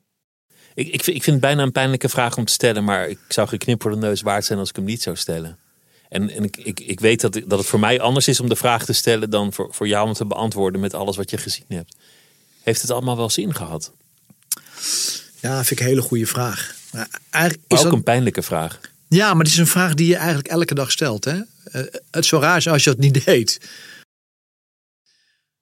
Ik, 0.76 0.88
ik, 0.88 1.04
vind, 1.04 1.26
het 1.26 1.40
bijna 1.40 1.64
een 1.64 1.72
pijnlijke 1.72 2.10
vraag 2.10 2.38
om 2.38 2.46
te 2.46 2.54
stellen, 2.54 2.84
maar 2.84 3.08
ik 3.08 3.20
zou 3.28 3.50
voor 3.78 3.92
de 3.92 3.98
neus 3.98 4.22
waard 4.22 4.46
zijn 4.46 4.60
als 4.60 4.70
ik 4.70 4.76
hem 4.76 4.86
niet 4.86 5.02
zou 5.02 5.16
stellen. 5.16 5.58
En, 6.10 6.30
en 6.30 6.44
ik, 6.44 6.58
ik, 6.58 6.80
ik 6.80 7.00
weet 7.00 7.22
dat, 7.22 7.34
dat 7.34 7.60
het 7.60 7.68
voor 7.68 7.80
mij 7.80 8.00
anders 8.00 8.28
is 8.28 8.40
om 8.40 8.50
de 8.50 8.56
vraag 8.56 8.86
te 8.86 8.94
stellen 8.94 9.30
dan 9.30 9.54
voor, 9.54 9.68
voor 9.72 9.88
jou 9.88 10.08
om 10.08 10.14
te 10.14 10.26
beantwoorden 10.26 10.82
met 10.82 10.94
alles 10.94 11.16
wat 11.16 11.30
je 11.30 11.38
gezien 11.38 11.66
hebt. 11.68 11.96
Heeft 12.64 12.82
het 12.82 12.92
allemaal 12.92 13.18
wel 13.18 13.30
zin 13.30 13.56
gehad? 13.56 13.92
Ja, 15.40 15.56
vind 15.56 15.72
ik 15.72 15.80
een 15.80 15.86
hele 15.86 16.02
goede 16.02 16.26
vraag. 16.26 16.76
Maar 16.92 17.08
eigenlijk 17.30 17.64
Maar 17.68 17.80
is 17.80 17.86
ook 17.86 17.90
dat, 17.90 18.00
een 18.00 18.04
pijnlijke 18.04 18.42
vraag. 18.42 18.80
Ja, 19.08 19.34
maar 19.34 19.44
het 19.44 19.54
is 19.54 19.58
een 19.58 19.68
vraag 19.68 19.94
die 19.94 20.08
je 20.08 20.16
eigenlijk 20.16 20.48
elke 20.48 20.76
dag 20.76 20.92
stelt. 20.92 21.26
Hè? 21.26 21.40
Eh, 21.64 21.82
het 22.12 22.26
zou 22.26 22.42
raar 22.42 22.62
zijn 22.62 22.74
als 22.74 22.84
je 22.84 22.90
dat 22.90 23.00
niet 23.00 23.26
deed. 23.26 23.60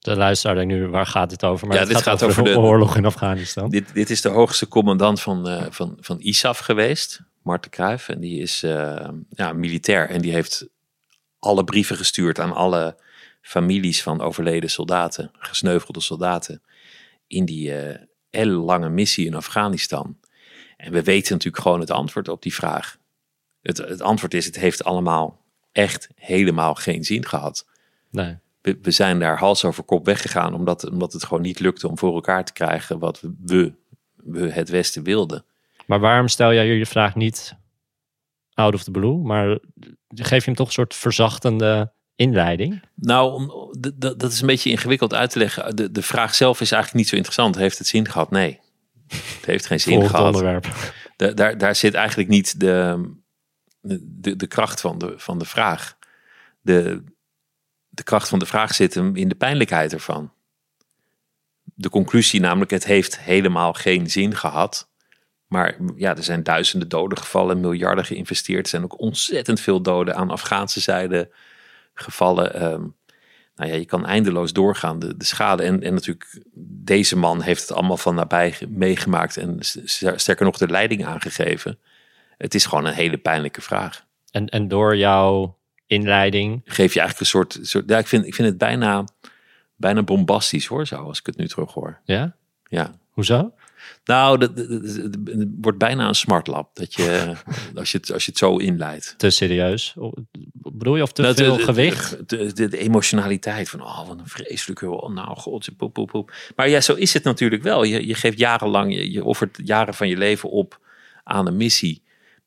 De 0.03 0.15
luisteraar 0.15 0.55
denkt 0.55 0.73
nu, 0.73 0.87
waar 0.87 1.05
gaat 1.05 1.29
dit 1.29 1.43
over? 1.43 1.67
Maar 1.67 1.75
Ja, 1.75 1.81
het 1.81 1.91
dit 1.91 2.01
gaat, 2.01 2.19
gaat 2.19 2.29
over, 2.29 2.41
over 2.41 2.53
de 2.53 2.59
oorlog 2.59 2.97
in 2.97 3.05
Afghanistan. 3.05 3.69
Dit, 3.69 3.93
dit 3.93 4.09
is 4.09 4.21
de 4.21 4.29
hoogste 4.29 4.67
commandant 4.67 5.21
van, 5.21 5.47
eh, 5.47 5.65
van, 5.69 5.97
van 5.99 6.19
ISAF 6.19 6.57
geweest, 6.57 7.21
Marten 7.41 7.71
Kruijf. 7.71 8.09
En 8.09 8.19
die 8.19 8.41
is 8.41 8.63
eh, 8.63 9.09
ja, 9.29 9.53
militair 9.53 10.09
en 10.09 10.21
die 10.21 10.33
heeft 10.33 10.67
alle 11.39 11.63
brieven 11.63 11.95
gestuurd 11.95 12.39
aan 12.39 12.53
alle 12.53 12.97
families 13.41 14.03
van 14.03 14.21
overleden 14.21 14.69
soldaten, 14.69 15.31
gesneuvelde 15.33 15.99
soldaten, 15.99 16.61
in 17.27 17.45
die 17.45 17.73
eh 17.73 18.01
ellenlange 18.33 18.89
missie 18.89 19.25
in 19.25 19.35
Afghanistan. 19.35 20.17
En 20.77 20.91
we 20.91 21.03
weten 21.03 21.33
natuurlijk 21.33 21.63
gewoon 21.63 21.79
het 21.79 21.91
antwoord 21.91 22.27
op 22.27 22.41
die 22.41 22.53
vraag. 22.53 22.97
Het, 23.61 23.77
het 23.77 24.01
antwoord 24.01 24.33
is, 24.33 24.45
het 24.45 24.55
heeft 24.55 24.83
allemaal 24.83 25.41
echt 25.71 26.09
helemaal 26.15 26.75
geen 26.75 27.03
zin 27.03 27.25
gehad. 27.25 27.67
Nee. 28.09 28.37
We, 28.63 28.79
we 28.81 28.91
zijn 28.91 29.19
daar 29.19 29.37
hals 29.37 29.65
over 29.65 29.83
kop 29.83 30.05
weggegaan 30.05 30.53
omdat, 30.53 30.89
omdat 30.89 31.13
het 31.13 31.23
gewoon 31.23 31.43
niet 31.43 31.59
lukte 31.59 31.87
om 31.87 31.97
voor 31.97 32.13
elkaar 32.13 32.45
te 32.45 32.53
krijgen 32.53 32.99
wat 32.99 33.23
we, 33.45 33.73
we 34.15 34.51
het 34.51 34.69
Westen 34.69 35.03
wilden. 35.03 35.45
Maar 35.85 35.99
waarom 35.99 36.27
stel 36.27 36.53
jij 36.53 36.65
je 36.65 36.85
vraag 36.85 37.15
niet 37.15 37.55
out 38.53 38.73
of 38.73 38.83
the 38.83 38.91
blue? 38.91 39.17
Maar 39.17 39.59
geef 40.07 40.39
je 40.39 40.45
hem 40.45 40.55
toch 40.55 40.67
een 40.67 40.73
soort 40.73 40.95
verzachtende 40.95 41.93
inleiding? 42.15 42.81
Nou, 42.95 43.49
dat 44.17 44.31
is 44.31 44.41
een 44.41 44.47
beetje 44.47 44.69
ingewikkeld 44.69 45.13
uit 45.13 45.29
te 45.29 45.39
leggen. 45.39 45.75
De, 45.75 45.91
de 45.91 46.01
vraag 46.01 46.35
zelf 46.35 46.61
is 46.61 46.71
eigenlijk 46.71 47.01
niet 47.01 47.09
zo 47.09 47.15
interessant. 47.15 47.55
Heeft 47.55 47.77
het 47.77 47.87
zin 47.87 48.09
gehad? 48.09 48.31
Nee. 48.31 48.59
Het 49.07 49.45
heeft 49.45 49.65
geen 49.65 49.79
zin 49.79 50.07
gehad. 50.07 50.25
onderwerp. 50.25 50.67
Da- 51.15 51.31
daar, 51.31 51.57
daar 51.57 51.75
zit 51.75 51.93
eigenlijk 51.93 52.29
niet 52.29 52.59
de, 52.59 53.09
de, 53.81 54.35
de 54.35 54.47
kracht 54.47 54.81
van 54.81 54.97
de, 54.97 55.13
van 55.17 55.39
de 55.39 55.45
vraag. 55.45 55.97
De, 56.61 57.03
de 57.95 58.03
kracht 58.03 58.29
van 58.29 58.39
de 58.39 58.45
vraag 58.45 58.73
zit 58.73 58.93
hem 58.93 59.15
in 59.15 59.27
de 59.27 59.35
pijnlijkheid 59.35 59.93
ervan. 59.93 60.31
De 61.63 61.89
conclusie 61.89 62.39
namelijk, 62.39 62.71
het 62.71 62.85
heeft 62.85 63.19
helemaal 63.19 63.73
geen 63.73 64.09
zin 64.09 64.35
gehad. 64.35 64.89
Maar 65.47 65.77
ja, 65.95 66.15
er 66.15 66.23
zijn 66.23 66.43
duizenden 66.43 66.89
doden 66.89 67.17
gevallen, 67.17 67.59
miljarden 67.59 68.05
geïnvesteerd. 68.05 68.63
Er 68.63 68.69
zijn 68.69 68.83
ook 68.83 68.99
ontzettend 68.99 69.59
veel 69.59 69.81
doden 69.81 70.15
aan 70.15 70.29
Afghaanse 70.29 70.79
zijde 70.79 71.31
gevallen. 71.93 72.53
Ehm, 72.53 72.81
nou 73.55 73.69
ja, 73.69 73.75
je 73.75 73.85
kan 73.85 74.05
eindeloos 74.05 74.53
doorgaan, 74.53 74.99
de, 74.99 75.17
de 75.17 75.25
schade. 75.25 75.63
En, 75.63 75.83
en 75.83 75.93
natuurlijk, 75.93 76.41
deze 76.85 77.17
man 77.17 77.41
heeft 77.41 77.61
het 77.61 77.71
allemaal 77.71 77.97
van 77.97 78.15
nabij 78.15 78.51
ge- 78.51 78.67
meegemaakt 78.67 79.37
en 79.37 79.57
sterker 80.15 80.45
nog 80.45 80.57
de 80.57 80.67
leiding 80.67 81.05
aangegeven. 81.05 81.79
Het 82.37 82.55
is 82.55 82.65
gewoon 82.65 82.85
een 82.85 82.93
hele 82.93 83.17
pijnlijke 83.17 83.61
vraag. 83.61 84.05
En, 84.31 84.49
en 84.49 84.67
door 84.67 84.97
jouw 84.97 85.57
inleiding, 85.93 86.61
Geef 86.65 86.93
je 86.93 86.99
eigenlijk 86.99 87.19
een 87.19 87.25
soort, 87.25 87.59
soort 87.61 87.89
ja, 87.89 87.97
ik 87.97 88.07
vind, 88.07 88.25
ik 88.25 88.35
vind 88.35 88.47
het 88.47 88.57
bijna, 88.57 89.07
bijna 89.75 90.03
bombastisch 90.03 90.65
hoor, 90.65 90.87
zo 90.87 90.95
als 90.95 91.19
ik 91.19 91.25
het 91.25 91.37
nu 91.37 91.47
terug 91.47 91.73
hoor. 91.73 91.99
ja? 92.05 92.35
Ja. 92.69 92.93
Hoezo? 93.09 93.53
Nou, 94.05 94.37
dat- 94.37 94.57
dat- 94.57 94.69
dat- 94.69 94.81
dat- 95.13 95.35
het 95.35 95.47
wordt 95.61 95.77
bijna 95.77 96.07
een 96.07 96.15
smartlap 96.15 96.75
dat 96.75 96.93
je, 96.93 97.33
als 97.75 97.91
je 97.91 97.97
het, 97.97 98.11
als 98.11 98.25
je 98.25 98.29
het 98.31 98.39
zo 98.39 98.57
inleidt. 98.57 99.13
Te 99.17 99.29
serieus? 99.29 99.95
Bedoel 100.53 100.95
je 100.95 101.01
of 101.01 101.11
te 101.11 101.21
Nou, 101.21 101.35
veel 101.35 101.57
de- 101.57 101.63
gewicht? 101.63 102.29
De, 102.29 102.53
de, 102.53 102.67
de 102.67 102.77
emotionaliteit 102.77 103.69
van, 103.69 103.81
oh, 103.81 104.07
wat 104.07 104.19
een 104.19 104.27
vreselijke, 104.27 104.89
oh, 104.89 105.13
nou, 105.13 105.37
god, 105.37 105.69
poep, 105.77 105.93
poep, 105.93 106.07
poep. 106.09 106.33
Maar 106.55 106.69
ja, 106.69 106.81
zo 106.81 106.93
is 106.93 107.13
het 107.13 107.23
natuurlijk 107.23 107.63
wel. 107.63 107.83
Je, 107.83 108.07
je 108.07 108.15
geeft 108.15 108.37
jarenlang, 108.39 108.93
je, 108.95 109.11
je 109.11 109.23
offert 109.23 109.59
jaren 109.63 109.93
van 109.93 110.07
je 110.07 110.17
leven 110.17 110.49
op 110.49 110.79
aan 111.23 111.47
een 111.47 111.57
missie. 111.57 112.01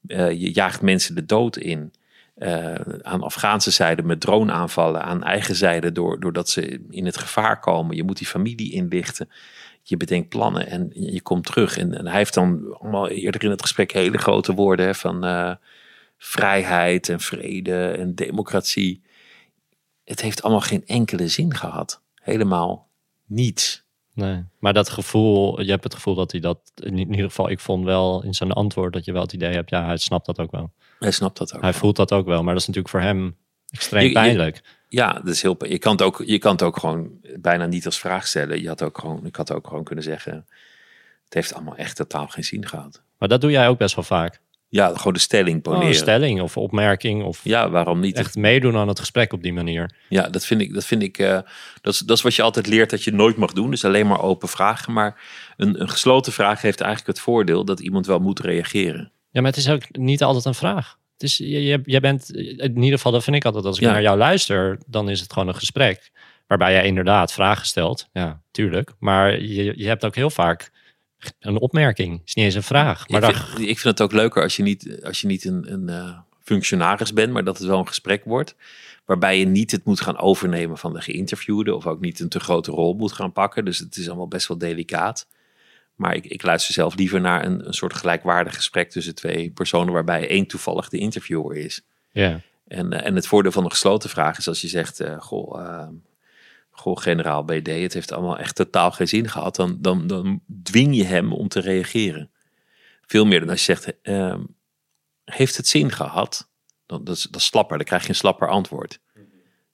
Eh, 0.07 0.31
je 0.31 0.53
jaagt 0.53 0.83
mensen 0.83 1.15
de 1.15 1.25
dood 1.27 1.57
in. 1.57 1.93
Eh, 2.37 2.75
aan 3.03 3.23
Afghaanse 3.23 3.71
zijde 3.71 4.03
met 4.03 4.21
droneaanvallen. 4.21 5.03
Aan 5.03 5.23
eigen 5.23 5.55
zijde 5.55 5.93
door, 5.93 6.21
doordat 6.21 6.49
ze 6.49 6.81
in 6.91 7.07
het 7.07 7.17
gevaar 7.17 7.61
komen. 7.61 7.97
Je 7.97 8.03
moet 8.03 8.19
die 8.19 8.27
familie 8.27 8.73
inlichten. 8.73 9.31
Je 9.83 9.97
bedenkt 9.97 10.29
plannen 10.29 10.67
en 10.67 10.91
je 10.93 11.23
komt 11.23 11.45
terug. 11.45 11.79
En, 11.79 11.99
en 11.99 12.07
hij 12.07 12.17
heeft 12.17 12.35
dan 12.35 12.77
allemaal 12.79 13.09
eerder 13.09 13.45
in 13.45 13.51
het 13.51 13.63
gesprek 13.63 13.93
hele 13.93 14.19
grote 14.19 14.55
woorden 14.55 14.87
hè, 14.87 14.95
van 14.95 15.25
eh, 15.25 15.55
vrijheid 16.19 17.09
en 17.09 17.21
vrede 17.21 17.91
en 17.91 18.15
democratie. 18.15 19.03
Het 20.05 20.21
heeft 20.21 20.43
allemaal 20.43 20.61
geen 20.61 20.87
enkele 20.87 21.29
zin 21.29 21.55
gehad. 21.55 22.03
Helemaal 22.15 22.89
niets. 23.27 23.85
Nee. 24.15 24.45
Maar 24.59 24.73
dat 24.73 24.89
gevoel, 24.89 25.61
je 25.61 25.71
hebt 25.71 25.85
het 25.85 25.95
gevoel 25.95 26.15
dat 26.15 26.33
hij 26.33 26.41
dat, 26.41 26.73
in 26.75 26.99
ieder 26.99 27.25
geval, 27.25 27.51
ik 27.51 27.61
vond 27.61 27.85
wel 27.85 28.23
in 28.23 28.35
zijn 28.35 28.53
antwoord 28.53 28.93
dat 28.93 29.05
je 29.05 29.13
wel 29.13 29.23
het 29.23 29.33
idee 29.33 29.53
hebt, 29.53 29.71
ja, 29.71 29.85
hij 29.85 29.97
snapt 29.97 30.27
dat 30.27 30.39
ook 30.39 30.51
wel. 30.51 30.71
Hij 30.99 31.11
snapt 31.11 31.39
dat 31.39 31.55
ook. 31.55 31.63
Hij 31.63 31.73
voelt 31.73 31.97
dat 31.97 32.13
ook 32.13 32.27
wel, 32.27 32.43
maar 32.43 32.53
dat 32.53 32.61
is 32.63 32.67
natuurlijk 32.69 32.95
voor 32.95 33.03
hem 33.05 33.37
extreem 33.71 34.03
Je- 34.03 34.09
je- 34.09 34.15
pijnlijk. 34.15 34.63
Ja, 34.89 35.13
dat 35.13 35.27
is 35.29 35.43
heel. 35.43 35.57
Je 35.67 35.79
kan, 35.79 35.93
het 35.93 36.03
ook, 36.03 36.23
je 36.27 36.39
kan 36.39 36.53
het 36.53 36.63
ook 36.63 36.77
gewoon 36.79 37.11
bijna 37.39 37.67
niet 37.67 37.87
als 37.87 37.99
vraag 37.99 38.27
stellen. 38.27 38.61
Je 38.63 38.69
had 38.69 38.83
ook 38.83 38.99
gewoon, 38.99 39.27
ik 39.27 39.37
had 39.37 39.53
ook 39.53 39.67
gewoon 39.67 39.85
kunnen 39.85 40.05
zeggen. 40.05 40.33
Het 41.25 41.35
heeft 41.35 41.55
allemaal 41.55 41.77
echt 41.77 41.97
totaal 41.97 42.27
geen 42.27 42.45
zin 42.45 42.67
gehad. 42.67 43.03
Maar 43.19 43.29
dat 43.29 43.41
doe 43.41 43.51
jij 43.51 43.69
ook 43.69 43.79
best 43.79 43.95
wel 43.95 44.05
vaak. 44.05 44.41
Ja, 44.69 44.95
gewoon 44.95 45.13
de 45.13 45.19
stelling 45.19 45.57
Oh, 45.57 45.63
poneren. 45.63 45.89
een 45.89 45.95
stelling 45.95 46.41
of 46.41 46.57
opmerking 46.57 47.23
of 47.25 47.41
Ja, 47.45 47.71
waarom 47.71 48.01
niet? 48.01 48.17
echt 48.17 48.35
meedoen 48.37 48.77
aan 48.77 48.89
het 48.89 48.99
gesprek 48.99 49.33
op 49.33 49.43
die 49.43 49.53
manier. 49.53 49.95
Ja, 50.09 50.29
dat 50.29 50.45
vind 50.47 50.61
ik. 50.61 50.75
Dat, 50.75 50.85
vind 50.85 51.03
ik 51.03 51.19
eh, 51.19 51.39
dat, 51.81 51.95
is, 51.95 51.99
dat 51.99 52.17
is 52.17 52.23
wat 52.23 52.35
je 52.35 52.43
altijd 52.43 52.67
leert 52.67 52.91
dat 52.91 53.05
je 53.05 53.13
nooit 53.13 53.37
mag 53.37 53.53
doen. 53.53 53.71
Dus 53.71 53.85
alleen 53.85 54.07
maar 54.07 54.23
open 54.23 54.49
vragen. 54.49 54.93
Maar 54.93 55.21
een, 55.57 55.81
een 55.81 55.89
gesloten 55.89 56.33
vraag 56.33 56.63
heeft 56.63 56.81
eigenlijk 56.81 57.17
het 57.17 57.25
voordeel 57.25 57.65
dat 57.65 57.81
iemand 57.81 58.07
wel 58.07 58.19
moet 58.19 58.41
reageren. 58.41 59.13
Ja, 59.37 59.43
maar 59.43 59.51
het 59.51 59.61
is 59.61 59.69
ook 59.69 59.97
niet 59.97 60.23
altijd 60.23 60.45
een 60.45 60.55
vraag. 60.55 60.99
Het 61.13 61.23
is, 61.23 61.37
je, 61.37 61.81
je, 61.85 62.01
bent, 62.01 62.31
in 62.35 62.77
ieder 62.77 62.97
geval, 62.97 63.13
dat 63.13 63.25
vind 63.25 63.37
ik 63.37 63.45
altijd, 63.45 63.65
als 63.65 63.77
ik 63.77 63.83
Ja. 63.83 63.93
naar 63.93 64.03
jou 64.03 64.19
luister, 64.19 64.79
dan 64.87 65.11
is 65.11 65.21
het 65.21 65.33
gewoon 65.33 65.49
een 65.49 65.55
gesprek. 65.55 66.11
Waarbij 66.47 66.73
jij 66.73 66.87
inderdaad 66.87 67.33
vragen 67.33 67.67
stelt. 67.67 68.09
Ja, 68.13 68.41
tuurlijk. 68.51 68.93
Maar 68.99 69.41
je, 69.43 69.73
je 69.77 69.87
hebt 69.87 70.05
ook 70.05 70.15
heel 70.15 70.31
vaak 70.31 70.71
Een 71.39 71.61
opmerking, 71.61 72.21
is 72.25 72.35
niet 72.35 72.45
eens 72.45 72.55
een 72.55 72.63
vraag. 72.63 73.09
Maar 73.09 73.23
ik, 73.23 73.35
dan, 73.35 73.45
vind, 73.47 73.69
ik 73.69 73.79
vind 73.79 73.99
het 73.99 74.01
ook 74.01 74.13
leuker 74.13 74.43
als 74.43 74.57
je 74.57 74.63
niet, 74.63 75.01
als 75.03 75.21
je 75.21 75.27
niet 75.27 75.45
een, 75.45 75.73
een 75.73 75.89
eh, 75.89 76.19
functionaris 76.43 77.13
bent, 77.13 77.33
maar 77.33 77.45
dat 77.45 77.59
het 77.59 77.67
wel 77.67 77.79
een 77.79 77.89
gesprek 77.89 78.25
wordt. 78.25 78.55
Waarbij 79.05 79.39
je 79.39 79.47
niet 79.47 79.71
het 79.71 79.85
moet 79.85 80.01
gaan 80.01 80.19
overnemen 80.19 80.79
van 80.79 80.93
de 80.93 81.01
geïnterviewde. 81.01 81.75
Of 81.75 81.87
ook 81.87 82.01
niet 82.01 82.21
een 82.21 82.29
te 82.29 82.41
grote 82.41 82.71
rol 82.71 82.95
moet 82.95 83.13
gaan 83.13 83.33
pakken. 83.33 83.65
Dus 83.65 83.79
het 83.79 83.97
is 83.97 84.07
allemaal 84.09 84.29
best 84.29 84.49
wel 84.49 84.59
delicaat. 84.59 85.27
Maar 85.97 86.15
ik, 86.15 86.25
ik 86.25 86.43
luister 86.43 86.75
zelf 86.75 86.95
liever 86.95 87.21
naar 87.21 87.45
een, 87.45 87.67
een 87.67 87.75
soort 87.75 87.95
gelijkwaardig 87.95 88.55
gesprek 88.55 88.91
tussen 88.91 89.15
twee 89.15 89.51
personen. 89.51 89.93
Waarbij 89.93 90.29
één 90.29 90.47
toevallig 90.47 90.89
de 90.89 90.99
interviewer 90.99 91.57
is. 91.57 91.83
ja. 92.13 92.41
En, 92.67 92.93
eh, 92.93 93.07
en 93.07 93.15
het 93.15 93.27
voordeel 93.27 93.53
van 93.53 93.65
een 93.65 93.71
gesloten 93.71 94.11
vraag 94.11 94.39
is 94.39 94.49
als 94.49 94.61
je 94.61 94.69
zegt: 94.69 95.01
eh, 95.01 95.21
Goh, 95.21 95.61
eh, 95.61 95.89
goh, 96.71 96.97
generaal 96.97 97.45
BD, 97.45 97.67
het 97.67 97.93
heeft 97.93 98.13
allemaal 98.13 98.39
echt 98.39 98.55
totaal 98.55 98.91
geen 98.91 99.09
zin 99.09 99.29
gehad. 99.29 99.57
Dan, 99.57 99.77
dan, 99.81 100.07
dan 100.07 100.41
dwing 100.63 100.97
je 100.97 101.05
hem 101.05 101.33
om 101.33 101.49
te 101.49 101.61
reageren. 101.61 102.31
Veel 103.07 103.25
meer 103.25 103.41
dan 103.41 103.49
als 103.49 103.67
je 103.67 103.75
zegt: 103.75 104.01
ehm, 104.03 104.41
Heeft 105.25 105.57
het 105.57 105.67
zin 105.67 105.93
gehad? 105.93 106.51
Dan, 106.87 107.05
dat, 107.05 107.17
is, 107.17 107.23
dat 107.23 107.41
is 107.41 107.47
slapper, 107.47 107.77
dan 107.77 107.87
krijg 107.87 108.03
je 108.03 108.09
een 108.09 108.15
slapper 108.15 108.49
antwoord. 108.49 109.01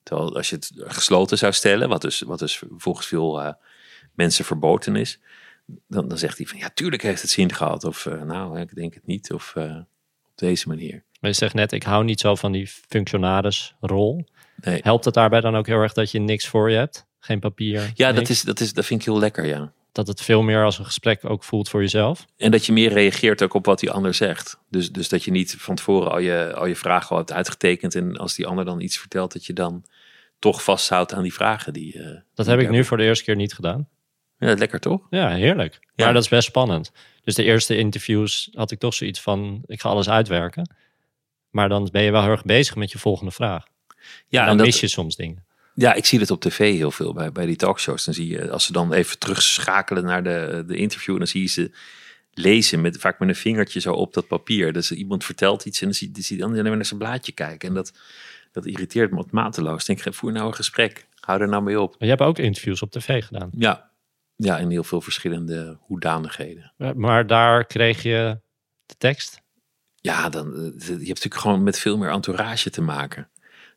Terwijl 0.03 0.37
als 0.37 0.51
je 0.51 0.57
het 0.57 0.73
gesloten 0.77 1.39
zou 1.39 1.53
stellen, 1.53 1.89
wat 1.89 2.01
dus, 2.01 2.21
wat 2.21 2.39
dus 2.39 2.63
volgens 2.77 3.07
veel 3.07 3.43
eh, 3.43 3.53
mensen 4.15 4.45
verboden 4.45 4.97
is, 4.97 5.21
dan, 5.67 6.09
dan 6.09 6.19
zegt 6.19 6.37
hij 6.39 6.47
van 6.47 6.59
ja, 6.59 6.71
tuurlijk 6.75 7.03
heeft 7.03 7.23
het 7.23 7.31
zin 7.31 7.53
gehad. 7.53 7.85
Of 7.85 8.07
eh, 8.07 8.23
nou, 8.23 8.61
ik 8.61 8.75
denk 8.75 8.95
het 8.95 9.07
niet. 9.07 9.33
Of 9.33 9.53
eh, 9.57 9.77
op 10.25 10.33
deze 10.35 10.69
manier. 10.69 11.05
Maar 11.21 11.31
je 11.31 11.37
zegt 11.37 11.55
net, 11.55 11.73
ik 11.73 11.83
hou 11.83 12.05
niet 12.05 12.21
zo 12.21 12.35
van 12.35 12.53
die 12.53 12.67
functionarisrol. 12.67 14.25
Nee. 14.57 14.81
Helpt 14.83 15.05
het 15.05 15.15
daarbij 15.15 15.41
dan 15.41 15.57
ook 15.57 15.67
heel 15.67 15.81
erg 15.81 15.93
dat 15.93 16.11
je 16.11 16.19
niks 16.19 16.49
voor 16.49 16.71
je 16.71 16.77
hebt? 16.77 17.07
Geen 17.19 17.41
papier? 17.41 17.91
Ja, 17.95 18.11
niks? 18.11 18.21
dat, 18.21 18.29
is, 18.29 18.43
dat, 18.43 18.61
is, 18.61 18.73
dat 18.73 18.87
vind 18.87 19.01
ik 19.01 19.07
heel 19.07 19.19
lekker, 19.19 19.47
ja. 19.47 19.73
Dat 19.93 20.07
het 20.07 20.23
veel 20.23 20.43
meer 20.43 20.65
als 20.65 20.79
een 20.79 20.85
gesprek 20.85 21.25
ook 21.25 21.45
voelt 21.45 21.69
voor 21.69 21.81
jezelf? 21.81 22.27
En 22.37 22.51
dat 22.51 22.67
je 22.67 22.73
meer 22.73 22.93
reageert 22.93 23.43
ook 23.43 23.55
op 23.55 23.67
wat 23.67 23.81
die 23.81 23.91
ander 23.91 24.15
zegt. 24.15 24.59
Dus, 24.71 24.93
dus 24.93 25.09
dat 25.09 25.25
je 25.25 25.31
niet 25.31 25.55
van 25.59 25.75
tevoren 25.75 26.11
al 26.11 26.19
je, 26.19 26.55
al 26.55 26.67
je 26.67 26.77
vragen 26.77 27.11
al 27.11 27.17
hebt 27.17 27.33
uitgetekend. 27.33 27.95
En 27.95 28.17
als 28.17 28.35
die 28.35 28.47
ander 28.47 28.65
dan 28.65 28.81
iets 28.81 28.99
vertelt, 28.99 29.33
dat 29.33 29.47
je 29.47 29.53
dan 29.53 29.85
toch 30.39 30.63
vasthoudt 30.63 31.13
aan 31.13 31.23
die 31.23 31.35
vragen. 31.35 31.73
Die, 31.73 31.99
eh, 31.99 32.05
Dat 32.35 32.47
die 32.47 32.55
heb 32.55 32.65
ik 32.65 32.71
nu 32.71 32.85
voor 32.85 32.97
de 32.97 33.05
eerste 33.05 33.25
keer 33.25 33.37
niet 33.37 33.55
gedaan. 33.55 33.89
Ja, 34.49 34.55
lekker 34.55 34.81
toch? 34.81 35.07
Ja, 35.11 35.29
heerlijk. 35.29 35.79
Ja. 35.95 36.05
Maar 36.05 36.15
dat 36.15 36.23
is 36.23 36.29
best 36.29 36.49
spannend. 36.49 36.93
Dus 37.25 37.35
de 37.35 37.43
eerste 37.43 37.77
interviews 37.77 38.49
had 38.53 38.71
ik 38.71 38.79
toch 38.79 38.95
zoiets 38.95 39.21
van, 39.21 39.63
ik 39.67 39.81
ga 39.81 39.89
alles 39.89 40.09
uitwerken. 40.09 40.75
Maar 41.51 41.69
dan 41.69 41.89
ben 41.93 42.03
je 42.03 42.11
wel 42.11 42.23
heel 42.23 42.31
erg 42.31 42.45
bezig 42.45 42.77
met 42.77 42.93
je 42.93 42.99
volgende 42.99 43.31
vraag. 43.33 43.65
Ja, 44.29 44.41
en 44.41 44.47
dan 44.47 44.49
en 44.49 44.57
dat, 44.57 44.67
mis 44.67 44.81
je 44.81 44.89
soms 44.89 45.17
dingen. 45.17 45.45
ja, 45.75 45.95
ik 45.95 46.05
zie 46.05 46.19
dat 46.19 46.31
op 46.31 46.41
tv 46.41 46.77
heel 46.77 46.91
veel 46.91 47.13
bij, 47.13 47.33
bij 47.33 47.47
die 47.47 47.57
talkshows. 47.57 48.05
Dan 48.05 48.15
zie 48.15 48.29
je, 48.29 48.51
als 48.51 48.65
ze 48.65 48.73
dan 48.73 48.93
even 48.93 49.19
terugschakelen 49.19 50.05
naar 50.05 50.23
de, 50.23 50.65
de 50.67 50.77
interview, 50.77 51.19
dan 51.19 51.27
zie 51.27 51.43
je 51.43 51.49
ze 51.49 51.71
lezen 52.35 52.81
met 52.81 52.97
vaak 52.99 53.19
met 53.19 53.29
een 53.29 53.35
vingertje 53.35 53.81
zo 53.81 53.93
op 53.93 54.15
dat 54.15 54.27
papier. 54.27 54.73
Dus 54.73 54.93
iemand 54.93 55.25
vertelt 55.25 55.65
iets 55.65 55.81
en 55.81 55.87
dan 55.87 55.95
zie 55.95 56.11
je 56.15 56.23
zie 56.23 56.37
je 56.37 56.43
dan 56.43 56.53
naar 56.63 56.85
zijn 56.85 56.99
blaadje 56.99 57.33
kijken. 57.33 57.69
En 57.69 57.75
dat, 57.75 57.93
dat 58.53 58.67
irriteert 58.67 59.11
me 59.11 59.17
wat 59.17 59.31
mateloos. 59.31 59.89
Ik 59.89 60.05
denk, 60.05 60.15
voer 60.15 60.33
nou 60.33 60.47
een 60.47 60.55
gesprek. 60.55 61.07
Hou 61.21 61.41
er 61.41 61.49
nou 61.49 61.63
mee 61.63 61.81
op. 61.81 61.91
Maar 61.91 62.09
je 62.09 62.15
hebt 62.15 62.21
ook 62.21 62.39
interviews 62.39 62.83
op 62.83 62.91
tv 62.91 63.25
gedaan. 63.25 63.51
Ja, 63.57 63.91
ja 64.45 64.59
in 64.59 64.71
heel 64.71 64.85
veel 64.85 65.01
verschillende 65.01 65.77
hoedanigheden. 65.81 66.73
Maar 66.97 67.27
daar 67.27 67.65
kreeg 67.67 68.03
je 68.03 68.41
de 68.87 68.95
tekst. 68.99 69.41
Ja, 69.95 70.29
dan, 70.29 70.47
eh, 70.55 70.63
je 70.87 70.91
hebt 70.91 70.99
natuurlijk 70.99 71.35
gewoon 71.41 71.63
met 71.63 71.79
veel 71.79 71.97
meer 71.99 72.11
entourage 72.11 72.71
te 72.71 72.83
maken. 72.83 73.29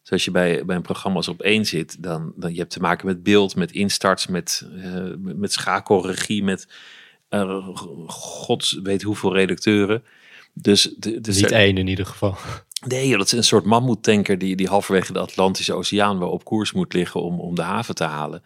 Dus 0.01 0.11
als 0.11 0.25
je 0.25 0.31
bij, 0.31 0.65
bij 0.65 0.75
een 0.75 0.81
programma 0.81 1.17
als 1.17 1.27
op 1.27 1.41
één 1.41 1.65
zit, 1.65 2.03
dan, 2.03 2.33
dan 2.35 2.53
je 2.53 2.59
hebt 2.59 2.71
te 2.71 2.79
maken 2.79 3.05
met 3.05 3.23
beeld, 3.23 3.55
met 3.55 3.71
instarts, 3.71 4.27
met, 4.27 4.67
eh, 4.83 5.03
met, 5.17 5.53
schakelregie, 5.53 6.43
met 6.43 6.67
eh, 7.29 7.67
gods 8.07 8.79
weet 8.83 9.01
hoeveel 9.01 9.33
redacteuren. 9.33 10.03
Dus, 10.53 10.81
de, 10.97 11.21
dus 11.21 11.35
Niet 11.35 11.45
er- 11.51 11.57
één 11.57 11.77
in 11.77 11.87
ieder 11.87 12.05
geval. 12.05 12.37
nee, 12.87 13.17
dat 13.17 13.25
is 13.25 13.31
een 13.31 13.43
soort 13.43 13.65
mammoetanker 13.65 14.37
die, 14.37 14.55
die 14.55 14.67
halverwege 14.67 15.13
de 15.13 15.19
Atlantische 15.19 15.73
Oceaan 15.73 16.19
wel 16.19 16.29
op 16.29 16.43
koers 16.45 16.71
moet 16.71 16.93
liggen 16.93 17.21
om, 17.21 17.39
om 17.39 17.55
de 17.55 17.61
haven 17.61 17.95
te 17.95 18.03
halen. 18.03 18.43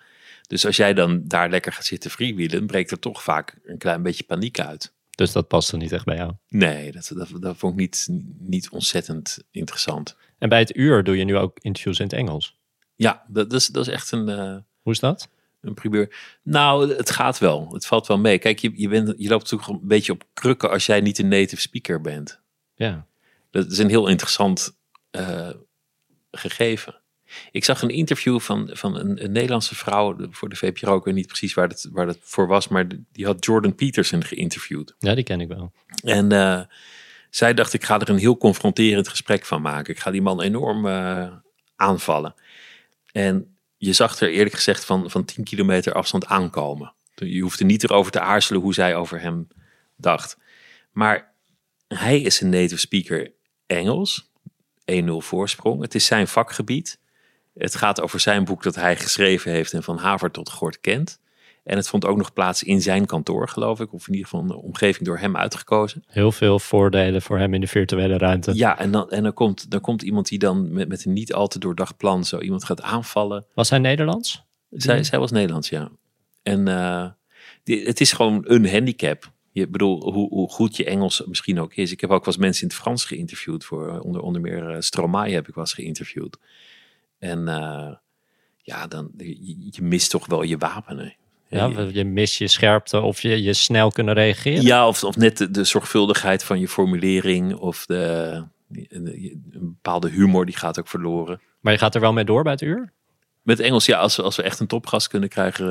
Dus 0.50 0.66
als 0.66 0.76
jij 0.76 0.94
dan 0.94 1.22
daar 1.24 1.50
lekker 1.50 1.74
gaat 1.74 1.86
zitten 1.86 2.12
freewheelen, 2.12 2.68
breekt 2.68 2.92
er 2.92 3.00
toch 3.00 3.24
vaak 3.24 3.60
een 3.64 3.78
klein 3.78 4.04
beetje 4.04 4.24
paniek 4.24 4.60
uit. 4.60 4.94
Dus 5.10 5.32
dat 5.32 5.48
past 5.48 5.72
er 5.72 5.78
niet 5.78 5.92
echt 5.92 6.06
bij 6.06 6.16
jou. 6.16 6.34
Nee, 6.48 6.92
dat, 6.92 7.12
dat, 7.16 7.42
dat 7.42 7.58
vond 7.58 7.74
ik 7.74 7.80
niet, 7.80 8.08
niet 8.40 8.70
ontzettend 8.70 9.40
interessant. 9.52 10.16
En 10.38 10.50
bij 10.50 10.60
het 10.60 10.76
uur 10.76 11.04
doe 11.04 11.18
je 11.18 11.24
nu 11.24 11.38
ook 11.38 11.60
interviews 11.60 12.00
in 12.00 12.06
het 12.06 12.14
Engels. 12.14 12.60
Ja, 12.96 13.26
dat, 13.28 13.50
dat, 13.50 13.60
is, 13.60 13.68
dat 13.68 13.88
is 13.88 13.94
echt 13.94 14.12
een, 14.12 14.30
eh, 14.30 14.58
Hoe 14.82 14.94
is 14.94 15.00
dat? 15.00 15.30
een 15.62 15.74
primeur. 15.74 16.16
Nou, 16.44 16.96
het 16.96 17.10
gaat 17.10 17.38
wel. 17.38 17.74
Het 17.74 17.86
valt 17.86 18.08
wel 18.08 18.20
mee. 18.20 18.38
Kijk, 18.38 18.60
je, 18.60 18.72
je, 18.76 18.88
bent, 18.88 19.14
je 19.18 19.30
loopt 19.30 19.52
natuurlijk 19.52 19.82
een 19.82 19.88
beetje 19.88 20.12
op 20.12 20.24
krukken 20.34 20.70
als 20.70 20.86
jij 20.86 21.02
niet 21.02 21.20
een 21.20 21.28
native 21.28 21.62
speaker 21.62 22.02
bent. 22.02 22.40
Ja. 22.76 23.08
Dat 23.52 23.72
is 23.72 23.78
een 23.78 23.90
heel 23.90 24.08
interessant 24.08 24.78
eh, 25.12 25.50
gegeven. 26.32 26.99
Ik 27.52 27.64
zag 27.64 27.82
een 27.82 27.90
interview 27.90 28.40
van, 28.40 28.70
van 28.74 28.96
een, 28.96 29.24
een 29.24 29.32
Nederlandse 29.32 29.76
vrouw 29.76 30.16
voor 30.32 30.50
de 30.50 30.56
VPRO. 30.56 30.96
Ik 30.96 31.04
weet 31.04 31.14
niet 31.14 31.28
precies 31.28 31.54
waar 31.54 31.70
dat, 31.70 31.90
waar 31.92 32.06
dat 32.06 32.18
voor 32.22 32.48
was, 32.48 32.68
maar 32.68 32.88
die 33.12 33.26
had 33.26 33.46
Jordan 33.46 33.76
Peterson 33.76 34.24
geïnterviewd. 34.24 34.96
ja, 35.00 35.16
die 35.16 35.24
ken 35.24 35.42
ik 35.42 35.48
wel. 35.48 35.72
En 36.04 36.32
eh, 36.32 36.62
zij 37.30 37.54
dacht, 37.54 37.74
ik 37.74 37.84
ga 37.84 38.00
er 38.00 38.10
een 38.10 38.18
heel 38.18 38.38
confronterend 38.38 39.08
gesprek 39.08 39.46
van 39.46 39.62
maken. 39.62 39.94
Ik 39.94 40.00
ga 40.00 40.12
die 40.12 40.22
man 40.22 40.42
enorm 40.42 40.86
eh, 40.86 41.32
aanvallen. 41.76 42.34
En 43.12 43.58
je 43.78 43.94
zag 43.94 44.20
er 44.20 44.30
eerlijk 44.30 44.56
gezegd 44.56 44.86
van, 44.86 45.10
van 45.10 45.26
10 45.26 45.44
kilometer 45.44 45.94
afstand 45.94 46.26
aankomen. 46.26 46.94
Je 47.16 47.42
hoefde 47.42 47.66
niet 47.66 47.84
erover 47.84 48.12
te 48.12 48.20
aarzelen 48.20 48.62
hoe 48.62 48.74
zij 48.74 48.96
over 48.96 49.22
hem 49.22 49.48
dacht. 49.96 50.38
Maar 50.92 51.34
hij 51.88 52.22
is 52.22 52.42
een 52.42 52.50
native 52.50 52.80
speaker 52.80 53.32
Engels. 53.66 54.30
1-0 54.92 55.04
voorsprong. 55.06 55.82
Het 55.82 55.96
is 55.96 56.06
zijn 56.06 56.28
vakgebied. 56.28 57.00
Het 57.54 57.76
gaat 57.76 58.02
over 58.02 58.20
zijn 58.20 58.44
boek 58.44 58.64
dat 58.64 58.76
hij 58.76 58.96
geschreven 58.96 59.52
heeft 59.52 59.74
en 59.74 59.84
van 59.84 59.98
haver 59.98 60.32
tot 60.32 60.50
gort 60.50 60.80
kent. 60.80 61.20
En 61.64 61.76
het 61.76 61.88
vond 61.88 62.06
ook 62.06 62.18
nog 62.18 62.34
plaats 62.34 62.64
in 62.64 62.82
zijn 62.82 63.06
kantoor, 63.06 63.50
geloof 63.50 63.80
ik. 63.80 63.94
Of 63.94 64.08
in 64.08 64.14
ieder 64.14 64.30
geval 64.30 64.46
een 64.46 64.56
omgeving 64.56 65.06
door 65.06 65.18
hem 65.18 65.38
uitgekozen. 65.38 66.04
Heel 66.08 66.32
veel 66.32 66.60
voordelen 66.60 67.22
voor 67.22 67.38
hem 67.38 67.54
in 67.54 67.62
de 67.62 67.68
virtuele 67.68 68.18
ruimte. 68.18 68.56
Ja, 68.56 68.80
en 68.80 68.92
dan, 68.92 69.10
en 69.10 69.24
dan, 69.24 69.34
komt, 69.34 69.72
dan 69.72 69.82
komt 69.82 70.02
iemand 70.02 70.28
die 70.28 70.40
dan 70.40 70.72
met, 70.74 70.88
met 70.88 71.06
een 71.06 71.14
niet 71.14 71.34
al 71.34 71.48
te 71.48 71.60
doordacht 71.60 71.98
plan 71.98 72.24
zo 72.24 72.40
iemand 72.40 72.64
gaat 72.64 72.82
aanvallen. 72.82 73.46
Was 73.54 73.70
hij 73.70 73.80
Nederlands? 73.80 74.44
Zij, 74.70 75.04
zij 75.04 75.20
was 75.20 75.32
Nederlands, 75.32 75.70
ja. 75.70 75.92
En 76.44 76.68
eh, 76.68 77.10
die, 77.64 77.86
het 77.86 78.02
is 78.02 78.12
gewoon 78.12 78.44
een 78.48 78.70
handicap. 78.70 79.32
Je 79.52 79.68
bedoel, 79.68 80.12
hoe, 80.12 80.30
hoe 80.30 80.50
goed 80.50 80.76
je 80.78 80.86
Engels 80.86 81.24
misschien 81.26 81.60
ook 81.60 81.74
is. 81.74 81.92
Ik 81.92 82.02
heb 82.02 82.10
ook 82.10 82.26
wel 82.26 82.34
eens 82.34 82.44
mensen 82.44 82.62
in 82.62 82.68
het 82.68 82.78
Frans 82.78 83.06
geïnterviewd. 83.06 83.66
Voor, 83.66 83.90
eh, 83.90 84.06
onder, 84.06 84.22
onder 84.22 84.42
meer 84.42 84.84
Stromae 84.84 85.32
heb 85.32 85.48
ik 85.48 85.56
wel 85.56 85.64
eens 85.64 85.74
geïnterviewd. 85.74 86.38
En 87.20 87.48
eh, 87.48 87.94
ja, 88.58 88.88
dan, 88.88 89.12
je, 89.18 89.56
je 89.72 89.82
mist 89.82 90.10
toch 90.10 90.26
wel 90.26 90.42
je 90.44 90.58
wapenen. 90.58 91.16
Ja, 91.48 91.66
je- 91.66 91.90
je 91.94 92.06
mist 92.06 92.38
je 92.38 92.48
scherpte 92.48 93.00
of 93.02 93.22
je, 93.22 93.44
je 93.44 93.54
snel 93.54 93.92
kunnen 93.92 94.14
reageren. 94.14 94.62
Ja, 94.64 94.88
of, 94.88 95.04
of 95.04 95.16
net 95.18 95.38
de, 95.38 95.52
de 95.52 95.64
zorgvuldigheid 95.64 96.44
van 96.44 96.60
je 96.60 96.68
formulering. 96.68 97.54
Of 97.56 97.86
de, 97.86 98.44
een 98.90 99.50
bepaalde 99.52 100.10
humor, 100.10 100.46
die 100.46 100.56
gaat 100.58 100.80
ook 100.80 100.88
verloren. 100.88 101.42
Maar 101.60 101.74
je 101.74 101.80
gaat 101.80 101.96
er 101.96 102.02
wel 102.02 102.14
mee 102.14 102.24
door 102.26 102.44
bij 102.44 102.52
het 102.52 102.62
uur? 102.62 102.92
Met 103.42 103.60
Engels, 103.60 103.86
ja, 103.86 104.00
als 104.00 104.16
we, 104.16 104.22
als 104.24 104.36
we 104.36 104.44
echt 104.44 104.60
een 104.60 104.68
topgast 104.68 105.08
kunnen 105.08 105.30
krijgen, 105.30 105.68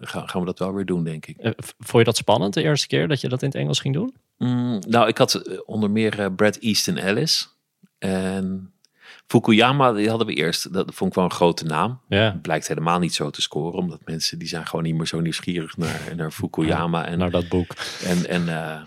eh, 0.00 0.08
gaan, 0.08 0.28
gaan 0.28 0.40
we 0.40 0.46
dat 0.46 0.58
wel 0.58 0.74
weer 0.74 0.84
doen, 0.86 1.04
denk 1.04 1.26
ik. 1.26 1.36
V- 1.40 1.70
Vond 1.78 1.98
je 1.98 2.04
dat 2.04 2.16
spannend 2.16 2.54
de 2.54 2.62
eerste 2.62 2.86
keer 2.86 3.08
dat 3.08 3.20
je 3.20 3.28
dat 3.28 3.42
in 3.42 3.48
het 3.48 3.56
Engels 3.56 3.80
ging 3.80 3.94
doen? 3.94 4.14
Mm, 4.38 4.78
nou, 4.88 5.08
ik 5.08 5.18
had 5.18 5.62
onder 5.66 5.90
meer 5.90 6.20
eh, 6.20 6.26
Brad 6.36 6.56
Easton 6.56 6.96
Ellis. 6.96 7.48
En 7.98 8.72
Fukuyama, 9.30 9.92
die 9.92 10.08
hadden 10.08 10.26
we 10.26 10.32
eerst. 10.32 10.72
Dat 10.72 10.94
vond 10.94 11.10
ik 11.10 11.16
wel 11.16 11.24
een 11.24 11.30
grote 11.30 11.64
naam. 11.64 12.00
Ja, 12.08 12.38
Blijkt 12.42 12.68
helemaal 12.68 12.98
niet 12.98 13.14
zo 13.14 13.30
te 13.30 13.42
scoren, 13.42 13.78
omdat 13.78 14.00
mensen 14.04 14.38
die 14.38 14.48
zijn 14.48 14.66
gewoon 14.66 14.84
niet 14.84 14.94
meer 14.94 15.06
zo 15.06 15.20
nieuwsgierig 15.20 15.76
naar, 15.76 16.00
naar 16.16 16.30
Fukuyama. 16.30 17.06
En, 17.06 17.18
naar 17.18 17.30
dat 17.30 17.48
boek. 17.48 17.74
En, 18.04 18.28
en 18.28 18.48
eh, 18.48 18.80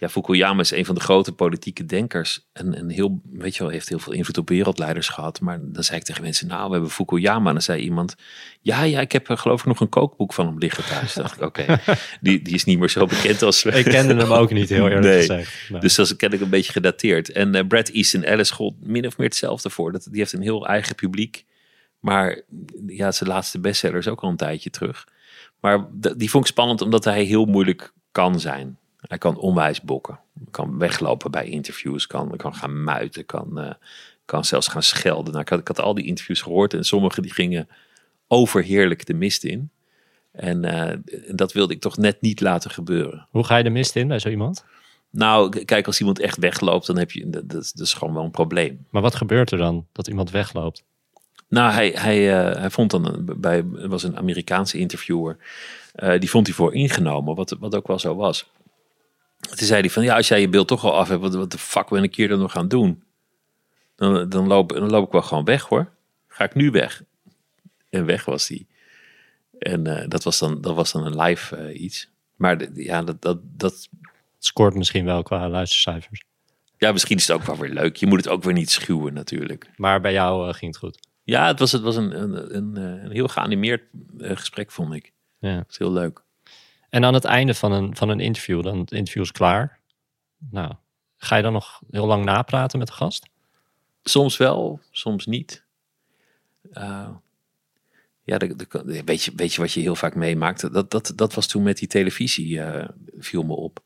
ja, 0.00 0.08
Fukuyama 0.08 0.60
is 0.60 0.70
een 0.70 0.84
van 0.84 0.94
de 0.94 1.00
grote 1.00 1.32
politieke 1.32 1.86
denkers. 1.86 2.48
En, 2.52 2.74
en 2.74 2.88
heel, 2.88 3.20
weet 3.32 3.56
je 3.56 3.62
wel, 3.62 3.72
heeft 3.72 3.88
heel 3.88 3.98
veel 3.98 4.12
invloed 4.12 4.38
op 4.38 4.48
wereldleiders 4.48 5.08
gehad. 5.08 5.40
Maar 5.40 5.58
dan 5.62 5.84
zei 5.84 5.98
ik 5.98 6.04
tegen 6.04 6.22
mensen, 6.22 6.46
nou, 6.46 6.66
we 6.66 6.72
hebben 6.72 6.90
Fukuyama. 6.90 7.46
En 7.46 7.52
dan 7.52 7.62
zei 7.62 7.82
iemand, 7.82 8.14
ja, 8.60 8.82
ja, 8.82 9.00
ik 9.00 9.12
heb 9.12 9.26
geloof 9.28 9.60
ik 9.60 9.66
nog 9.66 9.80
een 9.80 9.88
kookboek 9.88 10.32
van 10.32 10.46
hem 10.46 10.58
liggen 10.58 10.84
thuis. 10.84 11.14
Dacht 11.14 11.36
ik, 11.36 11.42
oké, 11.42 11.80
die, 12.20 12.42
die 12.42 12.54
is 12.54 12.64
niet 12.64 12.78
meer 12.78 12.88
zo 12.90 13.06
bekend 13.06 13.42
als... 13.42 13.64
Ik 13.64 13.84
kende 13.84 14.14
hem 14.14 14.32
ook 14.32 14.52
niet 14.52 14.68
heel 14.68 14.84
eerlijk 14.84 15.02
Nee. 15.06 15.18
gezegd. 15.18 15.70
Nee. 15.70 15.80
Dus 15.80 15.94
dat 15.94 16.06
is 16.06 16.16
kennelijk 16.16 16.44
een 16.46 16.56
beetje 16.56 16.72
gedateerd. 16.72 17.32
En 17.32 17.54
eh, 17.54 17.66
Brad 17.66 17.88
Easton 17.88 18.22
Ellis 18.22 18.50
gold 18.50 18.74
min 18.86 19.06
of 19.06 19.18
meer 19.18 19.26
hetzelfde 19.28 19.70
voor. 19.70 19.92
Dat, 19.92 20.06
die 20.10 20.18
heeft 20.18 20.32
een 20.32 20.42
heel 20.42 20.66
eigen 20.66 20.94
publiek. 20.94 21.44
Maar 21.98 22.40
ja, 22.86 23.12
zijn 23.12 23.30
laatste 23.30 23.58
bestseller 23.60 23.98
is 23.98 24.08
ook 24.08 24.20
al 24.20 24.28
een 24.30 24.36
tijdje 24.36 24.70
terug. 24.70 25.06
Maar 25.60 25.86
die 26.16 26.30
vond 26.30 26.44
ik 26.44 26.50
spannend 26.50 26.80
omdat 26.82 27.04
hij 27.04 27.22
heel 27.22 27.44
moeilijk 27.44 27.92
kan 28.12 28.40
zijn. 28.40 28.78
Hij 29.10 29.18
kan 29.18 29.36
onwijs 29.38 29.80
bokken. 29.80 30.18
Kan 30.50 30.78
weglopen 30.78 31.30
bij 31.30 31.46
interviews. 31.48 32.06
Kan, 32.06 32.36
kan 32.36 32.54
gaan 32.54 32.82
muiten. 32.82 33.26
Kan, 33.26 33.58
eh, 33.60 33.72
kan 34.24 34.44
zelfs 34.44 34.68
gaan 34.68 34.82
schelden. 34.82 35.32
Nou, 35.32 35.42
ik, 35.44 35.48
had, 35.48 35.58
ik 35.60 35.66
had 35.68 35.80
al 35.80 35.94
die 35.94 36.06
interviews 36.06 36.42
gehoord. 36.42 36.74
En 36.74 36.84
sommige 36.84 37.20
die 37.20 37.32
gingen 37.32 37.68
overheerlijk 38.28 39.06
de 39.06 39.14
mist 39.14 39.44
in. 39.44 39.70
En 40.32 40.64
eh, 40.64 40.96
dat 41.34 41.52
wilde 41.52 41.74
ik 41.74 41.80
toch 41.80 41.96
net 41.96 42.20
niet 42.20 42.40
laten 42.40 42.70
gebeuren. 42.70 43.26
Hoe 43.30 43.44
ga 43.44 43.56
je 43.56 43.62
de 43.62 43.70
mist 43.70 43.96
in 43.96 44.08
bij 44.08 44.18
zo 44.18 44.28
iemand? 44.28 44.64
Nou, 45.10 45.64
kijk, 45.64 45.86
als 45.86 46.00
iemand 46.00 46.18
echt 46.18 46.36
wegloopt, 46.38 46.86
dan 46.86 46.98
heb 46.98 47.10
je, 47.10 47.30
dat, 47.30 47.48
dat 47.50 47.72
is- 47.74 47.92
gewoon 47.92 48.14
wel 48.14 48.24
een 48.24 48.30
probleem. 48.30 48.86
Maar 48.90 49.02
wat 49.02 49.14
gebeurt 49.14 49.50
er 49.50 49.58
dan 49.58 49.86
dat 49.92 50.06
iemand 50.08 50.30
wegloopt? 50.30 50.84
Nou, 51.48 51.72
hij, 51.72 51.92
hij, 51.96 52.38
eh, 52.50 52.60
hij 52.60 52.70
vond 52.70 52.90
dan, 52.90 53.28
bij, 53.36 53.64
was 53.64 54.02
een 54.02 54.16
Amerikaanse 54.16 54.78
interviewer, 54.78 55.36
die 56.18 56.30
vond 56.30 56.46
hij 56.46 56.56
voor 56.56 56.74
ingenomen, 56.74 57.34
wat, 57.34 57.56
wat 57.60 57.74
ook 57.74 57.86
wel 57.86 57.98
zo 57.98 58.14
was. 58.14 58.50
Toen 59.40 59.66
zei 59.66 59.80
hij 59.80 59.90
van, 59.90 60.02
ja, 60.02 60.16
als 60.16 60.28
jij 60.28 60.40
je 60.40 60.48
beeld 60.48 60.68
toch 60.68 60.84
al 60.84 60.96
af 60.96 61.08
hebt, 61.08 61.20
wat, 61.20 61.34
wat 61.34 61.50
de 61.52 61.58
fuck 61.58 61.88
ben 61.88 62.02
ik 62.02 62.14
hier 62.14 62.28
dan 62.28 62.38
nog 62.38 62.52
gaan 62.52 62.68
doen? 62.68 63.02
Dan, 63.96 64.28
dan, 64.28 64.46
loop, 64.46 64.68
dan 64.72 64.90
loop 64.90 65.06
ik 65.06 65.12
wel 65.12 65.22
gewoon 65.22 65.44
weg 65.44 65.62
hoor. 65.62 65.92
Ga 66.28 66.44
ik 66.44 66.54
nu 66.54 66.70
weg? 66.70 67.02
En 67.90 68.04
weg 68.04 68.24
was 68.24 68.48
hij. 68.48 68.66
En 69.58 69.86
eh, 69.86 70.08
dat, 70.08 70.22
was 70.24 70.38
dan, 70.38 70.60
dat 70.60 70.74
was 70.74 70.92
dan 70.92 71.06
een 71.06 71.16
live 71.22 71.56
eh, 71.56 71.80
iets. 71.80 72.08
Maar 72.36 72.58
de- 72.58 72.70
ja, 72.74 73.02
dat, 73.02 73.22
dat, 73.22 73.38
dat, 73.42 73.88
Scoort 74.38 74.74
misschien 74.74 75.04
wel 75.04 75.22
qua 75.22 75.48
luistercijfers. 75.48 76.22
ja, 76.78 76.92
misschien 76.92 77.16
is 77.16 77.26
het 77.28 77.36
ook 77.36 77.46
wel 77.46 77.56
weer 77.56 77.70
leuk. 77.72 77.96
Je 77.96 78.06
moet 78.06 78.24
het 78.24 78.28
ook 78.28 78.42
weer 78.42 78.52
niet 78.52 78.70
schuwen 78.70 79.12
natuurlijk. 79.14 79.70
Maar 79.76 80.00
bij 80.00 80.12
jou 80.12 80.48
eh, 80.48 80.54
ging 80.54 80.70
het 80.72 80.80
goed. 80.80 80.98
Ja, 81.22 81.46
het 81.46 81.58
was, 81.58 81.72
het 81.72 81.82
was 81.82 81.96
een, 81.96 82.22
een, 82.22 82.56
een, 82.56 82.76
een 82.76 83.10
heel 83.10 83.28
geanimeerd 83.28 83.82
gesprek, 84.18 84.70
vond 84.70 84.94
ik. 84.94 85.12
Ja. 85.38 85.56
Dat 85.56 85.66
is 85.70 85.78
heel 85.78 85.92
leuk. 85.92 86.22
En 86.90 87.04
aan 87.04 87.14
het 87.14 87.24
einde 87.24 87.54
van 87.54 87.72
een, 87.72 87.96
van 87.96 88.08
een 88.08 88.20
interview, 88.20 88.62
dan 88.62 88.78
het 88.78 88.92
interview 88.92 89.22
is 89.22 89.32
klaar. 89.32 89.78
Nou, 90.50 90.74
ga 91.16 91.36
je 91.36 91.42
dan 91.42 91.52
nog 91.52 91.80
heel 91.90 92.06
lang 92.06 92.24
napraten 92.24 92.78
met 92.78 92.88
de 92.88 92.94
gast? 92.94 93.28
Soms 94.02 94.36
wel, 94.36 94.80
soms 94.90 95.26
niet. 95.26 95.64
Eh, 96.72 97.08
ja, 98.22 98.38
de, 98.38 99.02
weet, 99.04 99.22
je, 99.22 99.32
weet 99.36 99.54
je 99.54 99.60
wat 99.60 99.72
je 99.72 99.80
heel 99.80 99.94
vaak 99.94 100.14
meemaakt? 100.14 100.72
Dat, 100.72 100.90
dat, 100.90 101.12
dat 101.14 101.34
was 101.34 101.46
toen 101.46 101.62
met 101.62 101.78
die 101.78 101.88
televisie, 101.88 102.62
eh, 102.62 102.88
viel 103.18 103.42
me 103.42 103.54
op. 103.54 103.82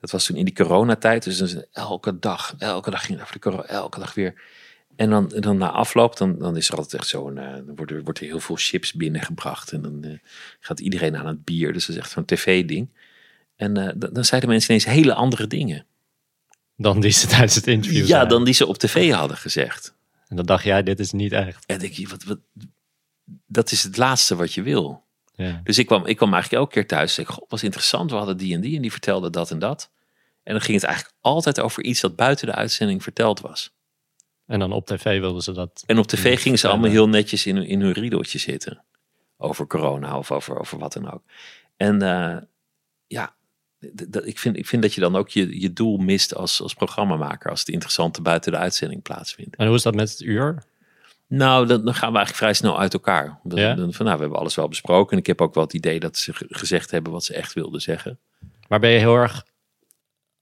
Dat 0.00 0.10
was 0.10 0.24
toen 0.24 0.36
in 0.36 0.44
die 0.44 0.54
coronatijd. 0.54 1.24
Dus 1.24 1.70
elke 1.72 2.18
dag, 2.18 2.54
elke 2.58 2.90
dag 2.90 3.00
ging 3.00 3.12
het 3.12 3.20
over 3.20 3.34
de 3.34 3.40
corona, 3.40 3.64
elke 3.64 3.98
dag 3.98 4.14
weer. 4.14 4.42
En 4.98 5.10
dan, 5.10 5.28
dan 5.28 5.56
na 5.56 5.70
afloop, 5.70 6.16
dan, 6.16 6.38
dan 6.38 6.56
is 6.56 6.68
er 6.68 6.76
altijd 6.76 7.00
echt 7.00 7.10
zo'n, 7.10 7.38
eh, 7.38 7.54
dan 7.54 7.76
wordt 7.76 7.92
er, 7.92 8.02
wordt 8.02 8.18
er 8.20 8.26
heel 8.26 8.40
veel 8.40 8.56
chips 8.58 8.92
binnengebracht. 8.92 9.72
En 9.72 9.82
dan 9.82 10.04
eh, 10.04 10.18
gaat 10.60 10.80
iedereen 10.80 11.16
aan 11.16 11.26
het 11.26 11.44
bier. 11.44 11.72
Dus 11.72 11.86
dat 11.86 11.96
is 11.96 12.02
echt 12.02 12.10
zo'n 12.10 12.24
tv-ding. 12.24 12.88
En 13.56 13.76
eh, 13.76 13.92
dan, 13.96 14.12
dan 14.12 14.24
zeiden 14.24 14.50
mensen 14.50 14.70
ineens 14.70 14.88
hele 14.90 15.14
andere 15.14 15.46
dingen. 15.46 15.86
Dan 16.76 17.00
die 17.00 17.10
ze 17.10 17.26
tijdens 17.26 17.54
het 17.54 17.66
interview 17.66 18.00
Ja, 18.00 18.06
zeiden. 18.06 18.28
dan 18.28 18.44
die 18.44 18.54
ze 18.54 18.66
op 18.66 18.78
tv 18.78 19.12
hadden 19.12 19.36
gezegd. 19.36 19.94
En 20.28 20.36
dan 20.36 20.46
dacht 20.46 20.64
jij, 20.64 20.82
dit 20.82 20.98
is 21.00 21.12
niet 21.12 21.32
echt. 21.32 21.66
En 21.66 21.78
denk 21.78 21.92
je, 21.92 22.08
wat, 22.08 22.24
wat, 22.24 22.38
dat 23.46 23.70
is 23.70 23.82
het 23.82 23.96
laatste 23.96 24.36
wat 24.36 24.54
je 24.54 24.62
wil. 24.62 25.04
Ja. 25.34 25.60
Dus 25.64 25.78
ik 25.78 25.86
kwam, 25.86 26.06
ik 26.06 26.16
kwam 26.16 26.32
eigenlijk 26.32 26.62
elke 26.62 26.74
keer 26.74 26.86
thuis. 26.86 27.18
God, 27.24 27.44
was 27.48 27.62
interessant. 27.62 28.10
We 28.10 28.16
hadden 28.16 28.36
die 28.36 28.54
en 28.54 28.60
die 28.60 28.76
en 28.76 28.82
die 28.82 28.92
vertelde 28.92 29.30
dat 29.30 29.50
en 29.50 29.58
dat. 29.58 29.90
En 30.42 30.52
dan 30.52 30.62
ging 30.62 30.76
het 30.76 30.86
eigenlijk 30.86 31.16
altijd 31.20 31.60
over 31.60 31.82
iets 31.84 32.00
dat 32.00 32.16
buiten 32.16 32.46
de 32.46 32.54
uitzending 32.54 33.02
verteld 33.02 33.40
was. 33.40 33.76
En 34.48 34.58
dan 34.58 34.72
op 34.72 34.86
tv 34.86 35.20
wilden 35.20 35.42
ze 35.42 35.52
dat. 35.52 35.82
En 35.86 35.98
op 35.98 36.06
tv 36.06 36.40
gingen 36.40 36.58
ze 36.58 36.68
allemaal 36.68 36.90
heel 36.90 37.08
netjes 37.08 37.46
in, 37.46 37.56
hun- 37.56 37.66
in 37.66 37.80
hun 37.80 37.92
riedeltje 37.92 38.38
zitten. 38.38 38.84
Over 39.36 39.66
corona 39.66 40.18
of 40.18 40.30
over, 40.32 40.58
over 40.58 40.78
wat 40.78 40.92
dan 40.92 41.10
ook. 41.12 41.22
En 41.76 42.02
eh, 42.02 42.36
ja, 43.06 43.34
ik, 44.24 44.38
vind, 44.38 44.56
ik 44.56 44.66
vind 44.66 44.82
dat 44.82 44.94
je 44.94 45.00
dan 45.00 45.16
ook 45.16 45.28
je, 45.28 45.60
je 45.60 45.72
doel 45.72 45.96
mist 45.96 46.34
als, 46.34 46.62
als 46.62 46.74
programmamaker. 46.74 47.50
Als 47.50 47.60
het 47.60 47.68
interessante 47.68 48.22
buiten 48.22 48.52
de 48.52 48.58
uitzending 48.58 49.02
plaatsvindt. 49.02 49.56
En 49.56 49.66
hoe 49.66 49.76
is 49.76 49.82
dat 49.82 49.94
met 49.94 50.10
het 50.10 50.20
uur? 50.20 50.62
Nou, 51.26 51.66
dan, 51.66 51.84
dan 51.84 51.94
gaan 51.94 52.12
we 52.12 52.16
eigenlijk 52.16 52.36
vrij 52.36 52.52
snel 52.54 52.78
uit 52.78 52.92
elkaar. 52.92 53.40
Dan, 53.42 53.58
Ja? 53.58 53.74
dan 53.74 53.92
van, 53.92 54.04
nou, 54.04 54.16
we 54.16 54.22
hebben 54.22 54.40
alles 54.40 54.54
wel 54.54 54.68
besproken. 54.68 55.12
En 55.12 55.18
ik 55.18 55.26
heb 55.26 55.40
ook 55.40 55.54
wel 55.54 55.64
het 55.64 55.74
idee 55.74 56.00
dat 56.00 56.16
ze 56.16 56.32
ge- 56.34 56.46
gezegd 56.48 56.90
hebben 56.90 57.12
wat 57.12 57.24
ze 57.24 57.34
echt 57.34 57.52
wilden 57.52 57.80
zeggen. 57.80 58.18
Maar 58.68 58.80
ben 58.80 58.90
je 58.90 58.98
heel 58.98 59.14
erg 59.16 59.46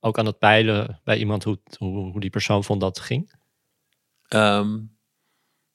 ook 0.00 0.18
aan 0.18 0.26
het 0.26 0.38
peilen 0.38 1.00
bij 1.04 1.18
iemand 1.18 1.44
hoe, 1.44 1.58
hoe, 1.78 2.10
hoe 2.10 2.20
die 2.20 2.30
persoon 2.30 2.64
vond 2.64 2.80
dat 2.80 2.96
het 2.96 3.06
ging? 3.06 3.32
Ehm, 4.28 4.78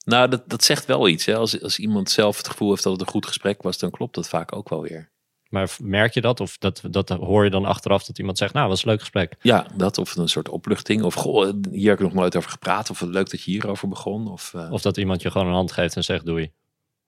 nou, 0.05 0.29
dat, 0.29 0.49
dat 0.49 0.63
zegt 0.63 0.85
wel 0.85 1.07
iets. 1.07 1.25
Hè? 1.25 1.35
Als, 1.35 1.61
als 1.61 1.79
iemand 1.79 2.09
zelf 2.09 2.37
het 2.37 2.47
gevoel 2.47 2.69
heeft 2.69 2.83
dat 2.83 2.91
het 2.91 3.01
een 3.01 3.07
goed 3.07 3.25
gesprek 3.25 3.61
was, 3.61 3.77
dan 3.77 3.89
klopt 3.91 4.15
dat 4.15 4.29
vaak 4.29 4.55
ook 4.55 4.69
wel 4.69 4.81
weer. 4.81 5.09
Maar 5.49 5.75
merk 5.81 6.13
je 6.13 6.21
dat? 6.21 6.39
Of 6.39 6.57
dat, 6.57 6.81
dat 6.89 7.09
hoor 7.09 7.43
je 7.43 7.49
dan 7.49 7.65
achteraf 7.65 8.03
dat 8.03 8.19
iemand 8.19 8.37
zegt, 8.37 8.53
nou, 8.53 8.67
was 8.69 8.83
een 8.83 8.89
leuk 8.89 8.99
gesprek. 8.99 9.35
Ja, 9.41 9.67
dat 9.75 9.97
of 9.97 10.15
een 10.15 10.29
soort 10.29 10.49
opluchting. 10.49 11.03
Of 11.03 11.13
goh, 11.13 11.53
hier 11.71 11.89
heb 11.89 11.99
ik 11.99 12.05
nog 12.05 12.13
nooit 12.13 12.35
over 12.35 12.49
gepraat. 12.49 12.89
Of 12.89 13.01
leuk 13.01 13.29
dat 13.29 13.41
je 13.41 13.51
hierover 13.51 13.87
begon. 13.87 14.27
Of, 14.27 14.53
eh, 14.53 14.71
Of 14.71 14.81
dat 14.81 14.97
iemand 14.97 15.21
je 15.21 15.31
gewoon 15.31 15.47
een 15.47 15.53
hand 15.53 15.71
geeft 15.71 15.95
en 15.95 16.03
zegt, 16.03 16.25
doei. 16.25 16.51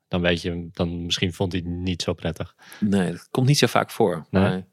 Dan 0.07 0.21
weet 0.21 0.41
je, 0.41 0.69
dan 0.71 1.05
misschien 1.05 1.33
vond 1.33 1.51
hij 1.51 1.61
het 1.65 1.73
niet 1.73 2.01
zo 2.01 2.13
prettig. 2.13 2.55
nee, 2.79 3.11
dat 3.11 3.27
komt 3.31 3.47
niet 3.47 3.57
zo 3.57 3.67
vaak 3.67 3.91
voor. 3.91 4.25
Nee? 4.29 4.43
Maar 4.43 4.65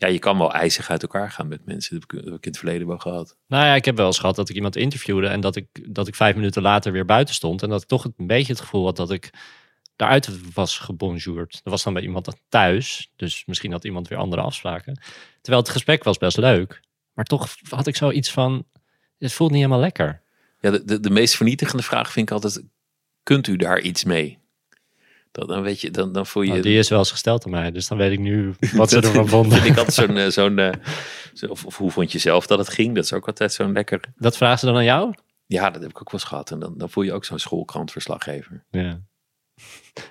ja, 0.00 0.08
je 0.08 0.18
kan 0.18 0.38
wel 0.38 0.52
ijzig 0.52 0.90
uit 0.90 1.02
elkaar 1.02 1.30
gaan 1.30 1.48
met 1.48 1.66
mensen. 1.66 2.00
Dat 2.00 2.10
heb 2.10 2.22
ik, 2.22 2.26
in 2.26 2.38
het 2.40 2.58
verleden 2.58 2.86
wel 2.86 2.98
gehad. 2.98 3.36
Nou 3.46 3.64
ja, 3.64 3.74
ik 3.74 3.84
heb 3.84 3.96
wel 3.96 4.06
eens 4.06 4.18
gehad 4.18 4.36
dat 4.36 4.48
ik 4.48 4.56
iemand 4.56 4.76
interviewde 4.76 5.26
en 5.26 5.40
dat 5.40 5.56
ik, 5.56 5.94
dat 5.94 6.08
ik 6.08 6.14
vijf 6.14 6.34
minuten 6.34 6.62
later 6.62 6.92
weer 6.92 7.04
buiten 7.04 7.34
stond. 7.34 7.62
En 7.62 7.68
dat 7.68 7.82
ik 7.82 7.88
toch 7.88 8.04
een 8.04 8.26
beetje 8.26 8.52
het 8.52 8.60
gevoel 8.60 8.84
had 8.84 8.96
dat 8.96 9.10
ik 9.10 9.30
daaruit 9.96 10.52
was 10.54 10.78
gebonjourd. 10.78 11.52
Dat 11.52 11.72
was 11.72 11.82
dan 11.82 11.92
bij 11.92 12.02
iemand 12.02 12.36
thuis, 12.48 13.12
dus 13.16 13.44
misschien 13.46 13.72
had 13.72 13.84
iemand 13.84 14.08
weer 14.08 14.18
andere 14.18 14.42
afspraken. 14.42 15.00
Terwijl 15.40 15.62
het 15.62 15.72
gesprek 15.72 16.04
was 16.04 16.18
best 16.18 16.36
leuk, 16.36 16.80
maar 17.12 17.24
toch 17.24 17.48
had 17.68 17.86
ik 17.86 17.96
zoiets 17.96 18.30
van, 18.30 18.66
het 19.18 19.32
voelt 19.32 19.50
niet 19.50 19.60
helemaal 19.60 19.82
lekker. 19.82 20.22
Ja, 20.60 20.70
de, 20.70 20.84
de, 20.84 21.00
de 21.00 21.10
meest 21.10 21.36
vernietigende 21.36 21.82
vraag 21.82 22.12
vind 22.12 22.28
ik 22.28 22.34
altijd: 22.34 22.62
kunt 23.22 23.46
u 23.46 23.56
daar 23.56 23.80
iets 23.80 24.04
mee? 24.04 24.38
Dat, 25.32 25.48
dan 25.48 25.62
weet 25.62 25.80
je, 25.80 25.90
dan, 25.90 26.12
dan 26.12 26.26
voel 26.26 26.42
je. 26.42 26.48
Nou, 26.50 26.62
die 26.62 26.78
is 26.78 26.88
wel 26.88 26.98
eens 26.98 27.10
gesteld 27.10 27.44
aan 27.44 27.50
mij, 27.50 27.70
dus 27.70 27.88
dan 27.88 27.98
weet 27.98 28.12
ik 28.12 28.18
nu 28.18 28.54
wat 28.74 28.90
ze 28.90 28.96
ervan 29.00 29.28
vonden. 29.28 29.58
vind 29.58 29.70
ik 29.72 29.76
altijd 29.78 29.94
zo'n. 30.08 30.16
eh, 30.16 30.28
zo'n 30.28 30.58
eh, 30.58 30.72
zo- 31.34 31.46
of, 31.46 31.64
of 31.64 31.76
hoe 31.76 31.90
vond 31.90 32.12
je 32.12 32.18
zelf 32.18 32.46
dat 32.46 32.58
het 32.58 32.68
ging? 32.68 32.94
Dat 32.94 33.04
is 33.04 33.12
ook 33.12 33.26
altijd 33.26 33.52
zo'n 33.52 33.72
lekker. 33.72 34.00
Dat 34.16 34.36
vragen 34.36 34.58
ze 34.58 34.66
dan 34.66 34.76
aan 34.76 34.84
jou? 34.84 35.14
Ja, 35.46 35.70
dat 35.70 35.82
heb 35.82 35.90
ik 35.90 36.00
ook 36.00 36.10
wel 36.10 36.20
eens 36.20 36.28
gehad. 36.28 36.50
En 36.50 36.58
dan, 36.58 36.74
dan 36.78 36.90
voel 36.90 37.04
je 37.04 37.12
ook 37.12 37.24
zo'n 37.24 37.38
schoolkrantverslaggever. 37.38 38.64
Ja. 38.70 39.00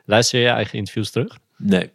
Luister 0.06 0.40
je 0.40 0.46
je 0.46 0.52
eigen 0.52 0.78
interviews 0.78 1.10
terug? 1.12 1.38
Nee. 1.58 1.92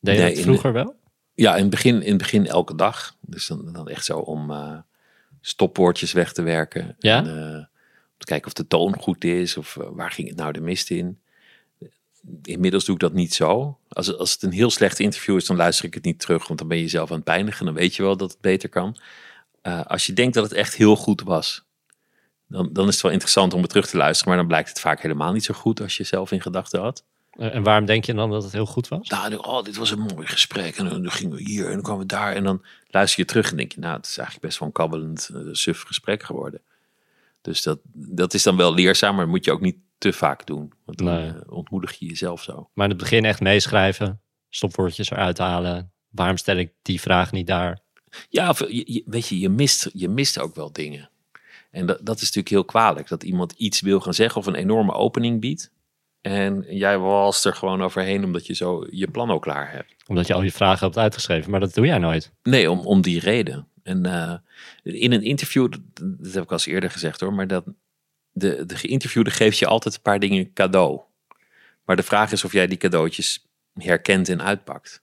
Deed 0.00 0.16
je 0.16 0.22
Nee, 0.22 0.34
dat 0.34 0.42
vroeger 0.42 0.72
wel? 0.72 0.94
Ja, 1.34 1.54
in 1.54 1.60
het 1.60 1.70
begin, 1.70 2.02
in 2.02 2.08
het 2.08 2.18
begin 2.18 2.46
elke 2.46 2.74
dag. 2.74 3.16
Dus 3.20 3.46
dan, 3.46 3.72
dan 3.72 3.88
echt 3.88 4.04
zo 4.04 4.18
om 4.18 4.50
eh, 4.50 4.78
stopwoordjes 5.40 6.12
weg 6.12 6.32
te 6.32 6.42
werken. 6.42 6.96
Ja? 6.98 7.16
En, 7.24 7.26
om 7.26 8.16
te 8.18 8.24
kijken 8.26 8.46
of 8.46 8.52
de 8.52 8.66
toon 8.66 8.96
goed 8.98 9.24
is. 9.24 9.56
Of 9.56 9.76
waar 9.92 10.10
ging 10.10 10.28
het 10.28 10.36
nou 10.36 10.52
de 10.52 10.60
mist 10.60 10.90
in. 10.90 11.20
Inmiddels 12.42 12.84
doe 12.84 12.94
ik 12.94 13.00
dat 13.00 13.12
niet 13.12 13.34
zo. 13.34 13.78
Als, 13.88 14.16
als 14.16 14.32
het 14.32 14.42
een 14.42 14.52
heel 14.52 14.70
slecht 14.70 14.98
interview 14.98 15.36
is, 15.36 15.46
dan 15.46 15.56
luister 15.56 15.84
ik 15.84 15.94
het 15.94 16.04
niet 16.04 16.20
terug. 16.20 16.46
Want 16.46 16.58
dan 16.58 16.68
ben 16.68 16.78
je 16.78 16.88
zelf 16.88 17.10
aan 17.10 17.16
het 17.16 17.24
pijnigen. 17.24 17.64
Dan 17.64 17.74
weet 17.74 17.94
je 17.96 18.02
wel 18.02 18.16
dat 18.16 18.30
het 18.30 18.40
beter 18.40 18.68
kan. 18.68 18.96
Eh, 19.62 19.84
als 19.84 20.06
je 20.06 20.12
denkt 20.12 20.34
dat 20.34 20.44
het 20.44 20.52
echt 20.52 20.74
heel 20.74 20.96
goed 20.96 21.22
was. 21.22 21.64
Dan, 22.48 22.68
dan 22.72 22.86
is 22.88 22.92
het 22.94 23.02
wel 23.02 23.12
interessant 23.12 23.54
om 23.54 23.60
het 23.60 23.70
terug 23.70 23.86
te 23.86 23.96
luisteren. 23.96 24.28
Maar 24.28 24.38
dan 24.38 24.48
blijkt 24.48 24.68
het 24.68 24.80
vaak 24.80 25.02
helemaal 25.02 25.32
niet 25.32 25.44
zo 25.44 25.54
goed 25.54 25.80
als 25.80 25.96
je 25.96 26.04
zelf 26.04 26.32
in 26.32 26.40
gedachten 26.40 26.80
had. 26.80 27.04
Eh, 27.30 27.54
En 27.54 27.62
waarom 27.62 27.84
denk 27.86 28.04
je 28.04 28.14
dan 28.14 28.30
dat 28.30 28.42
het 28.42 28.52
heel 28.52 28.66
goed 28.66 28.88
was? 28.88 29.08
Nou, 29.08 29.34
oh, 29.36 29.62
dit 29.62 29.76
was 29.76 29.90
een 29.90 30.08
mooi 30.14 30.26
gesprek. 30.26 30.76
En 30.76 30.88
dan 30.88 31.10
gingen 31.10 31.36
we 31.36 31.42
hier 31.42 31.66
en 31.66 31.72
dan 31.72 31.82
kwamen 31.82 32.02
we 32.02 32.06
daar. 32.06 32.32
En 32.32 32.44
dan 32.44 32.64
luister 32.86 33.20
je 33.20 33.26
terug 33.26 33.50
en 33.50 33.56
denk 33.56 33.72
je, 33.72 33.80
nou, 33.80 33.96
het 33.96 34.06
is 34.06 34.16
eigenlijk 34.16 34.46
best 34.46 34.58
wel 34.58 34.68
een 34.68 34.74
kabbelend, 34.74 35.30
eh, 35.34 35.40
suf 35.52 35.82
gesprek 35.82 36.22
geworden. 36.22 36.60
Dus 37.40 37.62
dat, 37.62 37.78
dat 37.92 38.34
is 38.34 38.42
dan 38.42 38.56
wel 38.56 38.74
leerzaam, 38.74 39.16
maar 39.16 39.28
moet 39.28 39.44
je 39.44 39.52
ook 39.52 39.60
niet 39.60 39.76
te 40.00 40.12
vaak 40.12 40.46
doen. 40.46 40.72
Want 40.84 40.98
dan 40.98 41.06
Nee. 41.06 41.28
eh, 41.28 41.34
ontmoedig 41.46 41.94
je 41.98 42.06
jezelf 42.06 42.42
zo. 42.42 42.70
Maar 42.74 42.84
in 42.84 42.90
het 42.92 43.00
begin 43.00 43.24
echt 43.24 43.40
meeschrijven, 43.40 44.20
stopwoordjes 44.48 45.10
eruit 45.10 45.38
halen. 45.38 45.92
Waarom 46.10 46.36
stel 46.36 46.56
ik 46.56 46.72
die 46.82 47.00
vraag 47.00 47.32
niet 47.32 47.46
daar? 47.46 47.80
Ja, 48.28 48.48
of, 48.48 48.58
je, 48.58 48.92
je- 48.92 49.02
weet 49.06 49.26
je, 49.28 49.38
je 49.38 49.48
mist, 49.48 49.90
je 49.92 50.08
mist 50.08 50.38
ook 50.38 50.54
wel 50.54 50.72
dingen. 50.72 51.10
En 51.70 51.86
dat, 51.86 51.98
dat 52.02 52.14
is 52.16 52.22
natuurlijk 52.22 52.48
heel 52.48 52.64
kwalijk. 52.64 53.08
Dat 53.08 53.22
iemand 53.22 53.52
iets 53.52 53.80
wil 53.80 54.00
gaan 54.00 54.14
zeggen 54.14 54.40
of 54.40 54.46
een 54.46 54.54
enorme 54.54 54.92
opening 54.92 55.40
biedt. 55.40 55.72
En 56.20 56.64
jij 56.68 56.98
walst 56.98 57.44
er 57.44 57.54
gewoon 57.54 57.82
overheen 57.82 58.24
omdat 58.24 58.46
je 58.46 58.54
zo 58.54 58.86
je 58.90 59.08
plan 59.10 59.30
ook 59.30 59.42
klaar 59.42 59.72
hebt. 59.72 59.94
Omdat 60.06 60.26
je 60.26 60.34
al 60.34 60.42
je 60.42 60.52
vragen 60.52 60.84
hebt 60.86 60.98
uitgeschreven, 60.98 61.50
maar 61.50 61.60
dat 61.60 61.74
doe 61.74 61.86
jij 61.86 61.98
nooit. 61.98 62.32
Nee, 62.42 62.70
om, 62.70 62.78
om 62.80 63.00
die 63.00 63.20
reden. 63.20 63.68
En 63.82 64.06
eh, 64.06 64.34
in 64.82 65.12
een 65.12 65.22
interview, 65.22 65.70
dat, 65.70 65.80
dat 65.94 66.32
heb 66.34 66.42
ik 66.42 66.48
al 66.48 66.56
eens 66.56 66.66
eerder 66.66 66.90
gezegd 66.90 67.20
hoor, 67.20 67.34
maar 67.34 67.46
dat 67.46 67.64
de, 68.40 68.66
de 68.66 68.76
geïnterviewde 68.76 69.30
geeft 69.30 69.58
je 69.58 69.66
altijd 69.66 69.94
een 69.94 70.02
paar 70.02 70.18
dingen 70.18 70.52
cadeau. 70.52 71.00
Maar 71.84 71.96
de 71.96 72.02
vraag 72.02 72.32
is 72.32 72.44
of 72.44 72.52
jij 72.52 72.66
die 72.66 72.78
cadeautjes 72.78 73.46
herkent 73.74 74.28
en 74.28 74.42
uitpakt. 74.42 75.02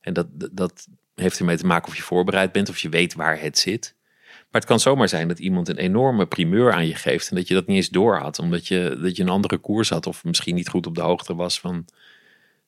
En 0.00 0.12
dat, 0.12 0.26
dat- 0.52 0.86
heeft 1.14 1.38
ermee 1.38 1.56
te 1.56 1.66
maken 1.66 1.88
of 1.88 1.96
je 1.96 2.02
voorbereid 2.02 2.52
bent, 2.52 2.68
of 2.68 2.78
je 2.78 2.88
weet 2.88 3.14
waar 3.14 3.40
het 3.40 3.58
zit. 3.58 3.94
Maar 4.26 4.60
het 4.60 4.64
kan 4.64 4.80
zomaar 4.80 5.08
zijn 5.08 5.28
dat 5.28 5.38
iemand 5.38 5.68
een 5.68 5.76
enorme 5.76 6.26
primeur 6.26 6.72
aan 6.72 6.86
je 6.86 6.94
geeft 6.94 7.28
en 7.30 7.36
dat 7.36 7.48
je 7.48 7.54
dat 7.54 7.66
niet 7.66 7.76
eens 7.76 7.88
door 7.88 8.16
had, 8.18 8.38
omdat 8.38 8.66
je, 8.68 8.98
dat 9.02 9.16
je 9.16 9.22
een 9.22 9.28
andere 9.28 9.58
koers 9.58 9.88
had 9.88 10.06
of 10.06 10.24
misschien 10.24 10.54
niet 10.54 10.68
goed 10.68 10.86
op 10.86 10.94
de 10.94 11.00
hoogte 11.00 11.34
was 11.34 11.60
van 11.60 11.84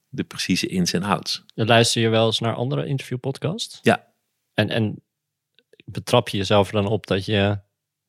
de 0.08 0.24
precieze 0.24 0.66
ins 0.66 0.92
en 0.92 1.02
outs. 1.02 1.44
Dan 1.54 1.66
luister 1.66 2.02
je 2.02 2.08
wel 2.08 2.26
eens 2.26 2.38
naar 2.38 2.54
andere 2.54 2.86
interviewpodcasts. 2.86 3.78
Ja. 3.82 4.06
En, 4.54 4.68
en 4.68 5.02
betrap 5.84 6.28
je 6.28 6.36
jezelf 6.36 6.66
er 6.66 6.74
dan 6.82 6.86
op 6.86 7.06
dat 7.06 7.24
je 7.24 7.58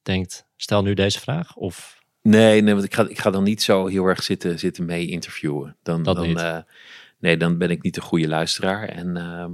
denkt, 0.10 0.45
stel 0.55 0.82
nu 0.84 0.93
deze 0.93 1.20
vraag? 1.20 1.55
Of 1.55 1.97
Nee, 2.22 2.62
nee 2.62 2.74
want 2.74 2.86
ik 2.86 2.93
ga, 2.93 3.07
ik 3.07 3.20
ga 3.20 3.30
dan 3.32 3.43
niet 3.43 3.62
zo 3.62 3.88
heel 3.88 4.05
erg 4.05 4.24
zitten, 4.24 4.60
zitten 4.60 4.86
mee 4.86 5.07
interviewen. 5.07 5.76
Dan, 5.84 6.03
Dat 6.03 6.16
dan, 6.16 6.28
niet. 6.28 6.38
eh, 6.38 6.57
nee, 7.20 7.38
dan 7.38 7.57
ben 7.57 7.70
ik 7.70 7.82
niet 7.82 7.95
de 7.95 8.01
goede 8.01 8.28
luisteraar. 8.28 8.88
En 8.89 9.18
ehm, 9.18 9.51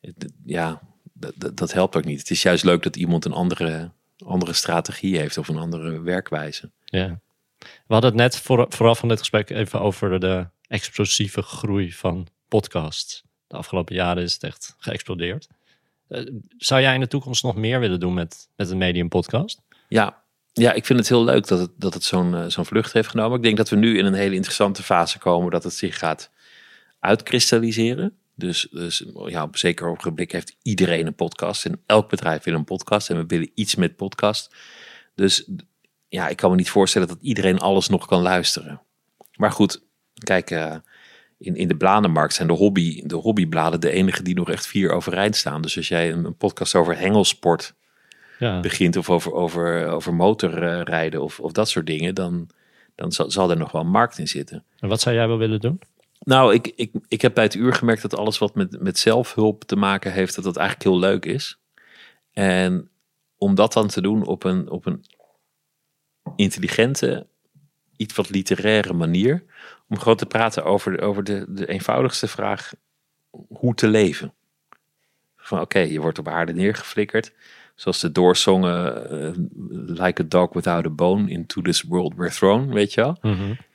het- 0.00 0.32
ja, 0.44 0.80
dat, 1.54 1.72
helpt 1.72 1.96
ook 1.96 2.04
niet. 2.04 2.18
Het 2.18 2.30
is 2.30 2.42
juist 2.42 2.64
leuk 2.64 2.82
dat 2.82 2.96
iemand 2.96 3.24
een 3.24 3.32
andere, 3.32 3.90
andere 4.24 4.52
strategie 4.52 5.18
heeft 5.18 5.38
of 5.38 5.48
een 5.48 5.56
andere 5.58 6.00
werkwijze. 6.00 6.70
Ja. 6.84 7.20
We 7.58 7.66
hadden 7.94 8.10
het 8.10 8.20
net 8.20 8.36
voor, 8.36 8.66
vooraf 8.68 8.98
van 8.98 9.08
dit 9.08 9.18
gesprek 9.18 9.50
even 9.50 9.80
over 9.80 10.20
de 10.20 10.46
explosieve 10.68 11.42
groei 11.42 11.92
van 11.92 12.26
podcasts. 12.48 13.24
De 13.46 13.56
afgelopen 13.56 13.94
jaren 13.94 14.22
is 14.22 14.32
het 14.32 14.42
echt 14.42 14.74
geëxplodeerd. 14.78 15.48
Eh, 16.08 16.26
zou 16.56 16.80
jij 16.80 16.94
in 16.94 17.00
de 17.00 17.08
toekomst 17.08 17.42
nog 17.42 17.56
meer 17.56 17.80
willen 17.80 18.00
doen 18.00 18.14
met, 18.14 18.48
met 18.56 18.70
een 18.70 18.78
medium 18.78 19.08
podcast? 19.08 19.60
Ja, 19.88 20.22
ja, 20.52 20.72
ik 20.72 20.86
vind 20.86 20.98
het 20.98 21.08
heel 21.08 21.24
leuk 21.24 21.46
dat 21.46 21.58
het, 21.58 21.70
dat 21.76 21.94
het 21.94 22.04
zo'n 22.04 22.34
eh, 22.34 22.44
zo'n 22.46 22.64
vlucht 22.64 22.92
heeft 22.92 23.08
genomen. 23.08 23.36
Ik 23.36 23.42
denk 23.42 23.56
dat 23.56 23.68
we 23.68 23.76
nu 23.76 23.98
in 23.98 24.04
een 24.04 24.14
hele 24.14 24.34
interessante 24.34 24.82
fase 24.82 25.18
komen 25.18 25.50
dat 25.50 25.64
het 25.64 25.74
zich 25.74 25.98
gaat 25.98 26.30
uitkristalliseren. 27.00 28.16
Dus, 28.34 28.68
dus 28.70 29.04
ja, 29.26 29.42
op 29.42 29.56
zeker 29.56 29.88
ogenblik 29.88 30.32
heeft 30.32 30.56
iedereen 30.62 31.06
een 31.06 31.14
podcast. 31.14 31.64
En 31.64 31.82
elk 31.86 32.08
bedrijf 32.08 32.44
wil 32.44 32.54
een 32.54 32.64
podcast. 32.64 33.10
En 33.10 33.16
we 33.16 33.26
willen 33.26 33.50
iets 33.54 33.74
met 33.74 33.96
podcast. 33.96 34.54
Dus 35.14 35.50
ja, 36.08 36.28
ik 36.28 36.36
kan 36.36 36.50
me 36.50 36.56
niet 36.56 36.70
voorstellen 36.70 37.08
dat 37.08 37.18
iedereen 37.20 37.58
alles 37.58 37.88
nog 37.88 38.06
kan 38.06 38.22
luisteren. 38.22 38.80
Maar 39.36 39.52
goed, 39.52 39.82
kijk, 40.14 40.50
eh, 40.50 40.76
in, 41.38 41.56
in 41.56 41.68
de 41.68 41.76
bladenmarkt 41.76 42.34
zijn 42.34 42.48
de, 42.48 42.54
hobby, 42.54 43.02
de 43.06 43.14
hobbybladen 43.14 43.80
de 43.80 43.90
enige 43.90 44.22
die 44.22 44.34
nog 44.34 44.50
echt 44.50 44.66
vier 44.66 44.90
overeind 44.90 45.36
staan. 45.36 45.62
Dus 45.62 45.76
als 45.76 45.88
jij 45.88 46.12
een, 46.12 46.24
een 46.24 46.36
podcast 46.36 46.74
over 46.74 46.98
hengelsport 46.98 47.74
Ja. 48.38 48.60
begint 48.60 48.96
of 48.96 49.10
over, 49.10 49.32
over, 49.32 49.86
over 49.86 50.14
motorrijden 50.14 51.22
of, 51.22 51.40
of 51.40 51.52
dat 51.52 51.68
soort 51.68 51.86
dingen, 51.86 52.14
dan, 52.14 52.48
dan 52.94 53.12
zal, 53.12 53.30
zal 53.30 53.50
er 53.50 53.56
nog 53.56 53.72
wel 53.72 53.80
een 53.80 53.90
markt 53.90 54.18
in 54.18 54.28
zitten. 54.28 54.64
En 54.78 54.88
wat 54.88 55.00
zou 55.00 55.14
jij 55.14 55.28
wel 55.28 55.38
willen 55.38 55.60
doen? 55.60 55.80
Nou, 56.18 56.54
ik, 56.54 56.72
ik, 56.76 56.92
ik 57.08 57.22
heb 57.22 57.34
bij 57.34 57.44
het 57.44 57.54
uur 57.54 57.74
gemerkt 57.74 58.02
dat 58.02 58.16
alles 58.16 58.38
wat 58.38 58.54
met, 58.54 58.80
met 58.80 58.98
zelfhulp 58.98 59.64
te 59.64 59.76
maken 59.76 60.12
heeft, 60.12 60.34
dat 60.34 60.44
dat 60.44 60.56
eigenlijk 60.56 60.88
heel 60.88 60.98
leuk 60.98 61.24
is. 61.24 61.58
En 62.32 62.90
om 63.36 63.54
dat 63.54 63.72
dan 63.72 63.88
te 63.88 64.00
doen 64.00 64.26
op 64.26 64.44
een, 64.44 64.70
op 64.70 64.86
een 64.86 65.04
intelligente, 66.36 67.26
iets 67.96 68.14
wat 68.14 68.30
literaire 68.30 68.92
manier, 68.92 69.44
om 69.88 69.98
gewoon 69.98 70.16
te 70.16 70.26
praten 70.26 70.64
over, 70.64 71.00
over 71.00 71.24
de, 71.24 71.44
de 71.48 71.66
eenvoudigste 71.66 72.28
vraag, 72.28 72.72
hoe 73.48 73.74
te 73.74 73.88
leven. 73.88 74.34
Van 75.36 75.60
oké, 75.60 75.78
je 75.78 76.00
wordt 76.00 76.18
op 76.18 76.28
aarde 76.28 76.52
neergeflikkerd. 76.52 77.32
Zoals 77.78 78.00
de 78.00 78.12
doorzongen 78.12 79.10
eh, 79.10 79.30
Like 79.86 80.22
a 80.22 80.24
dog 80.28 80.52
without 80.52 80.86
a 80.86 80.90
bone 80.90 81.30
into 81.30 81.62
this 81.62 81.82
world 81.82 82.14
we're 82.16 82.30
thrown, 82.30 82.72
weet 82.72 82.94
je 82.94 83.00
wel. 83.00 83.18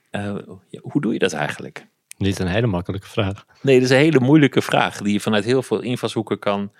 Eh, 0.09 0.35
ja, 0.69 0.79
hoe 0.81 1.01
doe 1.01 1.13
je 1.13 1.19
dat 1.19 1.33
eigenlijk? 1.33 1.87
Niet 2.17 2.39
een 2.39 2.47
hele 2.47 2.67
makkelijke 2.67 3.07
vraag. 3.07 3.45
Nee, 3.61 3.75
dat 3.75 3.83
is 3.83 3.89
een 3.89 4.03
hele 4.03 4.19
moeilijke 4.19 4.61
vraag 4.61 4.97
die 4.97 5.13
je 5.13 5.19
vanuit 5.19 5.43
heel 5.43 5.63
veel 5.63 5.81
invalshoeken 5.81 6.39
kan, 6.39 6.71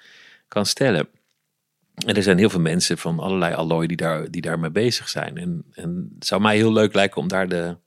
kan 0.48 0.66
stellen. 0.66 1.08
En 2.06 2.16
er 2.16 2.24
zijn 2.24 2.38
heel 2.38 2.50
veel 2.50 2.60
mensen 2.60 2.98
van 2.98 3.20
allerlei 3.20 3.54
allooi 3.54 3.88
die, 3.88 3.98
daar, 3.98 4.32
die 4.32 4.42
daarmee 4.42 4.72
bezig 4.72 5.10
zijn. 5.10 5.38
En, 5.38 5.64
en 5.72 6.12
het 6.16 6.28
zou 6.28 6.42
mij 6.42 6.56
heel 6.56 6.74
leuk 6.74 6.94
lijken 6.94 7.22
om 7.22 7.28
daar 7.28 7.48
de, 7.48 7.78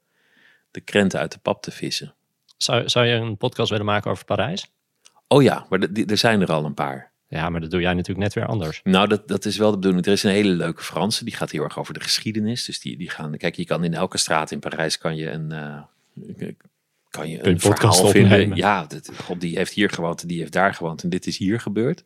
de 0.71 0.81
krenten 0.81 1.19
uit 1.19 1.31
de 1.31 1.39
pap 1.39 1.61
te 1.61 1.71
vissen. 1.71 2.15
Zou, 2.57 2.89
zou 2.89 3.05
je 3.05 3.13
een 3.13 3.37
podcast 3.37 3.69
willen 3.69 3.85
maken 3.85 4.11
over 4.11 4.25
Parijs? 4.25 4.71
Oh 5.27 5.43
ja, 5.43 5.65
maar 5.69 5.79
er 6.07 6.17
zijn 6.17 6.41
er 6.41 6.51
al 6.51 6.65
een 6.65 6.73
paar. 6.73 7.15
Ja, 7.29 7.49
maar 7.49 7.61
dat 7.61 7.71
doe 7.71 7.81
jij 7.81 7.93
natuurlijk 7.93 8.19
net 8.19 8.33
weer 8.33 8.45
anders. 8.45 8.81
Nou, 8.83 9.07
dat, 9.07 9.27
dat 9.27 9.45
is 9.45 9.57
wel 9.57 9.71
de 9.71 9.77
bedoeling. 9.77 10.05
Er 10.05 10.11
is 10.11 10.23
een 10.23 10.31
hele 10.31 10.49
leuke 10.49 10.83
Franse, 10.83 11.23
die 11.23 11.35
gaat 11.35 11.51
heel 11.51 11.63
erg 11.63 11.79
over 11.79 11.93
de 11.93 11.99
geschiedenis. 11.99 12.65
Dus 12.65 12.79
die, 12.79 12.97
die 12.97 13.09
gaan, 13.09 13.37
kijk, 13.37 13.55
je 13.55 13.65
kan 13.65 13.83
in 13.83 13.93
elke 13.93 14.17
straat 14.17 14.51
in 14.51 14.59
Parijs 14.59 14.97
kan 14.97 15.15
je 15.15 15.31
een, 15.31 15.51
eh, 15.51 15.81
kan 17.09 17.29
je 17.29 17.47
een 17.47 17.57
podcast 17.57 17.95
verhaal 17.95 18.11
vinden. 18.11 18.31
opnemen. 18.31 18.57
Ja, 18.57 18.85
dat, 18.85 19.11
God, 19.23 19.41
die 19.41 19.57
heeft 19.57 19.73
hier 19.73 19.89
gewoond 19.89 20.21
en 20.21 20.27
die 20.27 20.39
heeft 20.39 20.51
daar 20.51 20.73
gewoond 20.73 21.03
en 21.03 21.09
dit 21.09 21.27
is 21.27 21.37
hier 21.37 21.59
gebeurd. 21.59 22.03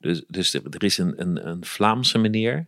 Dus, 0.00 0.24
dus 0.26 0.54
er 0.54 0.62
er 0.70 0.84
is 0.84 0.98
een, 0.98 1.20
een, 1.20 1.48
een 1.48 1.64
Vlaamse 1.64 2.18
meneer, 2.18 2.66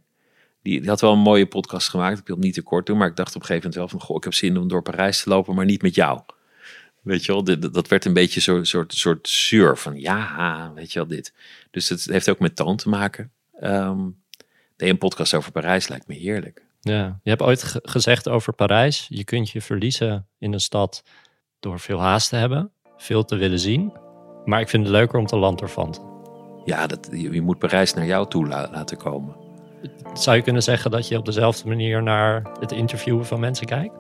die, 0.63 0.81
die 0.81 0.89
had 0.89 1.01
wel 1.01 1.13
een 1.13 1.19
mooie 1.19 1.47
podcast 1.47 1.89
gemaakt. 1.89 2.19
Ik 2.19 2.27
wil 2.27 2.37
het 2.37 2.45
niet 2.45 2.55
te 2.55 2.63
kort 2.63 2.87
doen, 2.87 2.99
maar 2.99 3.09
ik 3.09 3.17
dacht 3.17 3.35
op 3.35 3.41
een 3.41 3.47
gegeven 3.47 3.71
moment 3.71 3.91
wel 3.91 3.99
van, 3.99 4.09
goh, 4.09 4.17
ik 4.17 4.25
heb 4.25 4.35
zin 4.35 4.57
om 4.57 4.69
door 4.69 4.83
Parijs 4.83 5.23
te 5.23 5.29
lopen, 5.29 5.55
maar 5.55 5.65
niet 5.65 5.83
met 5.83 5.95
jou. 5.95 6.21
Weet 7.03 7.25
je 7.25 7.33
wel, 7.33 7.45
dit- 7.45 7.75
dat 7.75 7.89
werd 7.89 8.05
een 8.05 8.13
beetje 8.13 8.41
zo'n 8.41 8.65
soort, 8.65 8.95
soort 8.95 9.29
zuur 9.29 9.77
van, 9.77 10.01
ja, 10.01 10.73
weet 10.75 10.93
je 10.93 10.99
wel, 10.99 11.09
dit. 11.09 11.33
Dus 11.71 11.89
het 11.89 12.05
heeft 12.05 12.29
ook 12.31 12.39
met 12.39 12.57
toon 12.57 12.77
te 12.77 12.89
maken. 12.89 13.33
Ehm 13.61 13.99
nee, 14.77 14.91
een 14.91 14.99
podcast 14.99 15.35
over 15.35 15.53
Parijs 15.53 15.89
lijkt 15.89 16.07
me 16.07 16.15
heerlijk. 16.15 16.65
Ja. 16.81 17.21
Je 17.23 17.31
hebt 17.31 17.43
ooit 17.43 17.63
ge- 17.63 17.81
gezegd 17.83 18.29
over 18.29 18.53
Parijs. 18.53 19.07
Je 19.09 19.25
kunt 19.25 19.51
je 19.51 19.61
verliezen 19.61 20.27
in 20.39 20.53
een 20.53 20.61
stad 20.61 21.03
door 21.61 21.81
veel 21.81 22.01
haast 22.01 22.29
te 22.29 22.37
hebben. 22.37 22.71
Veel 22.97 23.25
te 23.25 23.37
willen 23.37 23.59
zien. 23.59 23.93
Maar 24.45 24.61
ik 24.61 24.69
vind 24.69 24.83
het 24.83 24.93
leuker 24.93 25.19
om 25.19 25.27
te 25.27 25.37
lanterfanten. 25.37 26.03
Ja, 26.65 26.87
dat, 26.87 27.09
je, 27.13 27.31
je 27.33 27.43
moet 27.43 27.59
Parijs 27.59 27.95
naar 27.95 28.07
jou 28.07 28.29
toe 28.29 28.47
la- 28.47 28.69
laten 28.71 28.97
komen. 28.97 29.37
Zou 30.15 30.37
je 30.37 30.43
kunnen 30.43 30.63
zeggen 30.63 30.91
dat 30.91 31.09
je 31.09 31.19
op 31.19 31.25
dezelfde 31.25 31.69
manier 31.69 32.03
naar 32.03 32.43
het 32.61 32.73
interviewen 32.73 33.27
van 33.27 33.41
mensen 33.41 33.67
kijkt? 33.67 33.95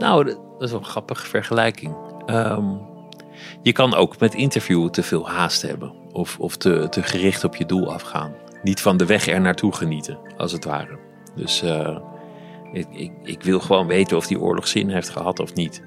Nou, 0.00 0.24
dat 0.24 0.38
is 0.58 0.72
een 0.72 0.84
grappige 0.84 1.26
vergelijking. 1.26 1.96
Ehm, 2.26 2.66
je 3.62 3.72
kan 3.72 3.94
ook 3.94 4.18
met 4.18 4.34
interviewen 4.34 4.90
te 4.90 5.02
veel 5.02 5.28
haast 5.28 5.62
hebben. 5.62 5.92
Of, 6.12 6.38
of 6.38 6.56
te, 6.56 6.86
te 6.90 7.02
gericht 7.02 7.44
op 7.44 7.56
je 7.56 7.66
doel 7.66 7.92
afgaan. 7.92 8.34
Niet 8.62 8.80
van 8.80 8.96
de 8.96 9.06
weg 9.06 9.26
er 9.26 9.40
naartoe 9.40 9.72
genieten, 9.72 10.18
als 10.36 10.52
het 10.52 10.64
ware. 10.64 10.98
Dus 11.34 11.62
eh, 11.62 11.98
ik, 12.72 12.86
ik, 12.90 13.12
ik 13.22 13.42
wil 13.42 13.60
gewoon 13.60 13.86
weten 13.86 14.16
of 14.16 14.26
die 14.26 14.40
oorlog 14.40 14.68
zin 14.68 14.90
heeft 14.90 15.08
gehad 15.08 15.40
of 15.40 15.54
niet. 15.54 15.82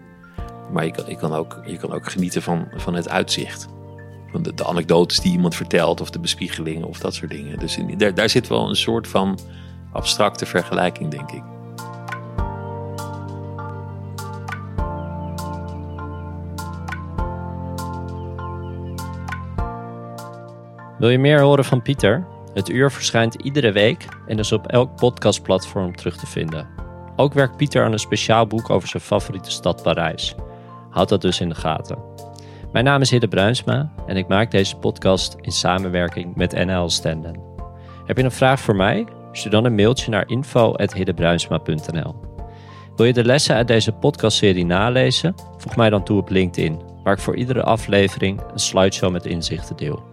Maar 0.71 0.85
je 0.85 1.17
kan, 1.19 1.33
ook, 1.33 1.61
je 1.65 1.77
kan 1.77 1.93
ook 1.93 2.11
genieten 2.11 2.41
van, 2.41 2.67
van 2.75 2.93
het 2.93 3.09
uitzicht. 3.09 3.67
Van 4.31 4.43
de, 4.43 4.65
anekdotes 4.65 5.19
die 5.19 5.31
iemand 5.31 5.55
vertelt 5.55 6.01
of 6.01 6.09
de 6.09 6.19
bespiegelingen 6.19 6.87
of 6.87 6.99
dat 6.99 7.13
soort 7.13 7.31
dingen. 7.31 7.59
Dus 7.59 7.77
daar 8.15 8.29
zit 8.29 8.47
wel 8.47 8.69
een 8.69 8.75
soort 8.75 9.07
van 9.07 9.39
abstracte 9.91 10.45
vergelijking, 10.45 11.11
denk 11.11 11.31
ik. 11.31 11.43
Wil 21.03 21.11
je 21.11 21.19
meer 21.19 21.41
horen 21.41 21.65
van 21.65 21.81
Pieter? 21.81 22.25
Het 22.53 22.69
uur 22.69 22.91
verschijnt 22.91 23.35
iedere 23.35 23.71
week 23.71 24.05
en 24.27 24.39
is 24.39 24.51
op 24.51 24.67
elk 24.67 24.95
podcastplatform 24.95 25.95
terug 25.95 26.17
te 26.17 26.27
vinden. 26.27 26.67
Ook 27.15 27.33
werkt 27.33 27.57
Pieter 27.57 27.85
aan 27.85 27.91
een 27.91 27.99
speciaal 27.99 28.47
boek 28.47 28.69
over 28.69 28.87
zijn 28.87 29.03
favoriete 29.03 29.51
stad 29.51 29.83
Parijs. 29.83 30.35
Houd 30.89 31.09
dat 31.09 31.21
dus 31.21 31.39
in 31.39 31.49
de 31.49 31.55
gaten. 31.55 31.97
Mijn 32.71 32.85
naam 32.85 33.01
is 33.01 33.09
Hidde 33.09 33.27
Bruinsma 33.27 33.93
en 34.07 34.17
ik 34.17 34.27
maak 34.27 34.51
deze 34.51 34.75
podcast 34.75 35.35
in 35.41 35.51
samenwerking 35.51 36.35
met 36.35 36.65
NL 36.65 36.89
Stenden. 36.89 37.41
Heb 38.05 38.17
je 38.17 38.23
een 38.23 38.31
vraag 38.31 38.59
voor 38.59 38.75
mij? 38.75 39.05
Stuur 39.31 39.51
dan 39.51 39.65
een 39.65 39.75
mailtje 39.75 40.11
naar 40.11 40.29
info.hiddebruinsma.nl 40.29 42.15
Wil 42.95 43.05
je 43.05 43.13
de 43.13 43.25
lessen 43.25 43.55
uit 43.55 43.67
deze 43.67 43.91
podcastserie 43.91 44.65
nalezen? 44.65 45.35
Voeg 45.57 45.75
mij 45.75 45.89
dan 45.89 46.03
toe 46.03 46.17
op 46.19 46.29
LinkedIn, 46.29 46.81
waar 47.03 47.13
ik 47.13 47.19
voor 47.19 47.35
iedere 47.35 47.63
aflevering 47.63 48.41
een 48.53 48.59
slideshow 48.59 49.11
met 49.11 49.25
inzichten 49.25 49.75
deel. 49.75 50.12